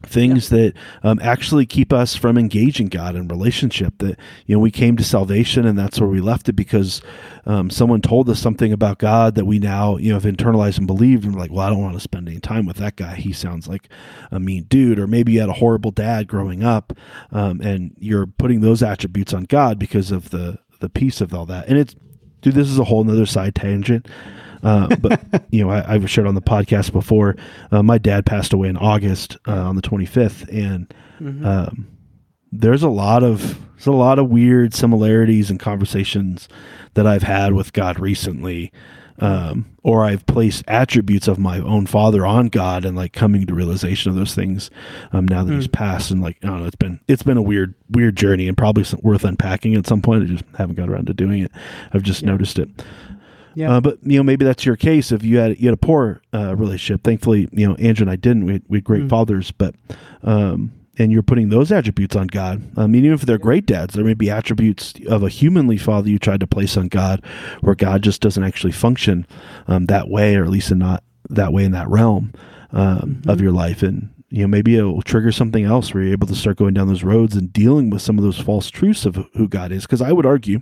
things 0.04 0.52
yeah. 0.52 0.58
that 0.58 0.74
um, 1.04 1.20
actually 1.22 1.66
keep 1.66 1.94
us 1.94 2.16
from 2.16 2.38
engaging 2.38 2.88
God 2.88 3.16
in 3.16 3.28
relationship. 3.28 3.98
That 4.00 4.18
you 4.46 4.56
know 4.56 4.60
we 4.60 4.72
came 4.72 4.98
to 4.98 5.04
salvation 5.04 5.66
and 5.66 5.78
that's 5.78 6.00
where 6.00 6.10
we 6.10 6.22
left 6.22 6.50
it 6.50 6.54
because 6.54 7.02
um, 7.46 7.70
someone 7.70 8.02
told 8.02 8.30
us 8.30 8.40
something 8.40 8.72
about 8.72 8.98
God 9.00 9.36
that 9.36 9.46
we 9.46 9.60
now 9.60 9.98
you 9.98 10.10
know 10.10 10.20
have 10.20 10.32
internalized 10.32 10.78
and 10.78 10.88
believed 10.88 11.24
and 11.24 11.34
we're 11.34 11.42
like, 11.42 11.52
well, 11.52 11.66
I 11.66 11.70
don't 11.70 11.82
want 11.82 11.96
to 11.96 12.00
spend 12.00 12.28
any 12.28 12.40
time 12.40 12.66
with 12.66 12.78
that 12.78 12.96
guy. 12.96 13.16
He 13.16 13.34
sounds 13.34 13.68
like 13.68 13.90
a 14.32 14.40
mean 14.40 14.64
dude. 14.64 15.00
Or 15.00 15.08
maybe 15.08 15.34
you 15.34 15.40
had 15.40 15.50
a 15.50 15.54
horrible 15.54 15.92
dad 15.92 16.28
growing 16.28 16.64
up, 16.64 16.94
um, 17.32 17.62
and 17.62 17.96
you're 18.00 18.28
putting 18.28 18.62
those 18.62 18.84
attributes 18.84 19.34
on 19.34 19.44
God 19.44 19.80
because 19.80 20.12
of 20.12 20.30
the 20.30 20.60
the 20.80 20.90
piece 20.90 21.22
of 21.22 21.34
all 21.34 21.46
that. 21.46 21.68
And 21.68 21.78
it's 21.78 21.96
dude, 22.42 22.56
this 22.56 22.70
is 22.70 22.80
a 22.80 22.86
whole 22.86 23.04
nother 23.04 23.26
side 23.26 23.56
tangent. 23.56 24.08
Uh, 24.64 24.96
but 24.98 25.22
you 25.52 25.64
know, 25.64 25.72
I, 25.72 25.94
have 25.94 26.10
shared 26.10 26.28
on 26.28 26.36
the 26.36 26.42
podcast 26.42 26.92
before. 26.92 27.36
Uh, 27.72 27.84
my 27.84 27.98
dad 27.98 28.26
passed 28.26 28.54
away 28.54 28.70
in 28.70 28.78
August 28.78 29.38
uh, 29.48 29.54
on 29.54 29.76
the 29.76 29.82
25th, 29.82 30.48
and 30.50 30.94
mm-hmm. 31.20 31.46
um, 31.46 31.88
there's 32.52 32.84
a 32.84 32.90
lot 32.90 33.24
of 33.24 33.60
there's 33.76 33.88
a 33.88 33.92
lot 33.92 34.20
of 34.20 34.30
weird 34.30 34.74
similarities 34.74 35.50
and 35.50 35.60
conversations 35.60 36.48
that 36.94 37.08
I've 37.08 37.24
had 37.24 37.54
with 37.54 37.74
God 37.74 38.00
recently. 38.00 38.72
Um, 39.20 39.78
or 39.84 40.04
I've 40.04 40.26
placed 40.26 40.64
attributes 40.68 41.28
of 41.28 41.38
my 41.38 41.60
own 41.60 41.86
father 41.86 42.26
on 42.26 42.48
God 42.48 42.86
and 42.86 42.98
like 42.98 43.14
coming 43.14 43.46
to 43.46 43.54
realization 43.54 44.10
of 44.10 44.16
those 44.16 44.34
things 44.34 44.72
um, 45.12 45.28
now 45.28 45.44
that 45.44 45.52
mm. 45.52 45.58
he's 45.58 45.68
passed 45.68 46.10
and 46.10 46.24
like 46.24 46.38
I 46.42 46.48
don't 46.48 46.62
know 46.62 46.66
it's 46.66 46.76
been 46.76 47.00
it's 47.08 47.22
been 47.22 47.38
a 47.38 47.42
weird 47.42 47.76
weird 47.92 48.16
journey 48.16 48.48
and 48.48 48.58
probably 48.58 48.84
worth 49.04 49.24
unpacking 49.24 49.76
at 49.76 49.86
some 49.86 50.02
point 50.02 50.24
I 50.24 50.26
just 50.26 50.46
haven't 50.58 50.76
got 50.76 50.90
around 50.90 51.06
to 51.06 51.14
doing 51.14 51.44
it 51.44 51.52
I've 51.94 52.02
just 52.02 52.24
yeah. 52.24 52.30
noticed 52.30 52.58
it 52.58 52.70
yeah. 53.56 53.76
Uh, 53.76 53.82
but 53.82 53.98
you 54.04 54.18
know, 54.18 54.24
maybe 54.24 54.46
that's 54.46 54.66
your 54.66 54.76
case. 54.76 55.12
If 55.12 55.24
you 55.24 55.38
had 55.38 55.60
you 55.60 55.68
had 55.68 55.74
a 55.74 55.78
poor 55.78 56.22
uh, 56.34 56.56
relationship, 56.56 57.04
thankfully, 57.04 57.50
you 57.52 57.68
know, 57.68 57.76
Andrew 57.76 58.04
and 58.04 58.12
I 58.12 58.16
didn't. 58.16 58.46
We 58.46 58.54
had, 58.54 58.64
we 58.68 58.78
had 58.78 58.84
great 58.84 59.04
mm. 59.04 59.10
fathers, 59.10 59.52
but 59.52 59.76
um, 60.24 60.72
and 60.98 61.12
you're 61.12 61.24
putting 61.24 61.50
those 61.50 61.72
attributes 61.72 62.16
on 62.16 62.28
God. 62.28 62.62
I 62.78 62.88
mean, 62.88 63.06
even 63.06 63.14
if 63.14 63.22
they're 63.22 63.38
great 63.38 63.66
dads, 63.66 63.94
there 63.94 64.06
may 64.06 64.14
be 64.14 64.30
attributes 64.30 64.94
of 65.08 65.24
a 65.24 65.30
humanly 65.30 65.78
father 65.78 66.10
you 66.10 66.20
tried 66.20 66.42
to 66.42 66.48
place 66.48 66.78
on 66.78 66.88
God, 66.88 67.24
where 67.62 67.76
God 67.76 68.04
just 68.04 68.22
doesn't 68.22 68.44
actually 68.44 68.74
function 68.74 69.26
um, 69.68 69.86
that 69.88 70.10
way, 70.10 70.36
or 70.36 70.44
at 70.44 70.50
least 70.50 70.74
not 70.74 71.04
that 71.30 71.54
way 71.54 71.64
in 71.64 71.72
that 71.72 71.90
realm 71.90 72.34
um, 72.72 73.00
mm-hmm. 73.00 73.30
of 73.30 73.42
your 73.42 73.52
life. 73.52 73.84
And 73.84 74.10
you 74.30 74.44
know, 74.44 74.48
maybe 74.48 74.78
it 74.78 74.84
will 74.84 75.02
trigger 75.02 75.32
something 75.32 75.66
else 75.66 75.94
where 75.94 76.04
you're 76.04 76.14
able 76.14 76.28
to 76.28 76.36
start 76.36 76.58
going 76.58 76.74
down 76.74 76.88
those 76.88 77.04
roads 77.04 77.36
and 77.36 77.52
dealing 77.52 77.90
with 77.90 78.02
some 78.02 78.18
of 78.18 78.24
those 78.24 78.40
false 78.40 78.70
truths 78.70 79.06
of 79.06 79.28
who 79.34 79.48
God 79.48 79.72
is. 79.72 79.84
Because 79.84 80.02
I 80.02 80.14
would 80.14 80.26
argue, 80.26 80.62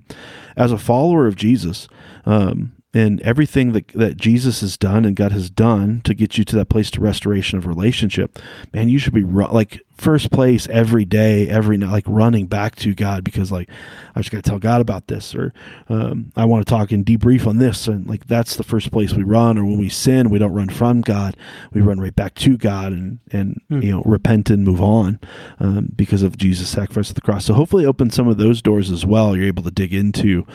as 0.57 0.71
a 0.71 0.77
follower 0.77 1.27
of 1.27 1.35
Jesus, 1.35 1.87
um, 2.25 2.71
and 2.93 3.21
everything 3.21 3.73
that, 3.73 3.87
that 3.89 4.17
Jesus 4.17 4.61
has 4.61 4.77
done 4.77 5.05
and 5.05 5.15
God 5.15 5.31
has 5.31 5.49
done 5.49 6.01
to 6.05 6.13
get 6.13 6.37
you 6.37 6.43
to 6.45 6.55
that 6.55 6.69
place 6.69 6.89
to 6.91 7.01
restoration 7.01 7.57
of 7.57 7.67
relationship, 7.67 8.39
man, 8.73 8.89
you 8.89 8.97
should 8.97 9.13
be 9.13 9.23
like 9.23 9.81
first 9.99 10.31
place 10.31 10.67
every 10.69 11.05
day, 11.05 11.47
every 11.49 11.77
night, 11.77 11.91
like 11.91 12.05
running 12.07 12.47
back 12.47 12.75
to 12.77 12.93
God 12.95 13.23
because 13.23 13.51
like 13.51 13.69
I 14.15 14.21
just 14.21 14.31
got 14.31 14.43
to 14.43 14.49
tell 14.49 14.59
God 14.59 14.81
about 14.81 15.07
this, 15.07 15.35
or 15.35 15.53
um, 15.89 16.31
I 16.35 16.45
want 16.45 16.65
to 16.65 16.69
talk 16.69 16.91
and 16.91 17.05
debrief 17.05 17.45
on 17.45 17.57
this, 17.57 17.87
and 17.87 18.07
like 18.07 18.25
that's 18.27 18.55
the 18.55 18.63
first 18.63 18.91
place 18.91 19.13
we 19.13 19.23
run. 19.23 19.57
Or 19.57 19.65
when 19.65 19.77
we 19.77 19.89
sin, 19.89 20.29
we 20.29 20.39
don't 20.39 20.53
run 20.53 20.69
from 20.69 21.01
God, 21.01 21.35
we 21.71 21.81
run 21.81 21.99
right 21.99 22.15
back 22.15 22.35
to 22.35 22.57
God 22.57 22.91
and 22.93 23.19
and 23.31 23.61
mm. 23.69 23.83
you 23.83 23.91
know 23.91 24.01
repent 24.05 24.49
and 24.49 24.63
move 24.63 24.81
on 24.81 25.19
um, 25.59 25.91
because 25.95 26.23
of 26.23 26.37
Jesus' 26.37 26.69
sacrifice 26.69 27.09
at 27.09 27.15
the 27.15 27.21
cross. 27.21 27.45
So 27.45 27.53
hopefully, 27.53 27.85
open 27.85 28.09
some 28.09 28.27
of 28.27 28.37
those 28.37 28.61
doors 28.61 28.91
as 28.91 29.05
well. 29.05 29.35
You're 29.35 29.47
able 29.47 29.63
to 29.63 29.71
dig 29.71 29.93
into 29.93 30.45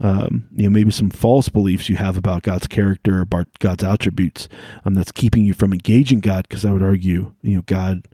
um, 0.00 0.48
you 0.56 0.64
know 0.64 0.70
maybe 0.70 0.90
some 0.90 1.10
false 1.10 1.48
beliefs 1.48 1.88
you 1.88 1.96
have 1.96 2.16
about 2.16 2.42
God's 2.42 2.66
character, 2.66 3.20
about 3.20 3.48
God's 3.58 3.84
attributes, 3.84 4.48
um, 4.84 4.94
that's 4.94 5.12
keeping 5.12 5.44
you 5.44 5.54
from 5.54 5.72
engaging 5.72 6.20
God. 6.20 6.48
Because 6.48 6.64
I 6.64 6.72
would 6.72 6.82
argue, 6.82 7.34
you 7.42 7.56
know, 7.56 7.62
God 7.66 8.06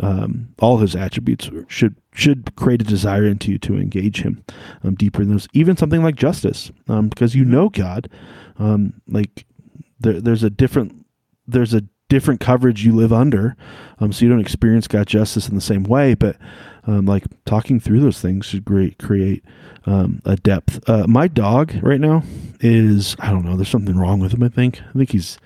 um, 0.00 0.48
all 0.58 0.78
his 0.78 0.96
attributes 0.96 1.50
should 1.68 1.96
should 2.14 2.54
create 2.56 2.80
a 2.80 2.84
desire 2.84 3.26
into 3.26 3.50
you 3.50 3.58
to 3.58 3.76
engage 3.76 4.22
him 4.22 4.44
um, 4.84 4.94
deeper 4.94 5.22
in 5.22 5.30
those. 5.30 5.48
Even 5.52 5.76
something 5.76 6.02
like 6.02 6.14
justice, 6.14 6.70
um, 6.88 7.08
because 7.08 7.34
you 7.34 7.44
know 7.44 7.68
God, 7.68 8.08
um, 8.58 8.94
like 9.08 9.44
there, 10.00 10.20
there's 10.20 10.42
a 10.42 10.50
different 10.50 11.04
there's 11.46 11.74
a 11.74 11.82
different 12.08 12.40
covenant 12.40 12.82
you 12.82 12.94
live 12.94 13.12
under, 13.12 13.56
um, 13.98 14.12
so 14.12 14.24
you 14.24 14.30
don't 14.30 14.40
experience 14.40 14.86
God 14.86 15.06
justice 15.06 15.48
in 15.48 15.54
the 15.54 15.60
same 15.60 15.84
way. 15.84 16.14
But 16.14 16.36
um, 16.86 17.06
like 17.06 17.24
talking 17.44 17.78
through 17.78 18.00
those 18.00 18.20
things 18.20 18.46
should 18.46 18.64
create 18.64 18.98
create 18.98 19.44
um, 19.86 20.22
a 20.24 20.36
depth. 20.36 20.88
Uh, 20.88 21.06
my 21.06 21.28
dog 21.28 21.74
right 21.82 22.00
now 22.00 22.22
is 22.60 23.14
I 23.18 23.30
don't 23.30 23.44
know. 23.44 23.56
There's 23.56 23.68
something 23.68 23.96
wrong 23.96 24.20
with 24.20 24.32
him. 24.32 24.42
I 24.42 24.48
think 24.48 24.80
I 24.80 24.92
think 24.92 25.10
he's 25.10 25.38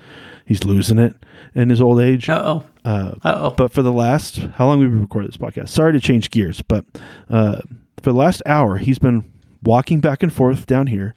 he's 0.45 0.65
losing 0.65 0.99
it 0.99 1.15
in 1.55 1.71
his 1.71 1.81
old 1.81 2.01
age. 2.01 2.29
Uh 2.29 2.43
oh. 2.45 2.65
Uh, 2.87 3.15
Uh-oh. 3.25 3.51
But 3.57 3.73
for 3.73 3.83
the 3.83 3.93
last, 3.93 4.37
how 4.55 4.67
long 4.67 4.79
we've 4.79 4.89
been 4.91 5.01
recording 5.03 5.29
this 5.29 5.37
podcast? 5.37 5.71
Sorry 5.71 5.93
to 5.93 6.01
change 6.01 6.31
gears, 6.31 6.63
but 6.63 6.85
uh, 7.29 7.61
for 8.01 8.13
the 8.13 8.17
last 8.17 8.43
hour, 8.47 8.77
he's 8.79 8.99
been 9.01 9.31
walking 9.65 10.01
back 10.01 10.23
and 10.23 10.33
forth 10.33 10.67
down 10.67 10.87
here, 10.87 11.15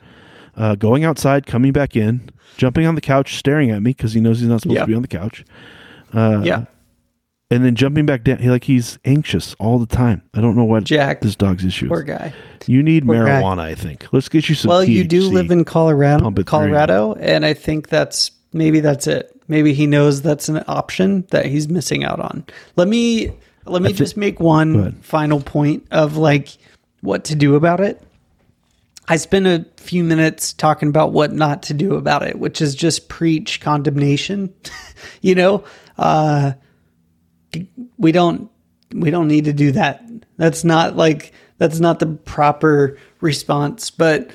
uh, 0.57 0.74
going 0.76 1.03
outside, 1.05 1.45
coming 1.45 1.72
back 1.72 1.95
in, 1.95 2.32
jumping 2.57 2.86
on 2.88 2.95
the 2.95 3.01
couch, 3.01 3.36
staring 3.38 3.70
at 3.70 3.84
me 3.84 3.91
because 3.91 4.13
he 4.13 4.20
knows 4.20 4.39
he's 4.39 4.49
not 4.49 4.61
supposed 4.61 4.76
Yeah. 4.78 4.82
to 4.82 4.88
be 4.88 4.95
on 4.95 5.03
the 5.03 5.07
couch. 5.07 5.45
Uh, 6.11 6.41
yeah. 6.43 6.65
and 7.51 7.63
then 7.63 7.76
jumping 7.76 8.05
back 8.07 8.24
down. 8.24 8.39
He 8.39 8.49
like 8.49 8.63
he's 8.63 8.97
anxious 9.05 9.55
all 9.59 9.78
the 9.78 9.86
time. 9.86 10.24
I 10.34 10.41
don't 10.41 10.55
know 10.55 10.63
what 10.63 10.86
Jack. 10.86 11.22
this 11.22 11.36
dog's 11.36 11.63
issue 11.63 11.88
Poor 11.88 12.01
guy. 12.01 12.34
You 12.65 12.82
need 12.82 13.05
Poor 13.05 13.24
guy. 13.26 13.41
marijuana, 13.41 13.59
I 13.59 13.76
think. 13.76 14.07
Let's 14.11 14.28
get 14.28 14.49
you 14.49 14.55
some. 14.55 14.70
Well, 14.70 14.84
you 14.84 15.03
do 15.03 15.22
live 15.30 15.51
in 15.51 15.65
Colorado, 15.65 16.24
Pump 16.24 16.39
it 16.39 16.49
through 16.49 16.59
you. 16.61 16.65
Colorado, 16.70 17.13
and 17.13 17.45
I 17.45 17.53
think 17.53 17.89
that's 17.89 18.32
maybe 18.53 18.80
that's 18.80 19.05
it. 19.05 19.38
Maybe 19.49 19.73
he 19.73 19.87
knows 19.87 20.21
that's 20.21 20.47
an 20.47 20.63
option 20.67 21.25
that 21.31 21.47
he's 21.47 21.67
missing 21.67 22.05
out 22.05 22.19
on. 22.19 22.45
Let 22.75 22.87
me 22.87 23.33
let 23.65 23.81
me 23.81 23.93
just 23.93 24.15
make 24.15 24.39
one 24.39 24.93
final 25.01 25.41
point 25.41 25.87
of 25.91 26.17
like 26.17 26.49
what 27.01 27.25
to 27.25 27.35
do 27.35 27.55
about 27.55 27.79
it. 27.81 28.01
I 29.07 29.15
spent 29.17 29.47
a 29.47 29.65
few 29.77 30.03
minutes 30.03 30.53
talking 30.53 30.87
about 30.87 31.13
what 31.13 31.33
not 31.33 31.63
to 31.63 31.73
do 31.73 31.95
about 31.95 32.21
it, 32.21 32.37
which 32.37 32.61
is 32.61 32.75
just 32.75 33.09
preach 33.09 33.59
condemnation. 33.59 34.53
you 35.21 35.33
know, 35.33 35.63
uh, 35.97 36.53
we 37.97 38.11
don't 38.11 38.51
we 38.93 39.09
don't 39.09 39.27
need 39.27 39.45
to 39.45 39.53
do 39.53 39.71
that. 39.71 40.03
That's 40.37 40.63
not 40.63 40.95
like 40.95 41.33
that's 41.57 41.79
not 41.79 41.99
the 41.99 42.05
proper 42.05 42.97
response. 43.19 43.89
But 43.89 44.29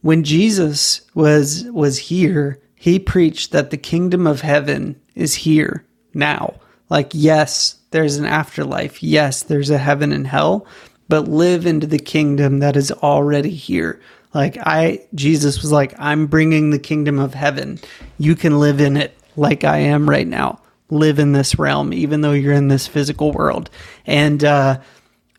when 0.00 0.24
Jesus 0.24 1.02
was 1.14 1.64
was 1.64 1.98
here, 1.98 2.60
he 2.76 2.98
preached 2.98 3.52
that 3.52 3.70
the 3.70 3.76
kingdom 3.76 4.26
of 4.26 4.42
heaven 4.42 5.00
is 5.14 5.34
here 5.34 5.84
now. 6.14 6.54
Like 6.88 7.10
yes, 7.12 7.76
there's 7.90 8.16
an 8.16 8.26
afterlife. 8.26 9.02
Yes, 9.02 9.42
there's 9.42 9.70
a 9.70 9.78
heaven 9.78 10.12
and 10.12 10.26
hell, 10.26 10.66
but 11.08 11.26
live 11.26 11.66
into 11.66 11.86
the 11.86 11.98
kingdom 11.98 12.60
that 12.60 12.76
is 12.76 12.92
already 12.92 13.50
here. 13.50 14.00
Like 14.32 14.56
I 14.60 15.06
Jesus 15.14 15.62
was 15.62 15.72
like 15.72 15.94
I'm 15.98 16.26
bringing 16.26 16.70
the 16.70 16.78
kingdom 16.78 17.18
of 17.18 17.34
heaven. 17.34 17.80
You 18.18 18.36
can 18.36 18.60
live 18.60 18.80
in 18.80 18.96
it 18.96 19.18
like 19.36 19.64
I 19.64 19.78
am 19.78 20.08
right 20.08 20.26
now. 20.26 20.60
Live 20.90 21.18
in 21.18 21.32
this 21.32 21.58
realm 21.58 21.92
even 21.92 22.20
though 22.20 22.32
you're 22.32 22.52
in 22.52 22.68
this 22.68 22.86
physical 22.86 23.32
world. 23.32 23.70
And 24.04 24.44
uh 24.44 24.80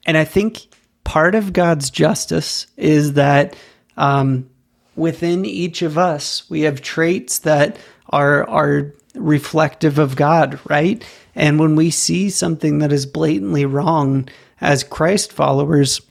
and 0.05 0.17
I 0.17 0.25
think 0.25 0.67
part 1.03 1.35
of 1.35 1.53
God's 1.53 1.89
justice 1.89 2.67
is 2.75 3.13
that 3.13 3.55
um, 3.95 4.49
within 4.97 5.45
each 5.45 5.81
of 5.81 5.97
us, 5.97 6.49
we 6.49 6.61
have 6.61 6.81
traits 6.81 7.39
that 7.39 7.77
are 8.09 8.47
are 8.49 8.93
reflective 9.15 9.97
of 9.97 10.15
God, 10.15 10.59
right? 10.69 11.03
And 11.35 11.59
when 11.59 11.75
we 11.75 11.89
see 11.89 12.29
something 12.29 12.79
that 12.79 12.91
is 12.91 13.05
blatantly 13.05 13.65
wrong 13.65 14.27
as 14.59 14.83
Christ 14.83 15.31
followers, 15.31 16.01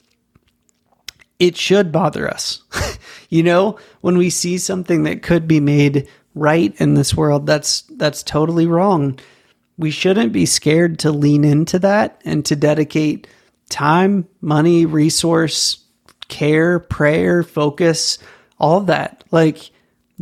it 1.39 1.57
should 1.57 1.93
bother 1.93 2.29
us. 2.29 2.63
you 3.29 3.43
know, 3.43 3.79
when 4.01 4.19
we 4.19 4.31
see 4.31 4.59
something 4.59 5.03
that 5.03 5.23
could 5.23 5.47
be 5.47 5.61
made 5.61 6.09
right 6.35 6.75
in 6.81 6.95
this 6.95 7.15
world 7.15 7.47
that's 7.47 7.83
that's 7.83 8.23
totally 8.23 8.67
wrong, 8.67 9.19
we 9.77 9.91
shouldn't 9.91 10.33
be 10.33 10.47
scared 10.47 10.99
to 11.01 11.11
lean 11.11 11.45
into 11.45 11.79
that 11.81 12.21
and 12.25 12.45
to 12.47 12.57
dedicate 12.57 13.27
time, 13.69 14.27
money, 14.41 14.87
resource, 14.87 15.85
care, 16.29 16.79
prayer, 16.79 17.43
focus, 17.43 18.19
all 18.59 18.81
that. 18.83 19.25
Like 19.31 19.71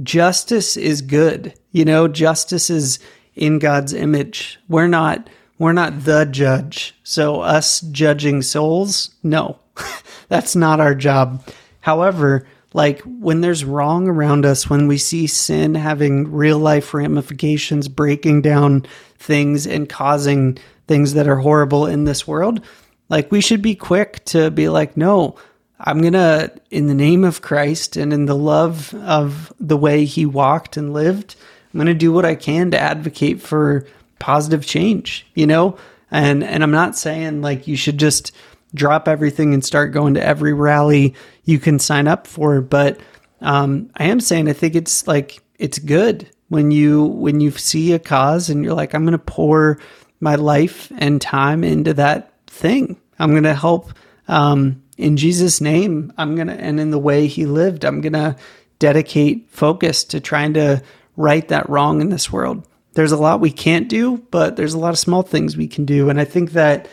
justice 0.02 0.76
is 0.76 1.02
good. 1.02 1.54
You 1.70 1.84
know, 1.84 2.08
justice 2.08 2.70
is 2.70 2.98
in 3.34 3.58
God's 3.58 3.92
image. 3.92 4.58
We're 4.68 4.88
not 4.88 5.28
we're 5.58 5.72
not 5.72 6.04
the 6.04 6.24
judge. 6.24 6.94
So 7.04 7.40
us 7.40 7.80
judging 7.80 8.42
souls, 8.42 9.14
no. 9.22 9.58
That's 10.28 10.56
not 10.56 10.80
our 10.80 10.94
job. 10.94 11.46
However, 11.80 12.46
like 12.72 13.00
when 13.02 13.40
there's 13.40 13.64
wrong 13.64 14.08
around 14.08 14.44
us, 14.44 14.68
when 14.68 14.88
we 14.88 14.98
see 14.98 15.26
sin 15.28 15.76
having 15.76 16.32
real 16.32 16.58
life 16.58 16.92
ramifications, 16.92 17.88
breaking 17.88 18.42
down 18.42 18.84
things 19.18 19.66
and 19.66 19.88
causing 19.88 20.58
things 20.88 21.14
that 21.14 21.28
are 21.28 21.36
horrible 21.36 21.86
in 21.86 22.04
this 22.04 22.26
world, 22.26 22.60
like 23.08 23.30
we 23.30 23.40
should 23.40 23.62
be 23.62 23.76
quick 23.76 24.24
to 24.26 24.50
be 24.50 24.68
like, 24.68 24.96
no, 24.96 25.36
I'm 25.80 26.00
going 26.00 26.12
to, 26.12 26.52
in 26.70 26.86
the 26.86 26.94
name 26.94 27.24
of 27.24 27.42
Christ 27.42 27.96
and 27.96 28.12
in 28.12 28.26
the 28.26 28.36
love 28.36 28.94
of 28.94 29.52
the 29.58 29.76
way 29.76 30.04
he 30.04 30.24
walked 30.24 30.76
and 30.76 30.92
lived, 30.92 31.36
I'm 31.72 31.78
going 31.78 31.86
to 31.88 31.94
do 31.94 32.12
what 32.12 32.24
I 32.24 32.36
can 32.36 32.70
to 32.70 32.78
advocate 32.78 33.40
for 33.40 33.86
positive 34.18 34.64
change, 34.64 35.26
you 35.34 35.46
know? 35.46 35.76
And, 36.10 36.44
and 36.44 36.62
I'm 36.62 36.70
not 36.70 36.96
saying 36.96 37.42
like 37.42 37.66
you 37.66 37.76
should 37.76 37.98
just 37.98 38.32
drop 38.74 39.08
everything 39.08 39.54
and 39.54 39.64
start 39.64 39.92
going 39.92 40.14
to 40.14 40.24
every 40.24 40.52
rally 40.52 41.14
you 41.44 41.58
can 41.58 41.78
sign 41.78 42.08
up 42.08 42.26
for. 42.26 42.60
But 42.60 43.00
um, 43.40 43.90
I 43.96 44.04
am 44.04 44.20
saying 44.20 44.48
I 44.48 44.52
think 44.52 44.74
it's 44.74 45.06
like 45.06 45.40
it's 45.58 45.78
good 45.78 46.28
when 46.48 46.70
you 46.70 47.04
when 47.04 47.40
you 47.40 47.50
see 47.52 47.92
a 47.92 47.98
cause 47.98 48.50
and 48.50 48.64
you're 48.64 48.74
like, 48.74 48.94
I'm 48.94 49.04
going 49.04 49.12
to 49.12 49.18
pour 49.18 49.78
my 50.20 50.34
life 50.36 50.90
and 50.98 51.20
time 51.20 51.64
into 51.64 51.94
that 51.94 52.32
thing. 52.46 53.00
I'm 53.18 53.30
going 53.30 53.44
to 53.44 53.54
help 53.54 53.92
um, 54.28 54.82
in 54.96 55.16
Jesus' 55.16 55.60
name. 55.60 56.12
I'm 56.16 56.34
going 56.34 56.48
to 56.48 56.54
and 56.54 56.78
in 56.80 56.90
the 56.90 56.98
way 56.98 57.26
He 57.26 57.46
lived, 57.46 57.84
I'm 57.84 58.00
going 58.00 58.12
to 58.12 58.36
dedicate 58.78 59.48
focus 59.50 60.04
to 60.04 60.20
trying 60.20 60.54
to 60.54 60.82
right 61.16 61.46
that 61.48 61.68
wrong 61.68 62.00
in 62.00 62.08
this 62.10 62.32
world. 62.32 62.66
There's 62.94 63.12
a 63.12 63.16
lot 63.16 63.40
we 63.40 63.50
can't 63.50 63.88
do, 63.88 64.18
but 64.30 64.56
there's 64.56 64.74
a 64.74 64.78
lot 64.78 64.90
of 64.90 64.98
small 64.98 65.22
things 65.22 65.56
we 65.56 65.66
can 65.66 65.84
do, 65.84 66.10
and 66.10 66.20
I 66.20 66.24
think 66.24 66.52
that 66.52 66.88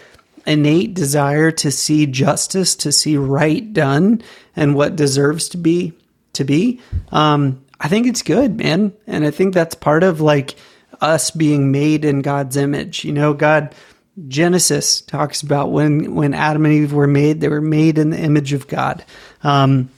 innate 0.47 0.95
desire 0.95 1.51
to 1.51 1.69
see 1.69 2.07
justice, 2.07 2.75
to 2.77 2.91
see 2.91 3.17
right 3.17 3.71
done, 3.71 4.23
and 4.55 4.73
what 4.73 4.95
deserves 4.95 5.49
to 5.49 5.57
be 5.57 5.93
to 6.33 6.43
be. 6.43 6.79
Um, 7.11 7.63
I 7.79 7.87
think 7.87 8.07
it's 8.07 8.23
good, 8.23 8.57
man, 8.57 8.93
and 9.05 9.25
I 9.25 9.31
think 9.31 9.53
that's 9.53 9.75
part 9.75 10.03
of 10.03 10.21
like 10.21 10.55
us 11.01 11.29
being 11.31 11.71
made 11.71 12.05
in 12.05 12.21
God's 12.21 12.57
image. 12.57 13.03
You 13.05 13.13
know, 13.13 13.33
God. 13.33 13.75
Genesis 14.27 15.01
talks 15.01 15.41
about 15.41 15.71
when 15.71 16.15
when 16.15 16.33
Adam 16.33 16.65
and 16.65 16.73
Eve 16.73 16.93
were 16.93 17.07
made, 17.07 17.39
they 17.39 17.47
were 17.47 17.61
made 17.61 17.97
in 17.97 18.09
the 18.09 18.19
image 18.19 18.53
of 18.53 18.67
God. 18.67 19.03
Um, 19.43 19.89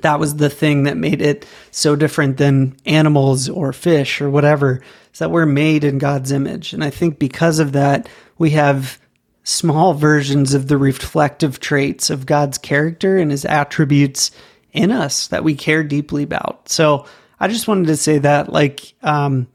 that 0.00 0.20
was 0.20 0.36
the 0.36 0.50
thing 0.50 0.84
that 0.84 0.96
made 0.96 1.20
it 1.20 1.46
so 1.70 1.96
different 1.96 2.36
than 2.36 2.76
animals 2.86 3.48
or 3.48 3.72
fish 3.72 4.20
or 4.20 4.30
whatever 4.30 4.80
is 5.12 5.18
that 5.18 5.30
we're 5.30 5.46
made 5.46 5.84
in 5.84 5.98
God's 5.98 6.32
image. 6.32 6.72
And 6.72 6.84
I 6.84 6.90
think 6.90 7.18
because 7.18 7.58
of 7.58 7.72
that, 7.72 8.08
we 8.38 8.50
have 8.50 8.98
small 9.42 9.94
versions 9.94 10.54
of 10.54 10.68
the 10.68 10.76
reflective 10.76 11.58
traits 11.58 12.10
of 12.10 12.26
God's 12.26 12.58
character 12.58 13.16
and 13.16 13.30
his 13.30 13.44
attributes 13.44 14.30
in 14.72 14.90
us 14.90 15.28
that 15.28 15.44
we 15.44 15.54
care 15.54 15.82
deeply 15.82 16.22
about. 16.22 16.68
So 16.68 17.06
I 17.40 17.48
just 17.48 17.66
wanted 17.66 17.86
to 17.86 17.96
say 17.96 18.18
that, 18.18 18.52
like, 18.52 18.94
um, 19.02 19.48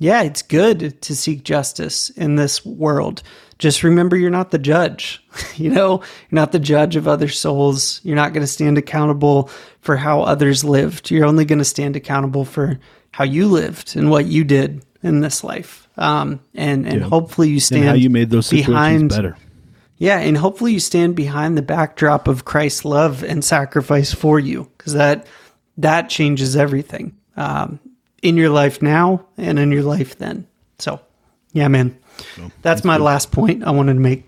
yeah, 0.00 0.22
it's 0.22 0.40
good 0.42 1.00
to 1.02 1.14
seek 1.14 1.44
justice 1.44 2.08
in 2.10 2.34
this 2.36 2.64
world. 2.64 3.22
Just 3.58 3.82
remember 3.82 4.16
you're 4.16 4.30
not 4.30 4.50
the 4.50 4.58
judge. 4.58 5.22
you 5.56 5.68
know, 5.70 5.98
you're 6.00 6.40
not 6.40 6.52
the 6.52 6.58
judge 6.58 6.96
of 6.96 7.06
other 7.06 7.28
souls. 7.28 8.00
You're 8.02 8.16
not 8.16 8.32
going 8.32 8.40
to 8.42 8.46
stand 8.46 8.78
accountable 8.78 9.50
for 9.82 9.96
how 9.96 10.22
others 10.22 10.64
lived. 10.64 11.10
You're 11.10 11.26
only 11.26 11.44
going 11.44 11.58
to 11.58 11.64
stand 11.66 11.94
accountable 11.96 12.46
for 12.46 12.80
how 13.12 13.24
you 13.24 13.46
lived 13.46 13.94
and 13.96 14.10
what 14.10 14.24
you 14.24 14.42
did 14.44 14.82
in 15.02 15.20
this 15.20 15.44
life. 15.44 15.86
Um, 15.98 16.40
and 16.54 16.86
and 16.86 17.02
Yeah. 17.02 17.08
hopefully 17.08 17.50
you 17.50 17.60
stand 17.60 17.82
and 17.82 17.88
how 17.90 17.94
you 17.96 18.08
made 18.08 18.30
those 18.30 18.46
situations 18.46 18.68
behind 18.74 19.08
better. 19.10 19.36
yeah, 19.98 20.18
and 20.20 20.38
hopefully 20.38 20.72
you 20.72 20.80
stand 20.80 21.14
behind 21.14 21.58
the 21.58 21.62
backdrop 21.62 22.26
of 22.28 22.46
Christ's 22.46 22.86
love 22.86 23.22
and 23.22 23.44
sacrifice 23.44 24.14
for 24.14 24.38
you, 24.40 24.70
because 24.78 24.94
that 24.94 25.26
that 25.76 26.08
changes 26.08 26.56
everything 26.56 27.12
um, 27.36 27.78
in 28.22 28.36
your 28.36 28.50
life 28.50 28.82
now 28.82 29.26
and 29.36 29.58
in 29.58 29.72
your 29.72 29.82
life 29.82 30.18
then. 30.18 30.46
So, 30.78 31.00
yeah, 31.52 31.68
man, 31.68 31.98
that's 32.62 32.84
my 32.84 32.96
last 32.96 33.32
point 33.32 33.64
I 33.64 33.70
wanted 33.70 33.94
to 33.94 34.00
make. 34.00 34.26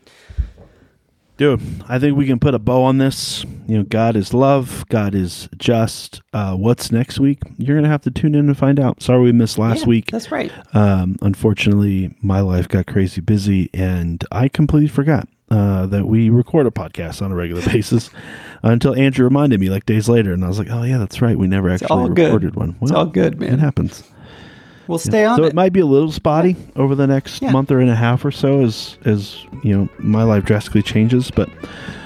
Dude, 1.39 1.61
I 1.89 1.99
think 1.99 2.17
we 2.17 2.27
can 2.27 2.39
put 2.39 2.55
a 2.55 2.59
bow 2.59 2.83
on 2.85 2.99
this. 2.99 3.43
You 3.67 3.79
know, 3.79 3.83
God 3.85 4.17
is 4.17 4.33
love. 4.35 4.85
God 4.91 5.15
is 5.15 5.49
just. 5.57 6.21
Uh, 6.33 6.55
what's 6.55 6.93
next 6.93 7.19
week? 7.19 7.39
You're 7.57 7.77
gonna 7.77 7.89
have 7.89 8.03
to 8.03 8.11
tune 8.11 8.35
in 8.35 8.49
and 8.49 8.57
find 8.57 8.79
out. 8.79 9.03
Sorry 9.03 9.23
we 9.23 9.33
missed 9.33 9.59
last 9.59 9.81
Yeah, 9.81 9.87
week. 9.89 10.11
That's 10.11 10.31
right. 10.31 10.53
Um, 10.75 11.17
unfortunately, 11.23 12.15
my 12.21 12.41
life 12.41 12.69
got 12.69 12.87
crazy 12.87 13.21
busy, 13.23 13.71
and 13.73 14.23
I 14.31 14.49
completely 14.49 14.89
forgot 14.89 15.27
uh, 15.53 15.87
that 15.87 16.07
we 16.07 16.31
record 16.31 16.67
a 16.67 16.71
podcast 16.71 17.21
on 17.23 17.31
a 17.33 17.35
regular 17.35 17.63
basis 17.73 18.11
until 18.63 18.95
Andrew 18.95 19.25
reminded 19.25 19.61
me 19.61 19.69
like 19.69 19.85
days 19.87 20.09
later, 20.09 20.33
and 20.33 20.45
I 20.45 20.49
was 20.49 20.59
like, 20.59 20.69
"Oh 20.71 20.83
yeah, 20.83 20.99
that's 20.99 21.21
right. 21.21 21.37
We 21.37 21.47
never 21.47 21.69
actually 21.71 21.89
all 21.89 22.09
good. 22.09 22.25
recorded 22.27 22.57
one." 22.57 22.77
It's 22.81 22.91
all 22.93 23.07
good, 23.07 23.39
man. 23.41 23.55
It 23.55 23.61
happens. 23.61 24.03
We'll 24.89 24.99
stay 24.99 25.25
on 25.25 25.37
so 25.37 25.45
it. 25.45 25.49
it 25.49 25.55
might 25.55 25.73
be 25.73 25.81
a 25.81 25.87
little 25.87 26.11
spotty 26.11 26.57
over 26.77 26.95
the 26.95 27.07
next 27.07 27.41
Yeah. 27.41 27.53
month 27.53 27.71
or 27.71 27.79
and 27.81 27.89
a 27.91 27.95
half 27.95 28.25
or 28.25 28.31
so, 28.31 28.63
as 28.63 28.97
as 29.05 29.45
you 29.63 29.77
know, 29.77 29.89
my 29.99 30.23
life 30.25 30.45
drastically 30.45 30.83
changes. 30.83 31.31
But 31.31 31.49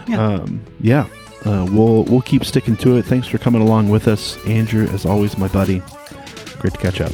Yeah. 0.06 0.20
um, 0.22 0.60
yeah, 0.80 1.06
uh, 1.44 1.66
we'll 1.70 2.04
we'll 2.04 2.22
keep 2.22 2.44
sticking 2.44 2.76
to 2.78 2.96
it. 2.96 3.04
Thanks 3.06 3.26
for 3.28 3.38
coming 3.38 3.62
along 3.62 3.88
with 3.88 4.08
us, 4.08 4.36
Andrew. 4.46 4.86
As 4.92 5.06
always, 5.06 5.38
my 5.38 5.48
buddy. 5.48 5.82
Great 6.58 6.74
to 6.74 6.78
catch 6.80 7.00
up. 7.00 7.12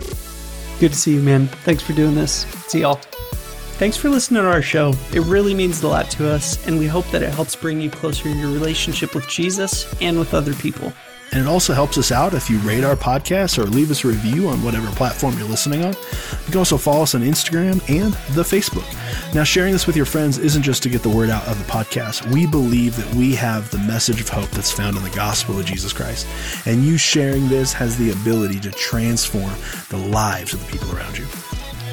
Good 0.81 0.93
to 0.93 0.99
see 0.99 1.15
you, 1.15 1.21
man. 1.23 1.47
Thanks 1.65 1.83
for 1.83 1.93
doing 1.93 2.15
this. 2.15 2.33
See 2.69 2.81
y'all. 2.81 2.99
Thanks 3.79 3.97
for 3.97 4.09
listening 4.11 4.43
to 4.43 4.49
our 4.49 4.63
show. 4.63 4.95
It 5.13 5.23
really 5.23 5.55
means 5.55 5.83
a 5.83 5.89
lot 5.89 6.09
to 6.13 6.31
us, 6.31 6.65
and 6.67 6.79
we 6.79 6.87
hope 6.87 7.05
that 7.11 7.23
it 7.23 7.35
helps 7.35 7.57
bring 7.57 7.81
you 7.81 7.91
closer 7.91 8.29
in 8.29 8.39
your 8.39 8.51
relationship 8.51 9.15
with 9.15 9.27
Jesus 9.29 9.93
and 10.01 10.19
with 10.19 10.35
other 10.35 10.55
people. 10.55 10.93
And 11.33 11.41
it 11.41 11.47
also 11.49 11.73
helps 11.73 11.97
us 11.97 12.13
out 12.13 12.35
if 12.35 12.51
you 12.51 12.59
rate 12.59 12.85
our 12.85 12.95
podcast 12.95 13.59
or 13.59 13.65
leave 13.65 13.91
us 13.91 14.05
a 14.05 14.09
review 14.09 14.49
on 14.49 14.63
whatever 14.63 14.87
platform 14.89 15.37
you're 15.39 15.49
listening 15.49 15.83
on. 15.83 15.95
You 15.95 16.47
can 16.47 16.59
also 16.59 16.77
follow 16.77 17.05
us 17.05 17.15
on 17.15 17.23
Instagram 17.23 17.81
and 17.89 18.13
the 18.37 18.43
Facebook. 18.43 18.85
Now, 19.35 19.43
sharing 19.43 19.73
this 19.73 19.87
with 19.87 19.97
your 19.97 20.05
friends 20.05 20.37
isn't 20.37 20.63
just 20.63 20.83
to 20.83 20.91
get 20.91 21.03
the 21.03 21.09
word 21.09 21.31
out 21.31 21.49
of 21.49 21.59
the 21.59 21.65
podcast. 21.65 22.31
We 22.31 22.47
believe 22.47 22.97
that 22.97 23.15
we 23.15 23.35
have 23.37 23.71
the 23.71 23.79
message 23.79 24.21
of 24.21 24.29
hope 24.29 24.51
that's 24.51 24.71
found 24.71 24.99
in 24.99 25.03
the 25.03 25.11
gospel 25.11 25.59
of 25.59 25.65
Jesus 25.65 25.93
Christ. 25.95 26.27
And 26.67 26.85
you 26.85 26.99
sharing 26.99 27.49
this 27.49 27.73
has 27.73 27.97
the 27.97 28.11
ability 28.11 28.61
to 28.61 28.71
transform 28.71 29.55
the 29.89 29.97
lives 29.97 30.53
of 30.53 30.61
the 30.61 30.71
people 30.71 30.95
around 30.95 31.17
you. 31.17 31.25